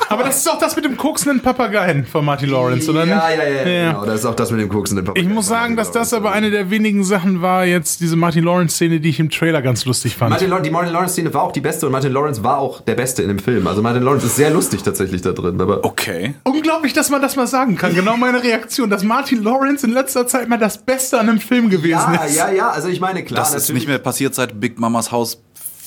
[0.10, 3.38] Aber das ist auch das mit dem koksenden Papageien von Martin Lawrence, oder ja, nicht?
[3.38, 3.92] ja, ja, Ja.
[3.94, 4.06] genau.
[4.06, 6.32] Das ist auch das mit dem koksenden Ich Papageien muss von sagen, dass das aber
[6.32, 10.16] eine der wenigen Sachen war, jetzt diese Martin Lawrence-Szene, die ich im Trailer ganz lustig
[10.16, 10.30] fand.
[10.32, 12.96] Martin Lawrence, die Martin Lawrence-Szene war auch die beste und Martin Lawrence war auch der
[12.96, 13.66] Beste in dem Film.
[13.68, 15.60] Also Martin Lawrence ist sehr lustig tatsächlich da drin.
[15.60, 16.36] Aber Okay.
[16.44, 17.94] Unglaublich, dass man das mal sagen kann.
[17.96, 21.70] Genau meine Reaktion, dass Martin Lawrence in letzter Zeit mal das Beste an einem Film
[21.70, 22.36] gewesen ja, ist.
[22.38, 22.70] ja, ja.
[22.70, 25.42] Also ich meine, klar, Das ist natürlich- nicht mehr passiert seit Big Mamas Haus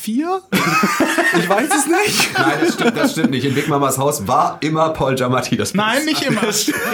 [0.09, 0.40] 4?
[1.38, 2.38] ich weiß es nicht.
[2.38, 3.44] Nein, das stimmt, das stimmt nicht.
[3.44, 5.76] In Big Mamas Haus war immer Paul Giamatti das Beste.
[5.76, 6.40] Nein, nicht immer.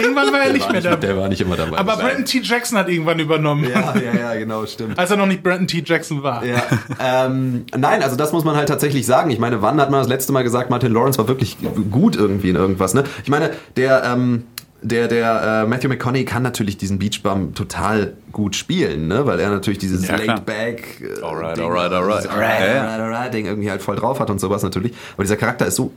[0.01, 0.97] Irgendwann war er nicht mehr dabei.
[0.97, 1.77] Der war nicht immer dabei.
[1.77, 2.41] Aber Brandon T.
[2.41, 3.69] Jackson hat irgendwann übernommen.
[3.69, 4.99] ja, ja, ja, genau, stimmt.
[4.99, 5.81] Als er noch nicht Brandon T.
[5.85, 6.43] Jackson war.
[6.43, 6.61] Ja,
[6.99, 9.31] ähm, nein, also das muss man halt tatsächlich sagen.
[9.31, 11.55] Ich meine, wann hat man das letzte Mal gesagt, Martin Lawrence war wirklich
[11.89, 13.05] gut irgendwie in irgendwas, ne?
[13.23, 14.43] Ich meine, der, ähm,
[14.85, 19.25] der, der äh, Matthew McConaughey kann natürlich diesen Beachbum total gut spielen, ne?
[19.25, 20.35] Weil er natürlich dieses Ja, klar.
[20.37, 22.27] laid back äh, Alright, alright, alright.
[22.29, 24.93] alright, alright, alright Ding irgendwie halt voll drauf hat und sowas natürlich.
[25.13, 25.91] Aber dieser Charakter ist so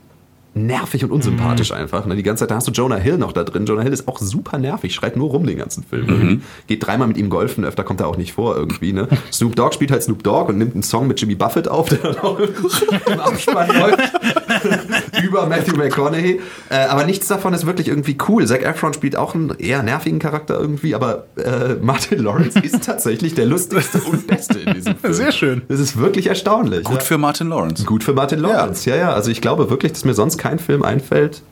[0.53, 2.05] nervig und unsympathisch einfach.
[2.05, 2.15] Ne?
[2.15, 3.65] Die ganze Zeit, da hast du Jonah Hill noch da drin.
[3.65, 6.07] Jonah Hill ist auch super nervig, schreit nur rum den ganzen Film.
[6.09, 6.41] irgendwie.
[6.67, 8.93] Geht dreimal mit ihm golfen, öfter kommt er auch nicht vor irgendwie.
[8.93, 9.07] Ne?
[9.31, 11.99] Snoop Dogg spielt halt Snoop Dogg und nimmt einen Song mit Jimmy Buffett auf, der
[11.99, 14.11] dann auch im Abspann läuft.
[15.23, 16.39] Über Matthew McConaughey.
[16.69, 18.45] Äh, aber nichts davon ist wirklich irgendwie cool.
[18.47, 23.35] Zac Efron spielt auch einen eher nervigen Charakter irgendwie, aber äh, Martin Lawrence ist tatsächlich
[23.35, 25.13] der lustigste und beste in diesem Film.
[25.13, 25.61] Sehr schön.
[25.67, 26.83] Das ist wirklich erstaunlich.
[26.83, 27.85] Gut für Martin Lawrence.
[27.85, 28.95] Gut für Martin Lawrence, ja.
[28.95, 31.43] ja, Also ich glaube wirklich, dass mir sonst kein Film einfällt,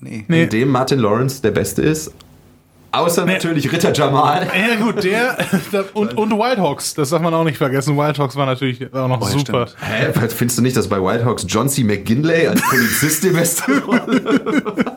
[0.00, 0.24] Nee.
[0.28, 0.44] Nee.
[0.44, 2.12] in dem Martin Lawrence der Beste ist.
[2.92, 4.46] Außer natürlich Ritter Jamal.
[4.56, 5.36] Ja gut, der
[5.94, 7.96] und, und Wild Hawks, das darf man auch nicht vergessen.
[7.96, 9.66] Wild Hawks war natürlich auch noch Oh, super.
[9.66, 9.82] stimmt.
[9.82, 10.28] Hä?
[10.28, 11.82] Findest du nicht, dass bei Wild Hawks John C.
[11.84, 14.22] McGinley als Polizist die beste Rolle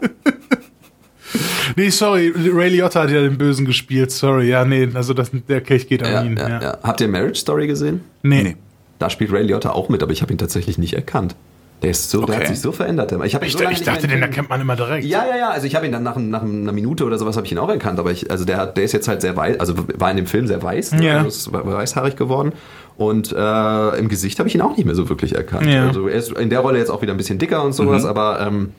[1.76, 4.12] Nee, sorry, Ray Liotta hat ja den Bösen gespielt.
[4.12, 6.38] Sorry, ja, nee, also das, der Kelch geht an ja, ihn.
[6.38, 6.62] ja, Ja.
[6.62, 6.78] ja.
[6.84, 8.02] Habt ihr Marriage Story gesehen?
[8.24, 8.44] Nee.
[8.44, 8.56] Nee.
[8.98, 11.36] Da spielt Ray Liotta auch mit, aber ich habe ihn tatsächlich nicht erkannt.
[11.82, 12.44] Der ist so, der Okay.
[12.44, 13.12] hat sich so verändert.
[13.24, 15.06] Ich, Ich, so ich dachte, den erkennt man immer direkt.
[15.06, 15.50] Ja, ja, ja.
[15.50, 17.70] Also ich habe ihn dann nach, nach einer Minute oder sowas habe ich ihn auch
[17.70, 20.26] erkannt, aber ich, also der, der ist jetzt halt sehr weiß, also war in dem
[20.26, 20.96] Film sehr weiß?
[21.00, 21.20] Ja.
[21.20, 22.52] also ist weißhaarig geworden.
[22.98, 25.68] Und äh, im Gesicht habe ich ihn auch nicht mehr so wirklich erkannt.
[25.68, 25.88] Ja.
[25.88, 28.42] Also er ist in der Rolle jetzt auch wieder ein bisschen dicker und sowas, aber
[28.42, 28.72] ähm,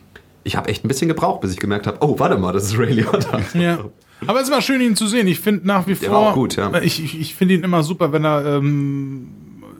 [0.43, 2.77] ich habe echt ein bisschen gebraucht, bis ich gemerkt habe, oh, warte mal, das ist
[2.77, 3.39] Ray Liotta.
[3.55, 3.79] Ja.
[4.27, 5.25] Aber es ist mal schön, ihn zu sehen.
[5.25, 6.11] Ich finde nach wie vor.
[6.11, 6.71] war auch gut, ja.
[6.83, 9.29] Ich, ich, ich finde ihn immer super, wenn er ähm,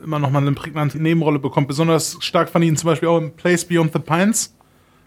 [0.04, 1.68] immer noch mal eine prägnante Nebenrolle bekommt.
[1.68, 4.56] Besonders stark fand ich ihn zum Beispiel auch im Place Beyond the Pines.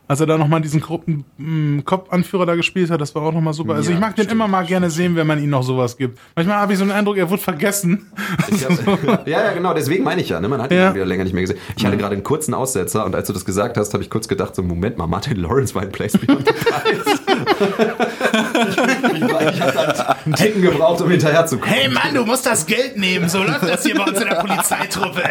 [0.06, 3.54] Als er da nochmal diesen Gruppen mh, Cop-Anführer da gespielt hat, das war auch nochmal
[3.54, 3.72] super.
[3.74, 5.96] Also Ja, ich mag den stimmt, immer mal gerne sehen, wenn man ihn noch sowas
[5.96, 6.18] gibt.
[6.36, 8.12] Manchmal habe ich so den Eindruck, er wird vergessen.
[8.86, 10.48] Hab, ja, ja, genau, deswegen meine ich ja, ne?
[10.50, 10.84] man hat ihn Ja.
[10.88, 11.56] dann wieder länger nicht mehr gesehen.
[11.74, 14.28] Ich hatte gerade einen kurzen Aussetzer und als du das gesagt hast, habe ich kurz
[14.28, 17.20] gedacht, so Moment mal, Martin Lawrence war in Place Beyond the Pines.
[18.68, 21.72] Ich habe einen Ticken gebraucht, um hinterher zu kommen.
[21.72, 23.28] Hey Mann, du musst das Geld nehmen.
[23.28, 25.22] So läuft das hier bei uns in der Polizeitruppe.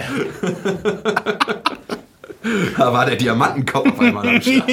[2.78, 4.68] Da war der Diamantenkopf auf einmal am Start.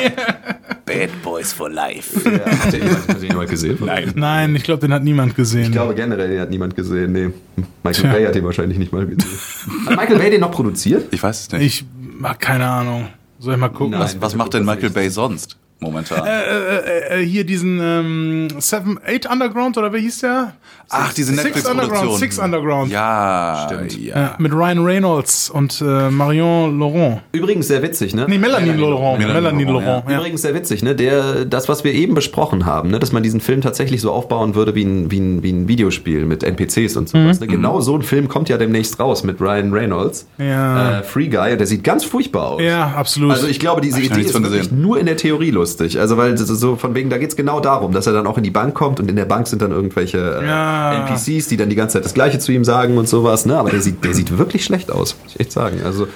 [0.85, 2.29] Bad Boys for Life.
[2.29, 3.79] Ja, Hat den jemand, hat den jemand gesehen?
[3.81, 4.13] Nein.
[4.17, 5.65] Nein, ich glaube, den hat niemand gesehen.
[5.67, 7.13] Ich glaube generell, den hat niemand gesehen.
[7.13, 7.31] Nee.
[7.85, 8.13] Michael Tja.
[8.13, 9.31] Bay hat den wahrscheinlich nicht mal gesehen.
[9.87, 11.07] Hat Michael Bay den noch produziert?
[11.13, 11.63] Ich weiß es nicht.
[11.63, 11.85] ich
[12.25, 13.07] habe keine Ahnung.
[13.39, 13.93] Soll ich mal gucken?
[13.93, 14.01] Nein.
[14.01, 16.27] was was macht denn Michael Bay sonst momentan?
[16.27, 20.55] Äh, äh, hier diesen ähm, Seven, Eight Underground oder wie hieß der?
[20.89, 21.91] Ach, diese Six Netflix-Produktion.
[21.91, 22.91] Underground, Six Underground.
[22.91, 23.99] Ja, Stimmt.
[23.99, 24.17] Ja.
[24.17, 27.21] Ja, mit Ryan Reynolds und äh, Marion Laurent.
[27.33, 28.27] Übrigens sehr witzig, ne?
[28.29, 29.19] Nee, Melanie Laurent.
[29.19, 30.19] Melanie Melanie Laurent, Laurent, ja.
[30.19, 30.97] Übrigens sehr witzig, ne?
[30.97, 32.99] Der, das, was wir eben besprochen haben, ne?
[32.99, 36.25] dass man diesen Film tatsächlich so aufbauen würde wie ein, wie ein, wie ein Videospiel
[36.25, 37.41] mit NPCs und sowas.
[37.41, 37.47] Mhm.
[37.47, 37.53] Ne?
[37.53, 40.27] Genau so ein Film kommt ja demnächst raus mit Ryan Reynolds.
[40.39, 40.99] Ja.
[40.99, 42.63] Äh, Free Guy, der sieht ganz furchtbar aus.
[42.63, 43.33] Ja, absolut.
[43.33, 45.70] Also ich glaube, diese Idee nichts ist von wirklich nur in der Theorie lustig.
[45.71, 45.99] Lustig.
[46.01, 48.51] Also, weil so von wegen, da geht's genau darum, dass er dann auch in die
[48.51, 51.07] Bank kommt und in der Bank sind dann irgendwelche äh, Ja.
[51.07, 53.57] NPCs, die dann die ganze Zeit das Gleiche zu ihm sagen und sowas, ne?
[53.59, 55.81] Aber der sieht, der sieht wirklich schlecht aus, muss ich echt sagen.
[55.85, 56.09] Also,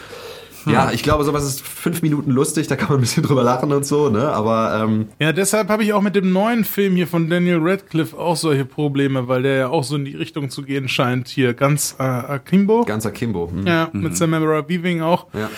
[0.66, 3.70] ja, ich glaube, sowas ist fünf Minuten lustig, da kann man ein bisschen drüber lachen
[3.70, 4.28] und so, ne?
[4.30, 8.16] Aber, ähm, Ja, deshalb habe ich auch mit dem neuen Film hier von Daniel Radcliffe
[8.18, 11.28] auch solche Probleme, weil der ja auch so in die Richtung zu gehen scheint.
[11.28, 12.84] Hier ganz äh, Akimbo.
[12.84, 13.50] ganzer Kimbo.
[13.52, 13.66] Hm.
[13.66, 15.26] Ja, mit Samara Weaving auch.
[15.34, 15.50] Ja.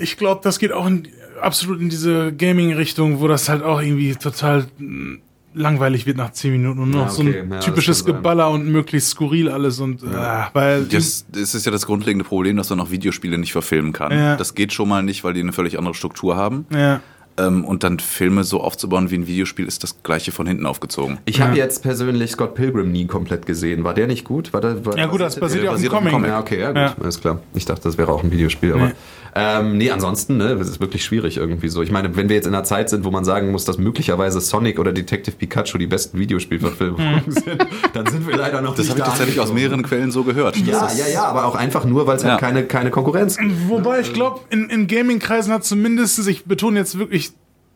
[0.00, 1.08] Ich glaube, das geht auch in,
[1.40, 5.18] absolut in diese Gaming-Richtung, wo das halt auch irgendwie total mh,
[5.54, 7.40] langweilig wird nach 10 Minuten und nur Ja, noch so okay.
[7.40, 8.04] ein Ja, typisches.
[8.04, 10.06] Geballer und möglichst skurril alles und äh,
[10.52, 14.12] weil Das, das ist ja das grundlegende Problem, dass man auch Videospiele nicht verfilmen kann.
[14.12, 14.36] Ja.
[14.36, 16.66] Das geht schon mal nicht, weil die eine völlig andere Struktur haben.
[16.72, 17.00] ja.
[17.40, 21.18] Ähm, und dann Filme so aufzubauen wie ein Videospiel ist das gleiche von hinten aufgezogen.
[21.24, 23.84] Ich habe jetzt persönlich Scott Pilgrim nie komplett gesehen.
[23.84, 24.52] War der nicht gut?
[24.52, 26.12] War der, war, Ja gut, das basiert ja auf dem basiert auf dem Comic.
[26.14, 26.30] Comic.
[26.30, 26.96] Ja, okay, ja, gut, Ja.
[27.00, 27.40] alles klar.
[27.54, 28.90] Ich dachte, das wäre auch ein Videospiel, aber.
[29.38, 29.60] Nee.
[29.60, 31.82] Ähm, nee, ansonsten, ne, das ist wirklich schwierig irgendwie so.
[31.82, 34.40] Ich meine, wenn wir jetzt in einer Zeit sind, wo man sagen muss, dass möglicherweise
[34.40, 37.32] Sonic oder Detective Pikachu die besten Videospielverfilmungen Hm.
[37.32, 40.24] sind, dann sind wir leider noch Das nicht habe ich tatsächlich aus mehreren Quellen so
[40.24, 40.56] gehört.
[40.58, 42.38] Ja, Das ja, ja, aber auch einfach nur, weil es halt Ja.
[42.38, 43.68] keine, keine Konkurrenz gibt.
[43.68, 47.30] Wobei ich glaube, in, in Gaming-Kreisen hat zumindest, ich betone jetzt wirklich,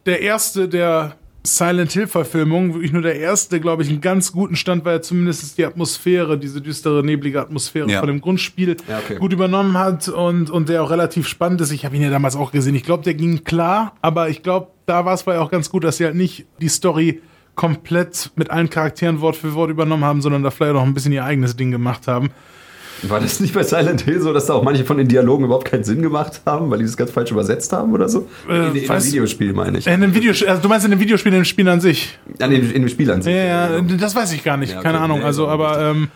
[0.06, 4.84] der erste der Silent Hill-Verfilmung, wirklich nur der erste, glaube ich, einen ganz guten Stand,
[4.84, 7.98] weil er zumindest die Atmosphäre, diese düstere, neblige Atmosphäre Ja.
[7.98, 9.16] von dem Grundspiel Ja, okay.
[9.18, 11.72] gut übernommen hat und, und der auch relativ spannend ist.
[11.72, 12.76] Ich habe ihn ja damals auch gesehen.
[12.76, 15.82] Ich glaube, der ging klar, aber ich glaube, da war es bei auch ganz gut,
[15.82, 17.20] dass sie halt nicht die Story
[17.56, 21.12] komplett mit allen Charakteren Wort für Wort übernommen haben, sondern da vielleicht noch ein bisschen
[21.12, 22.30] ihr eigenes Ding gemacht haben.
[23.08, 25.66] War das nicht bei Silent Hill so, dass da auch manche von den Dialogen überhaupt
[25.68, 28.28] keinen Sinn gemacht haben, weil die das ganz falsch übersetzt haben oder so?
[28.48, 29.86] Äh, in, in dem weiß- Videospiel meine ich.
[29.86, 32.18] In dem Videospiel, also du meinst in dem Videospiel, in dem Spiel an sich?
[32.40, 33.34] An den, in dem Spiel an sich.
[33.34, 34.70] Ja, ja, das weiß ich gar nicht.
[34.72, 34.86] Ja, okay.
[34.86, 35.18] Keine Ahnung.
[35.20, 36.08] Nee, Also, so aber ähm,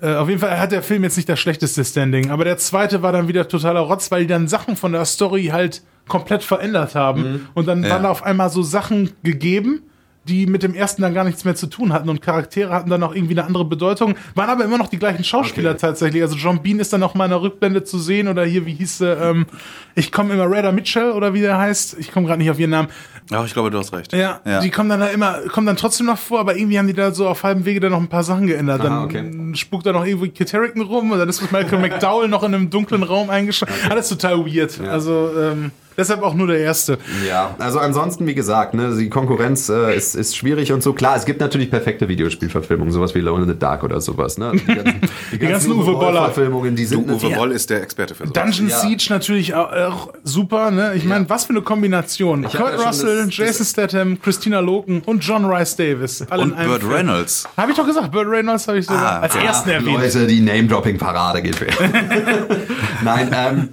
[0.00, 2.30] äh, auf jeden Fall hat der Film jetzt nicht das schlechteste Standing.
[2.30, 5.50] Aber der zweite war dann wieder totaler Rotz, weil die dann Sachen von der Story
[5.52, 7.22] halt komplett verändert haben.
[7.22, 7.40] Mhm.
[7.54, 7.90] Und dann Ja.
[7.90, 9.82] waren da auf einmal so Sachen gegeben,
[10.28, 12.08] die mit dem ersten dann gar nichts mehr zu tun hatten.
[12.08, 14.14] Und Charaktere hatten dann auch irgendwie eine andere Bedeutung.
[14.34, 15.80] Waren aber immer noch die gleichen Schauspieler Okay.
[15.80, 16.22] tatsächlich.
[16.22, 18.28] Also John Bean ist dann noch mal in der Rückblende zu sehen.
[18.28, 19.12] Oder hier, wie hieß sie?
[19.12, 19.46] Ähm,
[19.94, 21.96] ich komme immer Raider Mitchell oder wie der heißt.
[21.98, 22.88] Ich komme gerade nicht auf ihren Namen.
[23.30, 24.12] Ja, ich glaube, du hast recht.
[24.12, 24.60] Ja, ja.
[24.60, 27.12] die kommen dann da immer, kommen dann trotzdem noch vor, aber irgendwie haben die da
[27.12, 28.82] so auf halbem Wege dann noch ein paar Sachen geändert.
[28.84, 29.30] Dann Aha, okay.
[29.54, 32.70] spukt da noch irgendwie Kit Harington rum und dann ist Michael McDowell noch in einem
[32.70, 33.74] dunklen Raum eingeschlossen.
[33.88, 34.80] Alles total weird.
[34.80, 36.98] Also ähm, deshalb auch nur der erste.
[37.28, 40.92] Ja, also ansonsten, wie gesagt, ne, die Konkurrenz äh, ist, ist schwierig und so.
[40.92, 44.38] Klar, es gibt natürlich perfekte Videospielverfilmungen, sowas wie Alone in the Dark oder sowas.
[44.38, 44.46] Ne?
[44.50, 45.00] Also Die ganzen,
[45.32, 46.24] die ganzen Uwe Boller.
[46.26, 48.42] Verfilmungen, die Du, sind Uwe natürlich- Boll ist der Experte für sowas.
[48.42, 48.78] Dungeon Ja.
[48.78, 50.92] Siege natürlich auch, auch super, ne?
[50.94, 52.42] Ich meine, was für eine Kombination.
[52.44, 56.24] ja Kurt Russell, das- Jason Statham, Christina Loken und John Rice Davis.
[56.30, 56.92] Alle Und Burt Film.
[56.92, 57.48] Reynolds.
[57.56, 59.98] Habe ich doch gesagt, Burt Reynolds habe ich sogar Ah, als ja, ersten erwähnt.
[60.00, 61.76] Leute, die Name-Dropping-Parade geht weg.
[63.04, 63.68] Nein, ähm,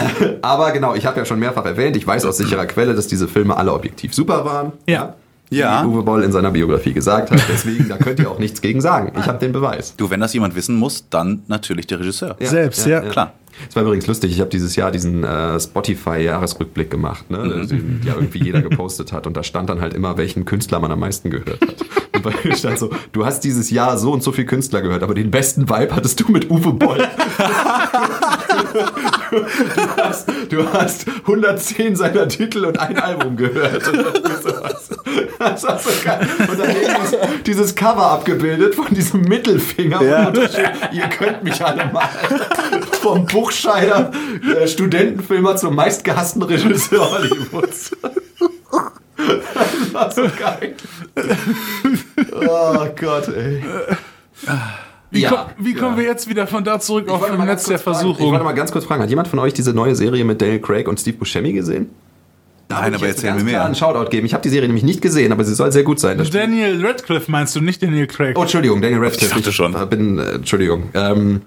[0.00, 3.06] äh, aber genau, ich habe ja schon mehrfach erwähnt, ich weiß aus sicherer Quelle, dass
[3.06, 4.72] diese Filme alle objektiv super waren.
[4.86, 5.14] Ja.
[5.50, 5.82] Ja.
[5.84, 7.40] Wie Uwe Boll in seiner Biografie gesagt hat.
[7.48, 9.12] Deswegen, da könnt ihr auch nichts gegen sagen.
[9.18, 9.94] Ich habe den Beweis.
[9.96, 12.36] Du, wenn das jemand wissen muss, dann natürlich der Regisseur.
[12.40, 13.00] Ja, Selbst, ja.
[13.02, 13.34] Klar.
[13.68, 18.14] Es war übrigens lustig, ich habe dieses Jahr diesen äh, Spotify-Jahresrückblick gemacht, ne, den ja
[18.14, 21.30] irgendwie jeder gepostet hat und da stand dann halt immer, welchen Künstler man am meisten
[21.30, 21.76] gehört hat.
[22.14, 25.02] Und bei mir stand so, du hast dieses Jahr so und so viel Künstler gehört,
[25.02, 26.98] aber den besten Vibe hattest du mit Uwe Boll.
[29.30, 33.82] du, hast, du hast 110 seiner Titel und ein Album gehört.
[35.38, 36.28] Das, ist war so geil.
[36.48, 40.02] Und dann dieses, dieses Cover abgebildet von diesem Mittelfinger.
[40.02, 40.32] Ja.
[40.92, 42.08] Ihr könnt mich alle mal
[43.00, 44.10] vom Buchscheider
[44.56, 47.92] äh, Studentenfilmer zum meistgehassten Regisseur Hollywoods.
[49.16, 50.74] Das war so geil.
[52.32, 53.62] Oh Gott, ey.
[55.14, 56.02] Wie, Ja, komm, wie kommen ja.
[56.02, 58.32] wir jetzt wieder von da zurück auf wollte dem Netz der kurz fragen- Ich Versuchung?
[58.32, 60.88] wollte mal ganz kurz fragen, hat jemand von euch diese neue Serie mit Daniel Craig
[60.88, 61.88] und Steve Buscemi gesehen?
[62.68, 63.64] Da Nein, ich aber jetzt erzähl mir mehr.
[63.64, 64.26] einen Shoutout geben.
[64.26, 66.20] Ich habe die Serie nämlich nicht gesehen, aber sie soll sehr gut sein.
[66.32, 68.36] Daniel Radcliffe meinst du, nicht Daniel Craig?
[68.38, 69.26] Oh, Entschuldigung, Daniel Radcliffe.
[69.38, 69.74] Ich dachte schon.
[69.90, 70.84] bin, äh, Entschuldigung.
[70.94, 71.42] Ähm,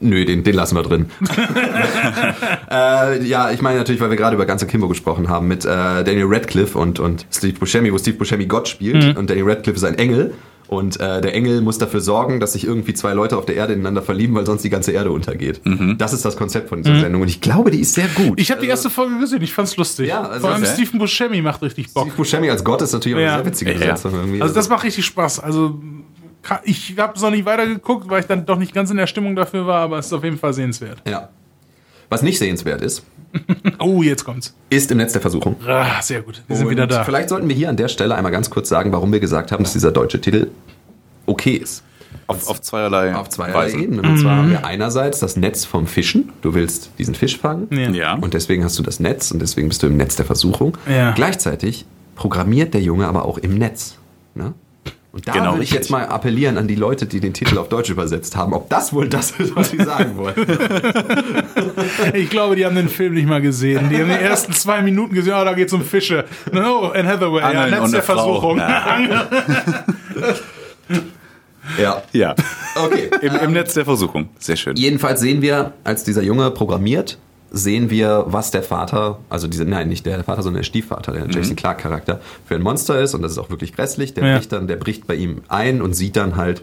[0.00, 1.06] nö, den, den lassen wir drin.
[2.70, 5.68] äh, ja, ich meine natürlich, weil wir gerade über ganze Kimbo gesprochen haben, mit äh,
[6.04, 9.84] Daniel Radcliffe und, und Steve Buscemi, wo Steve Buscemi Gott spielt und Daniel Radcliffe ist
[9.84, 10.34] ein Engel.
[10.66, 13.74] Und äh, der Engel muss dafür sorgen, dass sich irgendwie zwei Leute auf der Erde
[13.74, 15.60] ineinander verlieben, weil sonst die ganze Erde untergeht.
[15.98, 17.22] Das ist das Konzept von dieser Sendung.
[17.22, 18.40] Und ich glaube, die ist sehr gut.
[18.40, 20.08] Ich habe die erste Folge gesehen, ich fand's lustig.
[20.08, 20.64] Ja, also- Vor allem.
[20.64, 22.04] Stephen Buscemi macht richtig Bock.
[22.04, 23.34] Steve Buscemi als Gott ist natürlich auch Ja.
[23.34, 23.78] eine sehr witzige Ja.
[23.78, 24.14] Besetzung.
[24.14, 24.40] Irgendwie.
[24.42, 25.40] Also das macht richtig Spaß.
[25.40, 25.80] Also
[26.64, 29.36] ich habe es noch nicht weitergeguckt, weil ich dann doch nicht ganz in der Stimmung
[29.36, 31.02] dafür war, aber es ist auf jeden Fall sehenswert.
[31.06, 31.28] ja.
[32.10, 33.02] Was nicht sehenswert ist,
[33.78, 34.54] Oh, jetzt kommt's.
[34.70, 35.56] ist im Netz der Versuchung.
[35.66, 36.42] Ah, sehr gut.
[36.46, 37.04] Wir sind wieder da.
[37.04, 39.64] Vielleicht sollten wir hier an der Stelle einmal ganz kurz sagen, warum wir gesagt haben,
[39.64, 40.48] dass dieser deutsche Titel
[41.26, 41.82] okay ist.
[42.26, 43.82] Auf, auf zweierlei auf zweierlei Weisen.
[43.82, 44.06] Ebenen.
[44.06, 46.32] Und zwar haben wir einerseits das Netz vom Fischen.
[46.42, 47.68] Du willst diesen Fisch fangen.
[47.70, 47.90] Ja.
[47.90, 48.14] Ja.
[48.14, 50.78] Und deswegen hast du das Netz und deswegen bist du im Netz der Versuchung.
[50.88, 51.12] Ja.
[51.12, 51.84] Gleichzeitig
[52.14, 53.96] programmiert der Junge aber auch im Netz.
[54.34, 54.54] Ne?
[55.14, 55.78] Und da Genau würde ich richtig.
[55.78, 58.92] jetzt mal appellieren an die Leute, die den Titel auf Deutsch übersetzt haben, ob das
[58.92, 60.34] wohl das ist, was sie sagen wollen.
[62.14, 63.88] Ich glaube, die haben den Film nicht mal gesehen.
[63.90, 66.24] Die haben die ersten zwei Minuten gesehen, oh, da geht's um Fische.
[66.52, 68.24] No, Anne Hathaway, ja, Angeln Netz und der eine Frau.
[68.24, 68.58] Versuchung.
[68.58, 69.32] Ja.
[71.78, 72.02] ja.
[72.12, 72.34] Ja.
[72.74, 73.10] Okay.
[73.22, 74.28] Im, Im Netz der Versuchung.
[74.38, 74.76] Sehr schön.
[74.76, 77.18] Jedenfalls sehen wir, als dieser Junge programmiert,
[77.54, 81.26] sehen wir, was der Vater, also diese, nein, nicht der Vater, sondern der Stiefvater, der
[81.30, 84.12] Jason Clark Charakter, für ein Monster ist und das ist auch wirklich grässlich.
[84.12, 84.36] Der Ja.
[84.36, 86.62] bricht dann, der bricht bei ihm ein und sieht dann halt,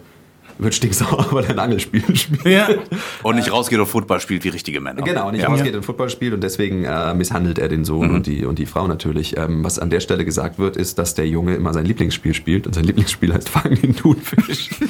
[0.58, 2.44] wird stinksauer, weil er ein Angelspiel spielt.
[2.44, 2.68] Ja.
[3.22, 5.00] Und nicht rausgeht und Football spielt wie richtige Männer.
[5.02, 5.48] Genau, nicht ja.
[5.48, 8.66] rausgeht und Football spielt und deswegen äh, misshandelt er den Sohn und, die, und die
[8.66, 9.36] Frau natürlich.
[9.38, 12.66] Ähm, was an der Stelle gesagt wird, ist, dass der Junge immer sein Lieblingsspiel spielt
[12.66, 14.68] und sein Lieblingsspiel heißt Fangen den Thunfisch.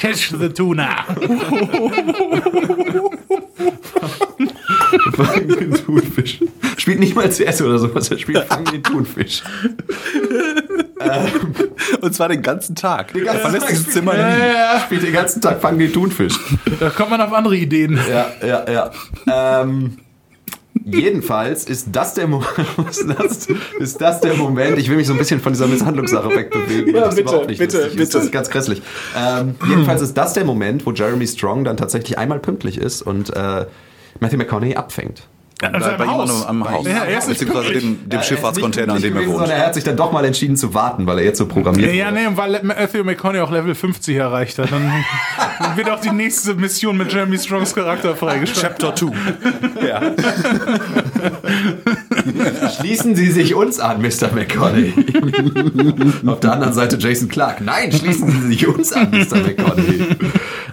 [0.00, 1.04] Catch the Tuna.
[5.14, 6.40] Fangen den Thunfisch.
[6.78, 9.42] Spielt nicht mal CS oder sowas, er spielt Fangen den Thunfisch.
[12.00, 13.12] Und zwar den ganzen Tag.
[13.12, 14.40] Den ganzen er verlässt Tag dieses spielt- Zimmer Ja, nie.
[14.54, 14.80] ja.
[14.80, 16.34] Spielt den ganzen Tag Fangen den Thunfisch.
[16.78, 17.98] Da kommt man auf andere Ideen.
[18.08, 18.90] Ja, ja, ja.
[19.62, 19.98] Ähm,
[20.84, 22.42] jedenfalls ist das, der Mo
[22.90, 23.48] ist, das,
[23.78, 26.86] ist das der Moment, ich will mich so ein bisschen von dieser Misshandlungssache wegbewegen.
[26.94, 27.98] weil Ja, das bitte, überhaupt nicht bitte, lustig ist.
[27.98, 28.12] bitte.
[28.18, 28.82] Das ist ganz grässlich.
[29.16, 33.34] Ähm, jedenfalls ist das der Moment, wo Jeremy Strong dann tatsächlich einmal pünktlich ist und
[33.36, 33.66] äh,
[34.20, 35.26] Matthew McConaughey abfängt.
[35.62, 36.46] An Bei, bei Haus.
[36.46, 36.86] am, am Haus.
[36.86, 39.38] Ja, er Beziehungsweise dem, dem Ja, Schifffahrtscontainer, er nicht dem er wohnt.
[39.40, 41.92] sondern Er hat sich dann doch mal entschieden zu warten, weil er jetzt so programmiert
[41.94, 42.14] Ja, wurde.
[42.16, 44.72] nee, weil Matthew McConaughey auch Level 50 erreicht hat.
[44.72, 44.90] Dann
[45.76, 48.76] wird auch die nächste Mission mit Jeremy Strongs Charakter freigestellt.
[48.78, 49.12] Chapter 2.
[49.86, 50.00] ja.
[52.78, 54.32] Schließen Sie sich uns an, Mr.
[54.34, 54.92] McConaughey.
[56.26, 57.60] Auf der anderen Seite Jason Clark.
[57.60, 59.38] Nein, schließen Sie sich uns an, Mr.
[59.38, 60.04] McConaughey.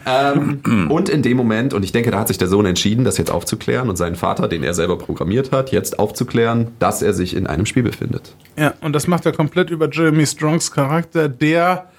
[0.05, 3.18] ähm, und in dem Moment, und ich denke, da hat sich der Sohn entschieden, das
[3.18, 7.35] jetzt aufzuklären und seinen Vater, den er selber programmiert hat, jetzt aufzuklären, dass er sich
[7.35, 8.33] in einem Spiel befindet.
[8.57, 11.91] Ja, und das macht er komplett über Jeremy Strongs Charakter, der.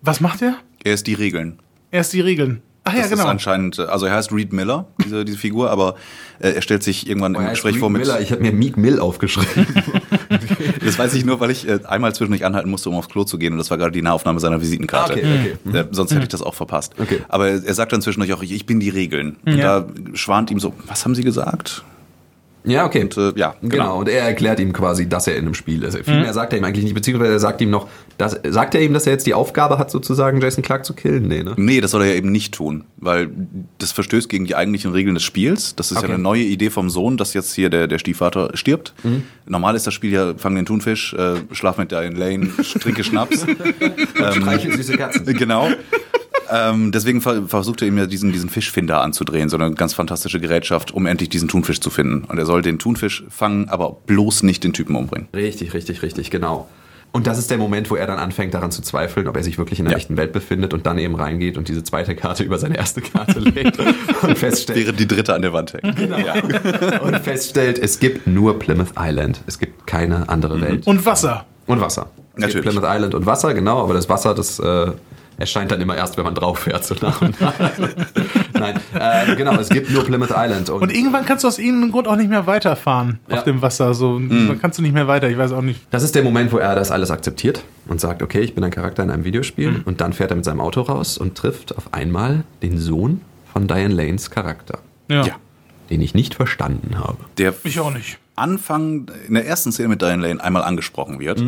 [0.00, 0.56] Was macht er?
[0.82, 1.58] Er ist die Regeln.
[1.90, 2.62] Er ist die Regeln.
[2.84, 3.28] Ach ja, Das ist genau.
[3.30, 5.94] anscheinend, äh, also er heißt Reed Miller, diese, diese Figur, aber
[6.40, 8.02] äh, er stellt sich irgendwann im Er heißt Gespräch Reed vor mit.
[8.02, 8.20] Miller.
[8.20, 9.66] Ich habe mir Meek Mill aufgeschrieben.
[10.84, 13.38] Das weiß ich nur, weil ich äh, einmal zwischendurch anhalten musste, um aufs Klo zu
[13.38, 15.12] gehen und das war gerade die Nahaufnahme seiner Visitenkarte.
[15.12, 15.78] Ah, okay, okay.
[15.78, 16.94] Äh, sonst hätte ich das auch verpasst.
[16.98, 17.20] Okay.
[17.28, 19.36] Aber er er sagt dann zwischendurch auch, ich, ich bin die Regeln.
[19.44, 19.80] Und Ja.
[19.80, 21.84] da schwant ihm so, was haben Sie gesagt?
[22.64, 23.02] Ja, okay.
[23.02, 23.98] Und äh, ja, Genau.
[23.98, 25.96] und er erklärt ihm quasi, dass er in einem Spiel ist.
[25.98, 28.82] Viel mehr sagt er ihm eigentlich nicht, beziehungsweise er sagt ihm noch, dass, sagt er
[28.82, 31.26] ihm, dass er jetzt die Aufgabe hat, sozusagen Jason Clark zu killen?
[31.28, 31.54] Nee, ne?
[31.56, 33.30] Nee, das soll er ja eben nicht tun, weil
[33.78, 35.74] das verstößt gegen die eigentlichen Regeln des Spiels.
[35.76, 36.08] Das ist Okay.
[36.08, 38.94] ja eine neue Idee vom Sohn, dass jetzt hier der, der Stiefvater stirbt.
[39.02, 39.24] Mhm.
[39.46, 42.48] Normal ist das Spiel ja, fang den Thunfisch, äh, schlaf mit Diane Lane,
[42.80, 43.44] trinke Schnaps.
[44.36, 45.24] Streichel süße Katzen.
[45.36, 45.68] genau.
[46.52, 50.38] Ähm, deswegen ver versucht er ihm ja diesen, diesen Fischfinder anzudrehen, so eine ganz fantastische
[50.38, 52.24] Gerätschaft, um endlich diesen Thunfisch zu finden.
[52.24, 55.28] Und er soll den Thunfisch fangen, aber bloß nicht den Typen umbringen.
[55.34, 56.68] Richtig, richtig, richtig, genau.
[57.14, 59.58] Und das ist der Moment, wo er dann anfängt daran zu zweifeln, ob er sich
[59.58, 59.98] wirklich in der Ja.
[59.98, 63.38] echten Welt befindet und dann eben reingeht und diese zweite Karte über seine erste Karte
[63.38, 63.94] legt und
[64.38, 65.94] feststellt, Während die dritte an der Wand hängt.
[65.96, 66.16] Genau.
[67.02, 69.42] und feststellt, es gibt nur Plymouth Island.
[69.46, 70.86] Es gibt keine andere Welt.
[70.86, 71.44] Und Wasser.
[71.66, 72.10] Und Wasser.
[72.34, 72.62] Es Natürlich.
[72.64, 74.92] gibt Plymouth Island und Wasser, genau, aber das Wasser, das äh,
[75.42, 77.52] erscheint dann immer erst, wenn man drauf fährt, so nach und nach.
[78.54, 80.70] Nein, äh, genau, es gibt nur Plymouth Island.
[80.70, 83.38] Und, Und irgendwann kannst du aus irgendeinem Grund auch nicht mehr weiterfahren Ja.
[83.38, 83.92] auf dem Wasser.
[83.94, 85.28] So, dann kannst du nicht mehr weiter.
[85.28, 85.80] Ich weiß auch nicht.
[85.90, 88.70] das ist der Moment, wo er das alles akzeptiert und sagt, okay, ich bin ein
[88.70, 89.82] Charakter in einem Videospiel.
[89.84, 93.20] Und dann fährt er mit seinem Auto raus und trifft auf einmal den Sohn
[93.52, 94.78] von Diane Lanes Charakter,
[95.08, 95.24] Ja.
[95.26, 95.34] Ja.
[95.90, 97.18] den ich nicht verstanden habe.
[97.38, 98.18] Der Ich auch nicht.
[98.36, 101.44] Anfang, in der ersten Szene mit Diane Lane einmal angesprochen wird.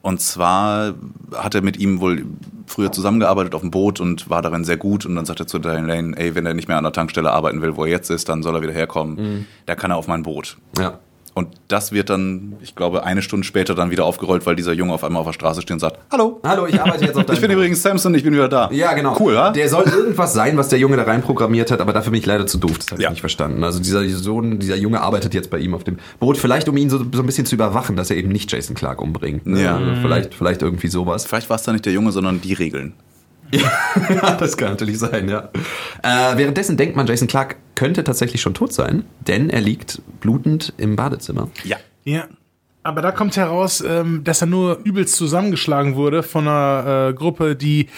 [0.00, 0.94] Und zwar
[1.34, 2.24] hat er mit ihm wohl
[2.68, 5.06] früher zusammengearbeitet auf dem Boot und war darin sehr gut.
[5.06, 7.32] Und dann sagt er zu Diane Lane, ey, wenn er nicht mehr an der Tankstelle
[7.32, 9.46] arbeiten will, wo er jetzt ist, dann soll er wieder herkommen.
[9.66, 10.58] Da kann er auf mein Boot.
[10.78, 10.98] Ja.
[11.38, 14.92] Und das wird dann, ich glaube, eine Stunde später dann wieder aufgerollt, weil dieser Junge
[14.92, 17.34] auf einmal auf der Straße steht und sagt, hallo, Hallo, ich arbeite jetzt auf deinem
[17.36, 18.68] ich bin übrigens Samson, ich bin wieder da.
[18.72, 19.16] Ja, genau.
[19.18, 19.50] Cool, ja?
[19.50, 22.26] Der soll irgendwas sein, was der Junge da rein programmiert hat, aber dafür bin ich
[22.26, 22.78] leider zu doof.
[22.78, 23.10] Das habe ich Ja.
[23.10, 23.62] nicht verstanden.
[23.64, 26.90] Also dieser Sohn, dieser Junge arbeitet jetzt bei ihm auf dem Boot, vielleicht um ihn
[26.90, 29.46] so, so ein bisschen zu überwachen, dass er eben nicht Jason Clark umbringt.
[29.46, 29.62] ne?
[29.62, 29.76] Ja.
[29.76, 31.24] Also vielleicht, vielleicht irgendwie sowas.
[31.24, 32.94] Vielleicht war es da nicht der Junge, sondern die Regeln.
[33.52, 35.48] Ja, das kann natürlich sein, ja.
[36.02, 40.72] Äh, währenddessen denkt man, Jason Clark könnte tatsächlich schon tot sein, denn er liegt blutend
[40.78, 41.48] im Badezimmer.
[41.62, 41.76] Ja.
[42.02, 42.26] Ja.
[42.82, 47.54] Aber da kommt heraus, ähm, dass er nur übelst zusammengeschlagen wurde von einer äh, Gruppe,
[47.54, 47.88] die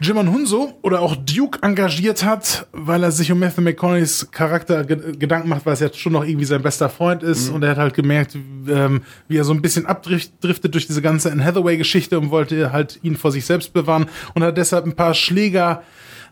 [0.00, 5.16] Jimon Hunso oder auch Duke engagiert hat, weil er sich um Matthew McConaugheys Charakter ge
[5.16, 7.48] Gedanken macht, weil es jetzt schon noch irgendwie sein bester Freund ist.
[7.48, 8.36] Und er hat halt gemerkt,
[8.68, 12.98] ähm, wie er so ein bisschen abdriftet durch diese ganze Anne Hathaway-Geschichte und wollte halt
[13.02, 15.82] ihn vor sich selbst bewahren und hat deshalb ein paar Schläger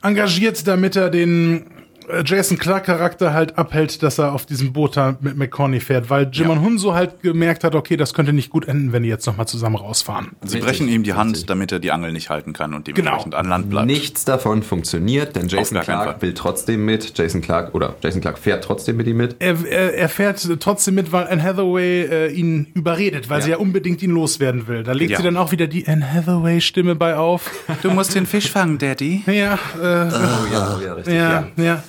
[0.02, 1.81] engagiert, damit er den
[2.24, 6.28] Jason Clark Charakter halt abhält, dass er auf diesem Boot da mit McConaughey fährt, weil
[6.32, 6.62] Jimon Ja.
[6.64, 9.76] Hunso halt gemerkt hat, okay, das könnte nicht gut enden, wenn die jetzt nochmal zusammen
[9.76, 10.28] rausfahren.
[10.42, 11.46] Sie Richtig, brechen ihm die Hand, richtig.
[11.46, 12.96] damit er die Angel nicht halten kann und Genau.
[12.96, 13.86] dementsprechend an Land bleibt.
[13.86, 17.16] Nichts davon funktioniert, denn Jason Clark will trotzdem mit.
[17.16, 19.36] Jason Clark oder Jason Clark fährt trotzdem mit ihm mit.
[19.38, 23.44] Er, er, er fährt trotzdem mit, weil Anne Hathaway äh, ihn überredet, weil Ja.
[23.44, 24.82] sie ja unbedingt ihn loswerden will.
[24.82, 25.16] Da legt Ja.
[25.18, 27.50] sie dann auch wieder die Anne Hathaway-Stimme bei auf.
[27.82, 29.22] Du musst den Fisch fangen, Daddy.
[29.26, 31.14] ja, äh, Oh ja, oh ja, richtig.
[31.14, 31.82] ja, ja.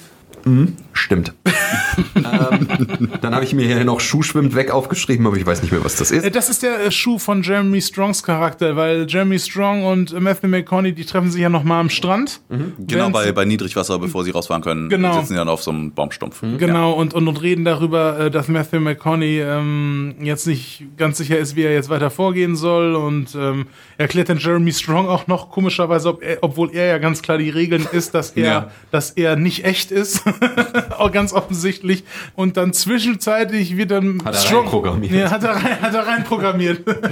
[0.45, 0.82] Mhm.
[0.93, 1.33] Stimmt.
[2.15, 5.71] ähm, dann habe ich mir hier noch Schuh schwimmt weg aufgeschrieben, aber ich weiß nicht
[5.71, 6.35] mehr, was das Äh, ist.
[6.35, 10.47] Das ist der äh, Schuh von Jeremy Strongs Charakter, weil Jeremy Strong und äh, Matthew
[10.47, 12.41] McConaughey, die treffen sich ja nochmal am Strand.
[12.49, 15.13] Genau Während bei, bei Niedrigwasser, bevor sie rausfahren können, Genau.
[15.13, 16.41] sitzen sie dann auf so einem Baumstumpf.
[16.57, 21.37] Genau, und, und, und reden darüber, äh, dass Matthew McConaughey ähm, jetzt nicht ganz sicher
[21.37, 22.95] ist, wie er jetzt weiter vorgehen soll.
[22.95, 23.65] Und ähm,
[23.97, 27.49] erklärt dann Jeremy Strong auch noch komischerweise, ob er, obwohl er ja ganz klar die
[27.49, 28.71] Regeln ist, dass er, Ja.
[28.91, 30.21] dass er nicht echt ist.
[30.97, 32.03] auch ganz offensichtlich.
[32.35, 35.11] Und dann zwischenzeitlich wird dann Hat er reinprogrammiert.
[35.11, 36.83] Ja, hat er, rein, hat er reinprogrammiert.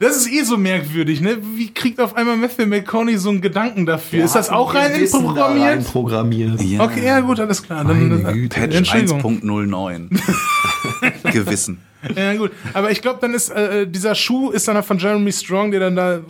[0.00, 1.38] Das ist eh so merkwürdig, ne?
[1.56, 4.24] Wie kriegt auf einmal Matthew McConaughey so einen Gedanken dafür?
[4.24, 5.84] ist das auch rein programmiert?
[5.86, 6.62] programmiert?
[6.62, 6.84] Ja.
[6.84, 7.82] Okay, ja gut, alles klar.
[7.82, 8.60] Meine Dann, Güte.
[8.60, 9.20] Patch Entschuldigung.
[9.42, 11.32] 1.09.
[11.32, 11.80] Gewissen.
[12.14, 12.52] Ja, gut.
[12.74, 15.96] Aber ich glaube, dann ist äh, dieser Schuh ist dann von Jeremy Strong, der dann
[15.96, 16.20] da.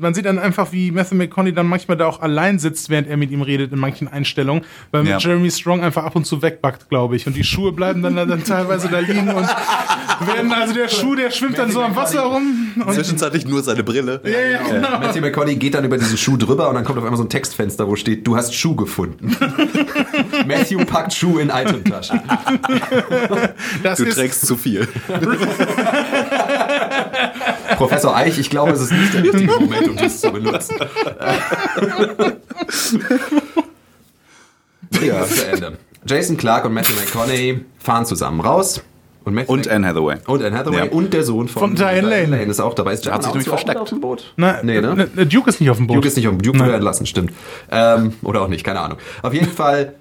[0.00, 3.16] Man sieht dann einfach, wie Matthew McConaughey dann manchmal da auch allein sitzt, während er
[3.16, 5.18] mit ihm redet in manchen Einstellungen, weil Ja.
[5.18, 7.26] Jeremy Strong einfach ab und zu wegbackt, glaube ich.
[7.26, 9.46] Und die Schuhe bleiben dann, dann teilweise da liegen und
[10.26, 12.72] werden, also der Schuh, der schwimmt dann so am Wasser rum.
[12.84, 14.20] Und, Zwischenzeitlich nur seine Brille.
[14.24, 14.98] ja, ja, genau.
[14.98, 17.28] Matthew McConaughey geht dann über diesen Schuh drüber und dann kommt auf einmal so ein
[17.30, 19.36] Textfenster, wo steht, du hast Schuh gefunden.
[20.46, 22.20] Matthew packt Schuh in Itemtasche.
[23.82, 24.86] Das Du ist, trägst zu viel.
[27.76, 30.76] Professor Eich, ich glaube, es ist nicht der richtige Moment, um das zu benutzen.
[35.02, 35.24] ja.
[35.24, 35.78] zu Ende.
[36.06, 38.82] Jason Clark und Matthew McConaughey fahren zusammen raus.
[39.24, 40.16] Und, Matthew Und Anne Hathaway.
[40.26, 40.92] und Anne Hathaway Ja.
[40.92, 42.42] und der Sohn von, Von Diane Lane.
[42.44, 42.94] ist auch dabei.
[42.94, 43.78] Ist hat sich John nämlich versteckt.
[43.78, 44.32] auf dem Boot?
[44.36, 45.06] Na, nee, ne?
[45.16, 45.96] äh, Duke ist nicht auf dem Boot.
[45.98, 46.40] Duke ist nicht um.
[46.40, 46.66] Duke Nein.
[46.66, 47.32] wurde entlassen, stimmt.
[47.70, 48.96] Ähm, oder auch nicht, keine Ahnung.
[49.22, 49.94] Auf jeden Fall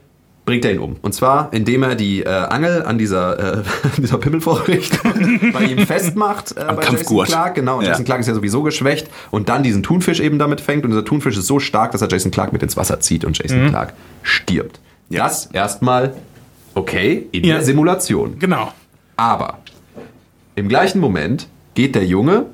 [0.47, 0.95] bringt er ihn um.
[1.01, 3.63] Und zwar, indem er die äh, Angel an dieser, äh,
[3.97, 6.55] dieser Pimmelvorrichtung bei ihm festmacht.
[6.57, 7.27] Äh, Am bei Kampfgurt.
[7.27, 7.77] Jason Clark, genau.
[7.79, 7.89] Und Ja.
[7.91, 9.09] Jason Clark ist ja sowieso geschwächt.
[9.29, 10.85] Und dann diesen Thunfisch eben damit fängt.
[10.85, 13.37] Und dieser Thunfisch ist so stark, dass er Jason Clark mit ins Wasser zieht und
[13.37, 13.93] Jason Clark
[14.23, 14.79] stirbt.
[15.09, 15.25] Ja.
[15.25, 16.13] Das erstmal
[16.75, 17.55] okay in Ja.
[17.55, 18.39] der Simulation.
[18.39, 18.71] Genau.
[19.17, 19.59] Aber
[20.55, 22.45] im gleichen Moment geht der Junge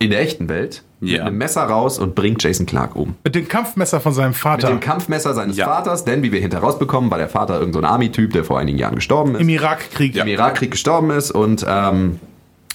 [0.00, 1.24] in der echten Welt mit Ja.
[1.24, 3.14] einem Messer raus und bringt Jason Clark um.
[3.24, 4.68] Mit dem Kampfmesser von seinem Mit Vater.
[4.68, 5.66] dem Kampfmesser seines Ja.
[5.66, 8.58] Vaters, denn wie wir hinterher rausbekommen, war der Vater irgendein so ein Army-Typ, der vor
[8.58, 10.16] einigen Jahren gestorben ist, Im Irakkrieg.
[10.16, 12.20] im Irakkrieg gestorben ist und ähm,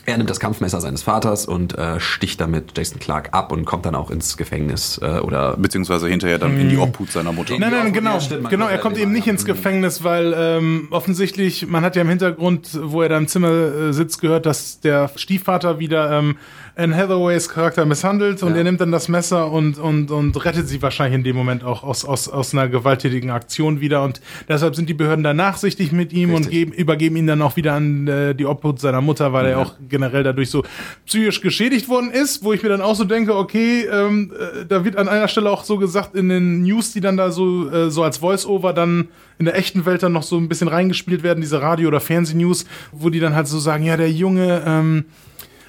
[0.07, 3.87] er nimmt das Kampfmesser seines Vaters und äh, sticht damit Jason Clark ab und kommt
[3.87, 7.55] dann auch ins Gefängnis äh, oder Beziehungsweise hinterher dann in die Obhut seiner Mutter.
[7.57, 8.19] Nein, nein, genau.
[8.19, 12.09] stimmt, genau, er kommt eben nicht ins Gefängnis, weil ähm, offensichtlich, man hat ja im
[12.09, 16.37] Hintergrund, wo er da im Zimmer äh, sitzt, gehört, dass der Stiefvater wieder ähm,
[16.77, 18.57] Anne Hathaways Charakter misshandelt und Ja.
[18.57, 21.83] er nimmt dann das Messer und, und, und rettet sie wahrscheinlich in dem Moment auch
[21.83, 24.19] aus, aus, aus einer gewalttätigen Aktion wieder und
[24.49, 26.51] deshalb sind die Behörden da nachsichtig mit ihm und Richtig.
[26.51, 29.75] geben, übergeben ihn dann auch wieder an äh, die Obhut seiner Mutter, weil er auch
[29.87, 30.63] generell dadurch so
[31.05, 34.83] psychisch geschädigt worden ist, wo ich mir dann auch so denke, okay, ähm, äh, da
[34.83, 37.89] wird an einer Stelle auch so gesagt in den News, die dann da so, äh,
[37.89, 39.07] so als Voice-Over dann
[39.39, 42.65] in der echten Welt dann noch so ein bisschen reingespielt werden, diese Radio- oder Fernsehnews,
[42.91, 45.05] wo die dann halt so sagen, ja, der Junge, ähm,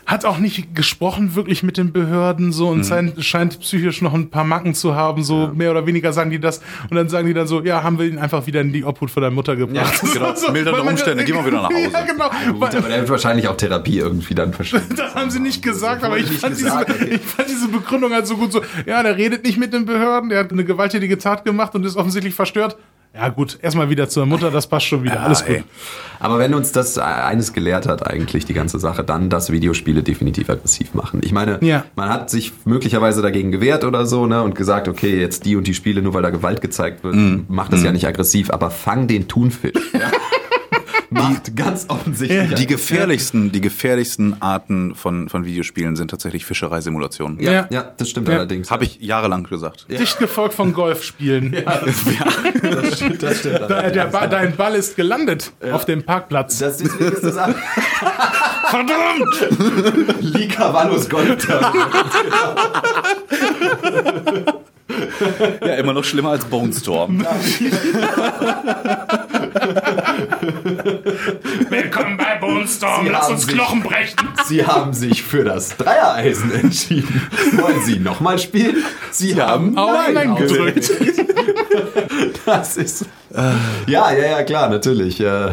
[0.06, 4.30] hat auch nicht gesprochen wirklich mit den Behörden so und scheint, scheint psychisch noch ein
[4.30, 7.34] paar Macken zu haben, so mehr oder weniger sagen die das und dann sagen die
[7.34, 10.00] dann so, ja, haben wir ihn einfach wieder in die Obhut von deiner Mutter gebracht.
[10.02, 10.34] Ja, genau.
[10.36, 11.90] So, Mildernde Umstände, geh mal wieder nach Hause.
[11.92, 12.30] Ja, genau.
[12.52, 14.82] Gut, Weil- aber der wird wahrscheinlich auch Therapie irgendwie dann verstehen.
[14.96, 17.14] das haben sie nicht gesagt, aber ich nicht fand, gesagt, diese, okay.
[17.16, 20.30] ich fand diese Begründung halt so gut so, ja, der redet nicht mit den Behörden,
[20.30, 22.76] der hat eine gewalttätige Tat gemacht und ist offensichtlich verstört.
[23.18, 25.56] Ja gut, erstmal wieder zur Mutter, das passt schon wieder, alles gut.
[25.56, 25.64] ey.
[26.20, 30.50] Aber wenn uns das eines gelehrt hat, eigentlich die ganze Sache, dann, dass Videospiele definitiv
[30.50, 31.20] aggressiv machen.
[31.22, 31.84] Ich meine, Ja.
[31.94, 35.66] man hat sich möglicherweise dagegen gewehrt oder so, ne, und gesagt, okay, jetzt die und
[35.66, 37.16] die Spiele, nur weil da Gewalt gezeigt wird,
[37.48, 39.72] macht das ja nicht aggressiv, aber fang den Thunfisch.
[39.92, 40.00] Ja?
[41.10, 42.54] macht ganz offensichtlich.
[42.54, 47.40] Die gefährlichsten, die gefährlichsten Arten von, von Videospielen sind tatsächlich Fischereisimulationen.
[47.40, 47.66] ja, Ja.
[47.70, 48.34] ja, das stimmt Ja.
[48.36, 48.70] allerdings.
[48.70, 49.86] Habe ich jahrelang gesagt.
[49.90, 51.52] Dicht gefolgt von Golfspielen.
[51.64, 56.58] das stimmt, das stimmt Da, der ba dein Ball ist gelandet auf dem Parkplatz.
[56.58, 57.54] Das ist, ist das an.
[58.68, 60.16] Verdammt!
[60.20, 61.46] Lika Valus Golf.
[65.60, 67.24] Ja, immer noch schlimmer als Bone Storm.
[71.70, 73.04] Willkommen bei Bonestorm.
[73.04, 74.16] Sie Lass haben uns sich- Knochen brechen.
[74.46, 77.22] Sie haben sich für das Dreiereisen entschieden.
[77.52, 78.76] Wollen Sie nochmal spielen?
[79.10, 80.90] Sie haben Auf Nein gedrückt.
[82.44, 83.06] Das ist.
[83.86, 85.20] Ja, ja, ja, klar, natürlich.
[85.20, 85.52] Äh,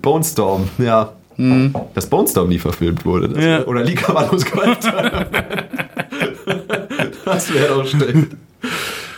[0.00, 1.12] Bone Storm, ja.
[1.94, 3.28] Dass Bone Storm nie verfilmt wurde.
[3.30, 3.64] Das Ja.
[3.66, 4.78] Oder Lika Valus Golf.
[7.24, 8.30] Das wäre doch schön.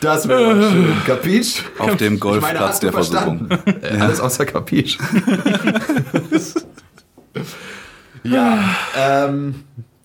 [0.02, 0.92] Das wäre doch schön.
[1.06, 1.62] Kapitsch?
[1.78, 3.48] Auf dem Golfplatz der Versuchung.
[3.82, 4.98] Äh, Alles außer Kapitsch.
[8.24, 8.58] ja,
[8.98, 9.54] ähm,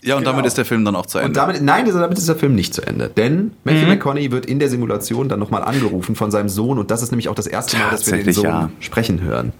[0.03, 0.47] Ja, und damit Genau.
[0.47, 1.29] ist der Film dann auch zu Ende.
[1.29, 3.09] und damit, nein, damit ist der Film nicht zu Ende.
[3.09, 7.01] Denn Matthew McConaughey wird in der Simulation dann nochmal angerufen von seinem Sohn und das
[7.01, 8.69] ist nämlich auch das erste Mal, dass wir den Tatsächlich, Sohn ja.
[8.79, 9.53] sprechen hören.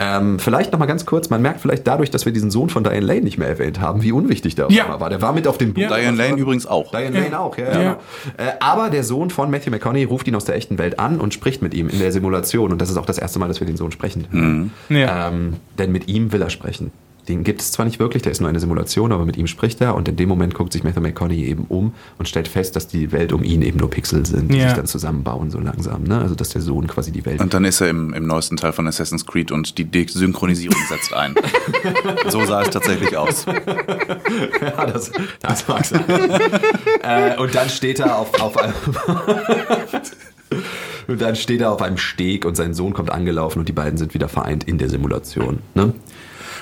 [0.00, 3.00] Ähm, vielleicht nochmal ganz kurz, man merkt vielleicht dadurch, dass wir diesen Sohn von Diane
[3.00, 4.98] Lane nicht mehr erwähnt haben, wie unwichtig der Ja.
[4.98, 5.08] war.
[5.08, 5.82] Der war mit auf dem Buch.
[5.82, 5.96] Ja.
[5.96, 6.90] Diane Lane übrigens auch.
[6.90, 7.64] Diane Lane auch, ja.
[7.66, 7.70] Ja.
[7.72, 7.78] ja.
[7.78, 7.92] Genau.
[8.36, 11.32] Äh, aber der Sohn von Matthew McConaughey ruft ihn aus der echten Welt an und
[11.32, 12.72] spricht mit ihm in der Simulation.
[12.72, 14.72] Und das ist auch das erste Mal, dass wir den Sohn sprechen hören.
[14.88, 15.28] Ja.
[15.28, 16.90] Ähm, denn mit ihm will er sprechen.
[17.28, 19.80] Den gibt es zwar nicht wirklich, der ist nur eine Simulation, aber mit ihm spricht
[19.80, 22.86] er und in dem Moment guckt sich Matthew McConaughey eben um und stellt fest, dass
[22.86, 24.68] die Welt um ihn eben nur Pixel sind, die Ja.
[24.68, 26.04] sich dann zusammenbauen so langsam.
[26.04, 26.18] Ne?
[26.20, 27.40] Also dass der Sohn quasi die Welt.
[27.40, 31.14] Und dann ist er im, im neuesten Teil von Assassin's Creed und die Desynchronisierung setzt
[31.14, 31.34] ein.
[32.28, 33.46] So sah es tatsächlich aus.
[34.60, 35.10] ja, das,
[35.40, 36.04] das mag sein.
[37.02, 38.74] äh, und dann steht er auf, auf einem
[41.06, 43.98] Und dann steht er auf einem Steg und sein Sohn kommt angelaufen und die beiden
[43.98, 45.58] sind wieder vereint in der Simulation.
[45.74, 45.92] Ne?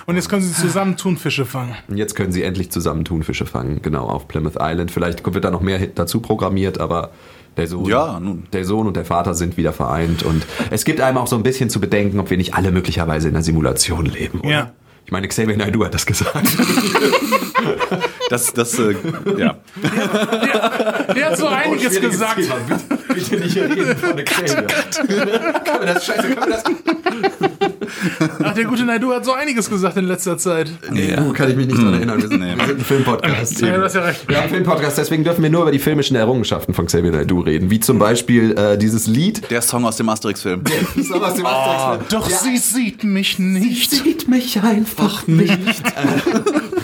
[0.06, 1.76] Und jetzt können sie zusammen Thunfische fangen.
[1.88, 4.90] Und jetzt können sie endlich zusammen Thunfische fangen, genau, auf Plymouth Island.
[4.90, 7.10] Vielleicht wird da noch mehr dazu programmiert, aber
[7.56, 8.44] der Sohn, Ja, nun.
[8.52, 10.22] der Sohn und der Vater sind wieder vereint.
[10.22, 13.28] Und es gibt einem auch so ein bisschen zu bedenken, ob wir nicht alle möglicherweise
[13.28, 14.40] in einer Simulation leben.
[14.40, 14.50] Oder?
[14.50, 14.72] Ja.
[15.04, 16.46] Ich meine, Xavier Naidoo hat das gesagt.
[18.28, 18.94] Das, das, äh,
[19.36, 19.56] ja.
[21.14, 22.40] Der hat so einiges Schwieriges gesagt.
[22.40, 22.54] Thema.
[23.08, 24.62] Bitte, bitte nicht reden von der Xavier.
[25.02, 27.51] können wir das, scheiße, können wir das?
[28.42, 30.70] Ach, der gute Naidu hat so einiges gesagt in letzter Zeit.
[30.90, 32.20] Nee, uh, kann ich mich nicht dran erinnern.
[32.20, 32.54] Wir sind, Nee.
[32.56, 33.60] wir sind ein Filmpodcast.
[33.60, 34.28] Ja, du hast ja recht.
[34.28, 37.40] Wir haben einen Filmpodcast, deswegen dürfen wir nur über die filmischen Errungenschaften von Xavier Naidoo
[37.40, 37.70] reden.
[37.70, 39.50] Wie zum Beispiel äh, dieses Lied.
[39.50, 40.62] Der Song aus dem Asterix-Film.
[40.64, 42.06] Das ist aus dem Asterix-Film.
[42.10, 42.36] Doch Ja.
[42.38, 43.90] sie sieht mich nicht.
[43.90, 45.82] sieht mich einfach nicht.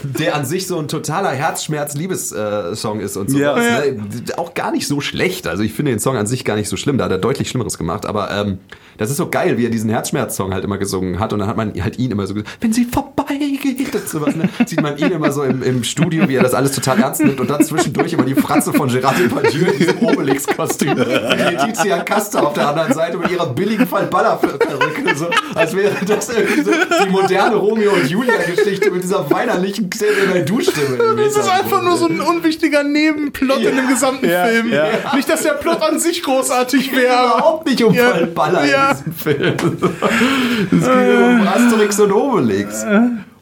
[0.02, 3.38] der an sich so ein totaler Herzschmerz-Liebes-Song ist und so.
[3.38, 3.56] Ja.
[3.56, 3.96] Ne?
[4.36, 5.46] Auch gar nicht so schlecht.
[5.46, 6.98] Also ich finde den Song an sich gar nicht so schlimm.
[6.98, 8.06] Da hat er deutlich Schlimmeres gemacht.
[8.06, 8.58] Aber ähm,
[8.98, 11.32] das ist so geil, wie er diesen Herzschmerz-Song halt immer gesungen hat.
[11.32, 14.48] Und dann hat man halt ihn immer so gesagt, wenn sie vorbeigeht und sowas, ne?
[14.66, 17.40] sieht man ihn immer so im, im Studio, wie er das alles total ernst nimmt.
[17.40, 20.90] Und dann zwischendurch immer die Fratze von Gerard Depardieu in diesem Obelix-Kostüm.
[20.90, 25.16] Und Letizia Casta auf der anderen Seite mit ihrer billigen Fallballer-Perücke.
[25.16, 26.70] So, als wäre das irgendwie so
[27.04, 30.98] die moderne Romeo und Julia-Geschichte mit dieser weinerlichen Xavier Naidoo-Stimme.
[31.16, 34.72] Das ist einfach nur so ein unwichtiger Nebenplot in dem gesamten Ja, Film.
[34.72, 34.86] ja.
[35.14, 37.12] Nicht, dass der Plot an sich großartig wäre.
[37.12, 38.10] überhaupt nicht um Ja.
[38.10, 38.87] Fallballer Ja.
[38.90, 39.56] Diesem Film.
[40.70, 42.84] Es geht um Asterix und Obelix.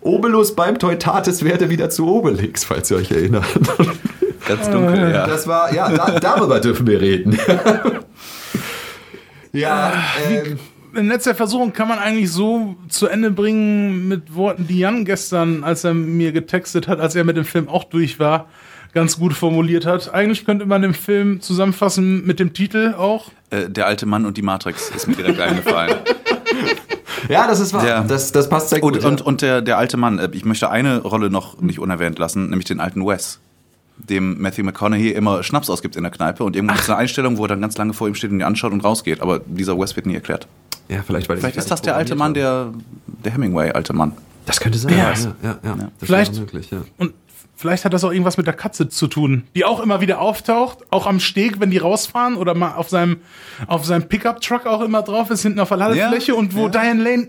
[0.01, 3.45] Obelus beim Teutates werde wieder zu Obelix, falls ihr euch erinnert.
[4.47, 5.27] Ganz dunkel, ja.
[5.27, 7.37] Das war, ja, da, darüber dürfen wir reden.
[9.53, 9.93] ja,
[10.29, 10.59] ähm,
[10.95, 15.65] In letzter Versuchung kann man eigentlich so zu Ende bringen mit Worten, die Jan gestern,
[15.65, 18.49] als er mir getextet hat, als er mit dem Film auch durch war,
[18.93, 20.13] ganz gut formuliert hat.
[20.15, 23.31] Eigentlich könnte man den Film zusammenfassen mit dem Titel auch.
[23.51, 25.95] Äh, Der alte Mann und die Matrix ist mir direkt eingefallen.
[27.29, 27.87] ja, das ist wahr.
[27.87, 28.03] Ja.
[28.03, 28.97] Das, das passt sehr gut.
[28.99, 32.19] Und, und, und der, der alte Mann, äh, ich möchte eine Rolle noch nicht unerwähnt
[32.19, 33.39] lassen, nämlich den alten Wes,
[33.99, 37.45] dem Matthew McConaughey immer Schnaps ausgibt in der Kneipe und irgendwann es eine Einstellung, wo
[37.45, 39.97] er dann ganz lange vor ihm steht und ihn anschaut und rausgeht, aber dieser Wes
[39.97, 40.47] wird nie erklärt.
[40.89, 42.73] ja, vielleicht, weil ich Vielleicht ist das der alte Mann, der,
[43.07, 44.13] der Hemingway-alte Mann.
[44.45, 44.93] Das könnte sein.
[44.97, 45.13] Ja.
[45.13, 45.75] Ja, ja, ja.
[45.77, 46.79] Das Vielleicht- wäre möglich, ja.
[46.99, 47.15] Und
[47.57, 50.79] vielleicht hat das auch irgendwas mit der Katze zu tun, die auch immer wieder auftaucht,
[50.91, 53.19] auch am Steg, wenn die rausfahren oder mal auf seinem,
[53.67, 56.69] auf seinem Pickup-Truck auch immer drauf ist, hinten auf der Ladefläche Ja, und wo ja.
[56.69, 57.29] Diane Lane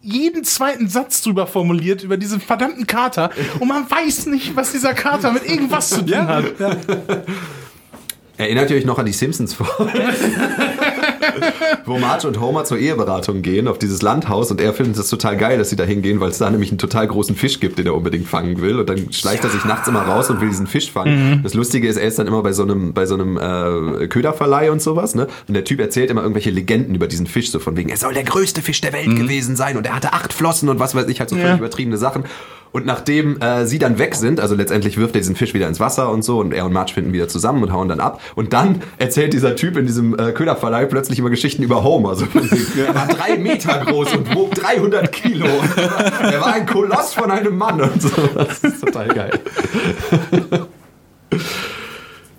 [0.00, 3.30] jeden zweiten Satz drüber formuliert, über diesen verdammten Kater.
[3.58, 6.44] Und man weiß nicht, was dieser Kater mit irgendwas zu tun hat.
[8.36, 9.92] Erinnert ihr euch noch an die Simpsons-Folge?
[11.84, 15.36] wo Marge und Homer zur Eheberatung gehen auf dieses Landhaus und er findet es total
[15.36, 17.86] geil, dass sie da hingehen, weil es da nämlich einen total großen Fisch gibt, den
[17.86, 20.66] er unbedingt fangen will und dann schleicht er sich nachts immer raus und will diesen
[20.66, 21.40] Fisch fangen.
[21.42, 24.70] Das Lustige ist, er ist dann immer bei so einem bei so einem äh, Köderverleih
[24.70, 25.26] und sowas, ne?
[25.48, 28.14] Und der Typ erzählt immer irgendwelche Legenden über diesen Fisch so von wegen, er soll
[28.14, 31.06] der größte Fisch der Welt gewesen sein und er hatte acht Flossen und was weiß
[31.08, 31.42] ich halt so Ja.
[31.42, 32.24] völlig übertriebene Sachen.
[32.72, 35.80] Und nachdem äh, sie dann weg sind, also letztendlich wirft er diesen Fisch wieder ins
[35.80, 38.20] Wasser und so und er und Marge finden wieder zusammen und hauen dann ab.
[38.34, 42.14] Und dann erzählt dieser Typ in diesem äh, Köderverleih plötzlich immer Geschichten über Homer.
[42.16, 45.46] So, wegen, er war drei Meter groß und wog 300 Kilo.
[46.22, 48.10] er war ein Koloss von einem Mann und so.
[48.34, 49.30] Das ist total geil.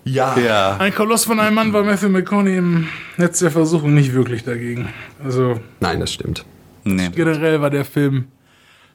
[0.04, 0.36] ja.
[0.38, 0.76] Ja.
[0.78, 4.88] Ein Koloss von einem Mann war Matthew McConaughey im Netz der Versuchung nicht wirklich dagegen.
[5.24, 6.44] Also Nein, das stimmt.
[6.84, 7.10] Nee.
[7.14, 8.28] generell war der Film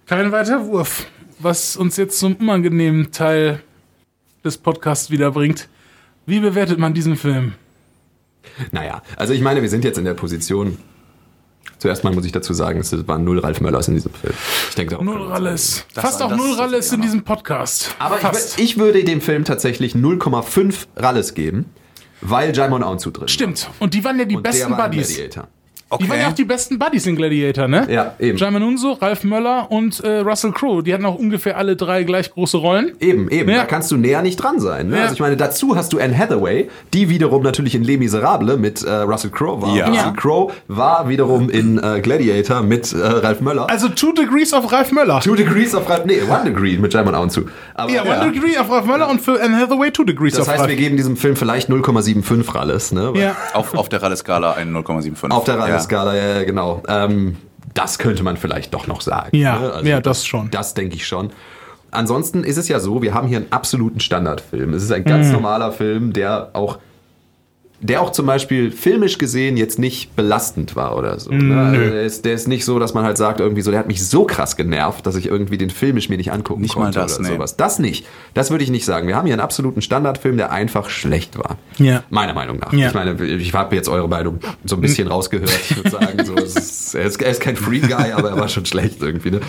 [0.05, 1.05] kein weiter Wurf.
[1.39, 3.61] Was uns jetzt zum unangenehmen Teil
[4.43, 5.69] des Podcasts wiederbringt.
[6.25, 7.53] Wie bewertet man diesen Film?
[8.71, 10.77] Naja, also ich meine, wir sind jetzt in der Position.
[11.77, 14.33] Zuerst mal muss ich dazu sagen, es waren null Ralf Möllers in diesem Film.
[14.69, 15.01] Ich denke auch.
[15.01, 15.85] Null Ralles.
[15.93, 17.95] Fast auch null Ralles in diesem Podcast.
[17.99, 21.65] Aber ich, ich würde dem Film tatsächlich 0,5 Ralles geben,
[22.21, 23.23] weil Jaimon Aoun zu drin.
[23.23, 23.27] war.
[23.27, 23.69] Stimmt.
[23.79, 25.19] Und die waren ja die Und der besten Buddies.
[25.97, 26.05] Gladiator.
[26.05, 27.87] Die waren ja auch die besten Buddies in Gladiator, ne?
[27.89, 28.37] Ja, eben.
[28.37, 30.83] Jaime Unso, Ralf Möller und äh, Russell Crowe.
[30.83, 32.93] Die hatten auch ungefähr alle drei gleich große Rollen.
[32.99, 33.49] Eben, eben.
[33.49, 33.57] Ja.
[33.57, 34.89] Da kannst du näher nicht dran sein.
[34.89, 34.97] Ne?
[34.97, 35.01] Ja.
[35.03, 38.83] Also ich meine, dazu hast du Anne Hathaway, die wiederum natürlich in Les Miserables mit
[38.83, 39.75] äh, Russell Crowe war.
[39.75, 39.87] Ja.
[39.87, 40.13] Russell.
[40.13, 43.69] Crowe war wiederum in äh, Gladiator mit äh, Ralf Möller.
[43.69, 45.19] Also Two Degrees of Ralf Möller.
[45.19, 47.45] Two Degrees of Ralf, nee, One Degree mit zu.
[47.75, 50.47] Aber, ja, One Degree of Ralf Möller und für Anne Hathaway Two Degrees Das of
[50.49, 50.69] heißt, Ralf.
[50.69, 52.91] wir geben diesem Film vielleicht 0,75 Ralles.
[52.91, 53.13] Ne?
[53.15, 53.35] ja.
[53.53, 55.31] Auf, auf der Ralle-Skala ein 0,75.
[55.31, 55.82] Auf der Ja.
[55.91, 56.83] Ralles-Skala, ja, genau.
[56.87, 57.37] Ähm,
[57.73, 59.35] das könnte man vielleicht doch noch sagen.
[59.35, 59.89] Ja, ne?
[59.89, 60.49] ja, das schon.
[60.51, 61.31] Das denke ich schon.
[61.91, 64.73] Ansonsten ist es ja so, wir haben hier einen absoluten Standardfilm.
[64.73, 65.33] Es ist ein ganz Mhm.
[65.33, 66.79] normaler Film, der auch,
[67.79, 71.31] der auch zum Beispiel filmisch gesehen jetzt nicht belastend war oder so.
[71.31, 71.59] Ne?
[71.59, 73.87] Also der, ist, der ist nicht so, dass man halt sagt, irgendwie so, der hat
[73.87, 76.99] mich so krass genervt, dass ich irgendwie den filmisch mir nicht angucken Nicht mal konnte
[76.99, 77.35] das, oder nee.
[77.35, 77.57] sowas.
[77.57, 78.05] Das nicht.
[78.33, 79.07] Das würde ich nicht sagen.
[79.07, 81.57] Wir haben hier einen absoluten Standardfilm, der einfach schlecht war.
[81.77, 82.03] Ja.
[82.09, 82.71] Meiner Meinung nach.
[82.71, 82.87] Ja.
[82.87, 85.51] Ich meine, ich habe jetzt eure Meinung so ein bisschen rausgehört.
[85.69, 88.37] Ich würde sagen, so, es ist, er, ist, er ist kein Free Guy, aber er
[88.37, 89.31] war schon schlecht irgendwie.
[89.31, 89.41] Ne?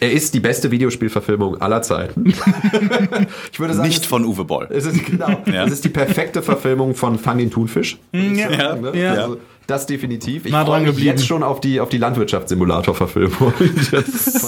[0.00, 2.26] Er ist die beste Videospielverfilmung aller Zeiten.
[3.52, 4.68] ich würde sagen, Nicht von Uwe Boll.
[4.70, 5.28] es ist genau.
[5.46, 5.64] Ja.
[5.64, 7.98] Es ist die perfekte Verfilmung von Fang den Thunfisch.
[8.12, 8.48] Ja.
[8.56, 8.92] sagen, ne?
[8.96, 9.12] Ja.
[9.14, 10.46] Also, das definitiv.
[10.46, 14.04] Ich freue mich jetzt schon auf die, auf die Landwirtschaftssimulator-Verfilmung die von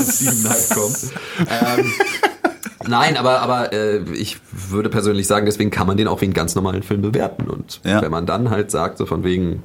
[0.06, 1.78] Steven Knight kommt.
[1.78, 1.92] Ähm,
[2.88, 4.38] Nein, aber, aber äh, ich
[4.70, 7.44] würde persönlich sagen, deswegen kann man den auch wie einen ganz normalen Film bewerten.
[7.50, 8.00] Und Ja.
[8.00, 9.62] wenn man dann halt sagt, so von wegen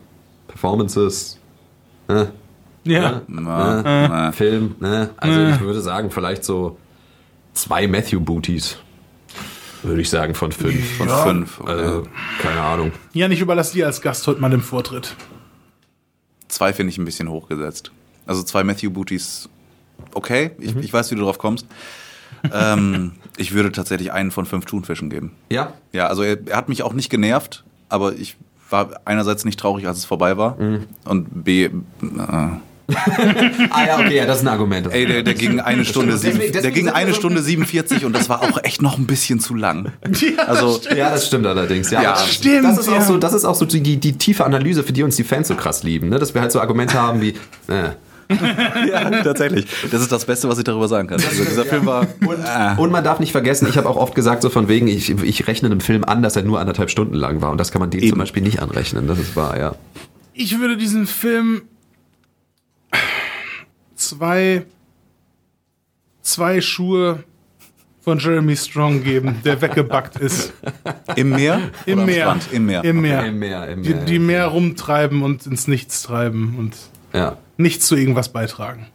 [0.50, 1.38] Performances,
[2.10, 2.32] ne,
[2.86, 3.22] Ja.
[3.28, 4.32] Na, ne, na.
[4.32, 6.78] Film, ne, also ich würde sagen, vielleicht so
[7.54, 8.78] zwei Matthew Booties.
[9.84, 10.98] Würde ich sagen, von fünf.
[10.98, 11.62] Von fünf.
[11.62, 12.08] Also,
[12.42, 12.92] keine Ahnung.
[13.14, 15.16] Jan, ich überlasse dir als Gast heute mal den Vortritt.
[16.48, 17.92] Zwei finde ich ein bisschen hochgesetzt.
[18.26, 19.50] Also zwei Matthew Booties,
[20.14, 21.68] okay, ich, ich weiß, wie du drauf kommst.
[22.52, 25.34] ähm, ich würde tatsächlich einen von fünf Thunfischen geben.
[25.52, 28.38] Ja, Ja, also er, er hat mich auch nicht genervt, aber ich
[28.70, 30.58] war einerseits nicht traurig, als es vorbei war.
[31.06, 31.72] Und B, äh,
[32.88, 34.88] Ah ja, okay, ja, das ist ein Argument.
[34.92, 38.30] ey, der, der ging eine Stunde, Deswegen- sieben, der ging eine Stunde 47 und das
[38.30, 39.92] war auch echt noch ein bisschen zu lang.
[40.48, 41.90] Also, Ja, das stimmt allerdings.
[41.92, 43.02] Ja, Ja, aber stimmt, Das ist auch ja.
[43.02, 45.48] so, das ist auch so die, die, die tiefe Analyse, für die uns die Fans
[45.48, 46.20] so krass lieben, ne?
[46.20, 47.30] dass wir halt so Argumente haben wie,
[47.68, 47.90] äh.
[48.90, 49.68] ja, tatsächlich.
[49.92, 51.20] Das ist das Beste, was ich darüber sagen kann.
[51.28, 52.04] Also dieser Film war.
[52.22, 55.10] äh, Und man darf nicht vergessen, ich habe auch oft gesagt, so von wegen, ich,
[55.12, 57.52] ich rechne einem Film an, dass er nur anderthalb Stunden lang war.
[57.52, 58.10] Und das kann man dem Eben.
[58.10, 59.08] zum Beispiel nicht anrechnen.
[59.08, 59.76] Das ist wahr, ja.
[60.34, 61.62] Ich würde diesen Film
[64.10, 64.66] zwei,
[66.22, 67.24] zwei Schuhe
[68.02, 70.54] von Jeremy Strong geben, der weggebackt ist.
[71.16, 71.60] Im Meer?
[71.88, 72.38] Im Meer.
[72.52, 72.84] Im Meer.
[72.84, 73.26] Im Meer.
[73.26, 74.06] Im Meer, im Die, Meer.
[74.06, 76.76] die mehr rumtreiben und ins Nichts treiben und
[77.14, 77.38] Ja.
[77.58, 78.88] nichts zu irgendwas beitragen.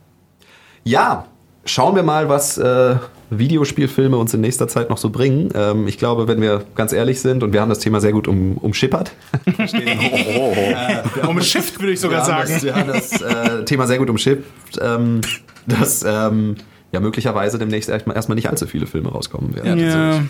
[0.84, 1.26] Ja,
[1.64, 2.96] schauen wir mal, was äh,
[3.30, 5.50] Videospielfilme uns in nächster Zeit noch so bringen.
[5.54, 8.28] Ähm, ich glaube, wenn wir ganz ehrlich sind und wir haben das Thema sehr gut
[8.28, 9.12] um, umschippert.
[11.26, 12.50] Um Shift würde ich sogar wir sagen.
[12.52, 14.44] Das, wir haben das äh, Thema sehr gut umschifft,
[14.80, 15.20] ähm,
[15.66, 16.56] dass ähm,
[16.92, 19.78] ja möglicherweise demnächst erstmal erstmal nicht allzu viele Filme rauskommen werden.
[19.78, 20.22] Ja.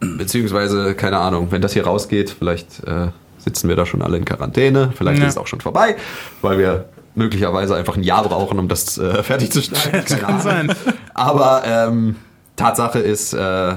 [0.00, 3.08] Beziehungsweise, keine Ahnung, wenn das hier rausgeht, vielleicht äh,
[3.38, 5.26] sitzen wir da schon alle in Quarantäne, vielleicht Ja.
[5.26, 5.96] ist es auch schon vorbei,
[6.40, 10.04] weil wir möglicherweise einfach ein Jahr brauchen, um das äh, fertig zu schneiden.
[10.06, 10.72] Keine kann sein.
[11.14, 12.16] Aber ähm,
[12.58, 13.74] Tatsache ist, äh,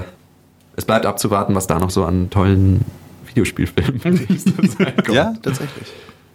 [0.76, 2.82] es bleibt abzuwarten, was da noch so an tollen
[3.26, 5.08] Videospielfilmen kommt.
[5.08, 5.92] Ja, tatsächlich.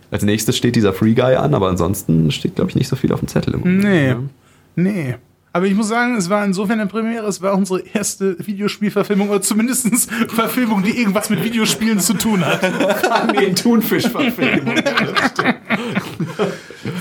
[0.10, 3.11] Als nächstes steht dieser Free Guy an, aber ansonsten steht, glaube ich, nicht so viel
[3.11, 3.84] auf dem Zettel im Moment.
[3.84, 4.07] Nee.
[4.07, 4.19] Ja.
[4.76, 5.15] Nee.
[5.58, 9.42] Aber ich muss sagen, es war insofern eine Premiere, es war unsere erste Videospielverfilmung oder
[9.42, 12.62] zumindest Verfilmung, die irgendwas mit Videospielen zu tun hat.
[13.32, 14.76] Nee, Thunfisch-Verfilmung.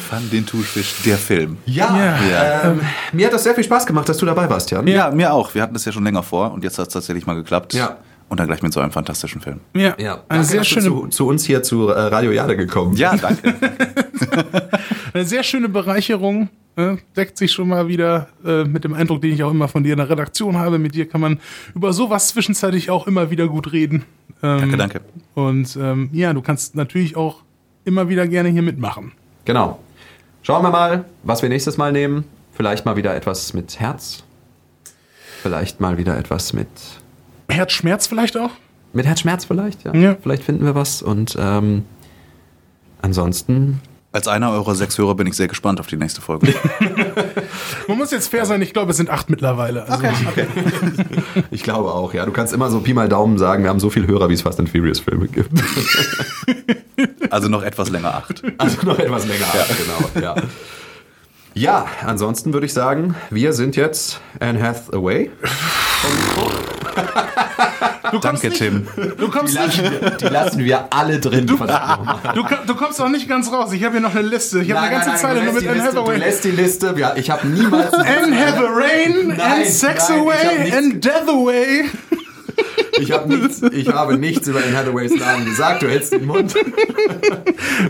[0.09, 1.59] Fand den Thunfisch, der Film.
[1.67, 2.71] Ja, Ja.
[2.71, 2.81] Ähm,
[3.13, 4.87] mir hat das sehr viel Spaß gemacht, dass du dabei warst, Jan.
[4.87, 5.55] Ja, mir auch.
[5.55, 7.75] Wir hatten das ja schon länger vor und jetzt hat es tatsächlich mal geklappt.
[7.75, 7.99] Ja.
[8.31, 9.61] Und dann gleich mit so einem fantastischen Film.
[9.75, 12.33] Ja, Ja, eine danke, sehr dass schöne, du zu, zu uns hier zu äh, Radio
[12.33, 12.97] Jade gekommen.
[12.97, 13.55] Ja, danke.
[15.13, 16.49] eine sehr schöne Bereicherung.
[16.77, 16.99] Ne?
[17.17, 19.93] Deckt sich schon mal wieder äh, mit dem Eindruck, den ich auch immer von dir
[19.93, 20.79] in der Redaktion habe.
[20.79, 21.41] Mit dir kann man
[21.75, 24.05] über sowas zwischenzeitlich auch immer wieder gut reden.
[24.43, 25.01] Ähm, danke, danke.
[25.35, 27.43] Und ähm, ja, du kannst natürlich auch
[27.85, 29.13] immer wieder gerne hier mitmachen.
[29.45, 29.81] Genau.
[30.43, 32.25] Schauen wir mal, was wir nächstes Mal nehmen.
[32.53, 34.23] Vielleicht mal wieder etwas mit Herz.
[35.43, 36.69] Vielleicht mal wieder etwas mit
[37.49, 38.51] Herzschmerz vielleicht auch?
[38.97, 39.85] mit Herzschmerz vielleicht.
[39.85, 39.95] Ja.
[39.95, 40.17] Ja.
[40.21, 41.85] Vielleicht finden wir was und ähm,
[43.03, 43.81] ansonsten
[44.17, 46.55] Als einer eurer sechs Hörer bin ich sehr gespannt auf die nächste Folge.
[47.87, 49.87] Man muss jetzt fair sein, ich glaube, es sind acht mittlerweile.
[49.87, 50.05] Also,
[51.51, 52.25] Ich glaube auch, ja.
[52.25, 54.41] Du kannst immer so Pi mal Daumen sagen, wir haben so viele Hörer, wie es
[54.41, 55.51] Fast and Furious Filme gibt.
[57.29, 58.43] Also noch etwas länger acht.
[58.57, 59.67] Also noch etwas länger ab,
[60.15, 60.25] genau.
[60.25, 60.35] Ja.
[61.53, 65.31] ja, ansonsten würde ich sagen, wir sind jetzt Anne Hathaway.
[68.11, 68.87] Du kommst Danke, nicht, Tim.
[69.19, 71.47] Du kommst, nicht, wir, die lassen wir alle drin.
[71.47, 71.69] du, ko-
[72.67, 73.73] du kommst auch nicht ganz raus.
[73.73, 74.61] Ich habe hier noch eine Liste.
[74.61, 76.17] Ich habe eine ganze Zeile nur mit Anne Liste, du Hathaway.
[76.19, 76.95] lässt die Liste.
[76.97, 77.93] Ja, ich habe niemals...
[77.93, 81.01] Anne Hathaway, Nein, and Sex nein,
[82.99, 83.63] ich hab nichts-.
[83.73, 85.83] Ich habe nichts, über Anne Hathaways Namen gesagt.
[85.83, 86.55] Du hältst den Mund.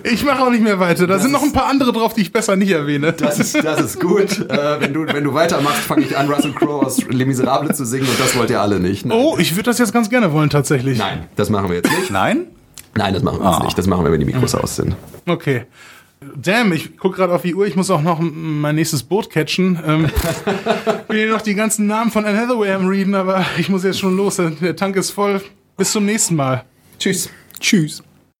[0.04, 1.06] Ich mache auch nicht mehr weiter.
[1.06, 3.12] Da sind noch ein paar andere drauf, die ich besser nicht erwähne.
[3.12, 4.38] Das ist, das ist gut.
[4.48, 7.84] Äh, wenn, du, wenn du weitermachst, fange ich an, Russell Crowe aus Les Miserables zu
[7.84, 9.06] singen und das wollt ihr alle nicht.
[9.06, 9.18] Nein.
[9.18, 10.98] Oh, ich würde das jetzt ganz gerne wollen, tatsächlich.
[10.98, 12.10] Nein, das machen wir jetzt nicht.
[12.10, 12.46] Nein?
[12.94, 13.64] Nein, das machen wir jetzt Ah.
[13.64, 13.78] nicht.
[13.78, 14.96] Das machen wir, wenn die Mikros aus sind.
[15.26, 15.64] Okay.
[16.20, 17.66] Damn, ich gucke gerade auf die Uhr.
[17.66, 19.78] Ich muss auch noch mein nächstes Boot catchen.
[19.84, 20.10] Ähm,
[21.08, 23.98] bin hier noch die ganzen Namen von Anne Hathaway am Reden, aber ich muss jetzt
[23.98, 24.36] schon los.
[24.36, 25.42] Der Tank ist voll.
[25.76, 26.64] Bis zum nächsten Mal.
[26.98, 27.28] Tschüss.
[27.60, 28.02] Tschüss.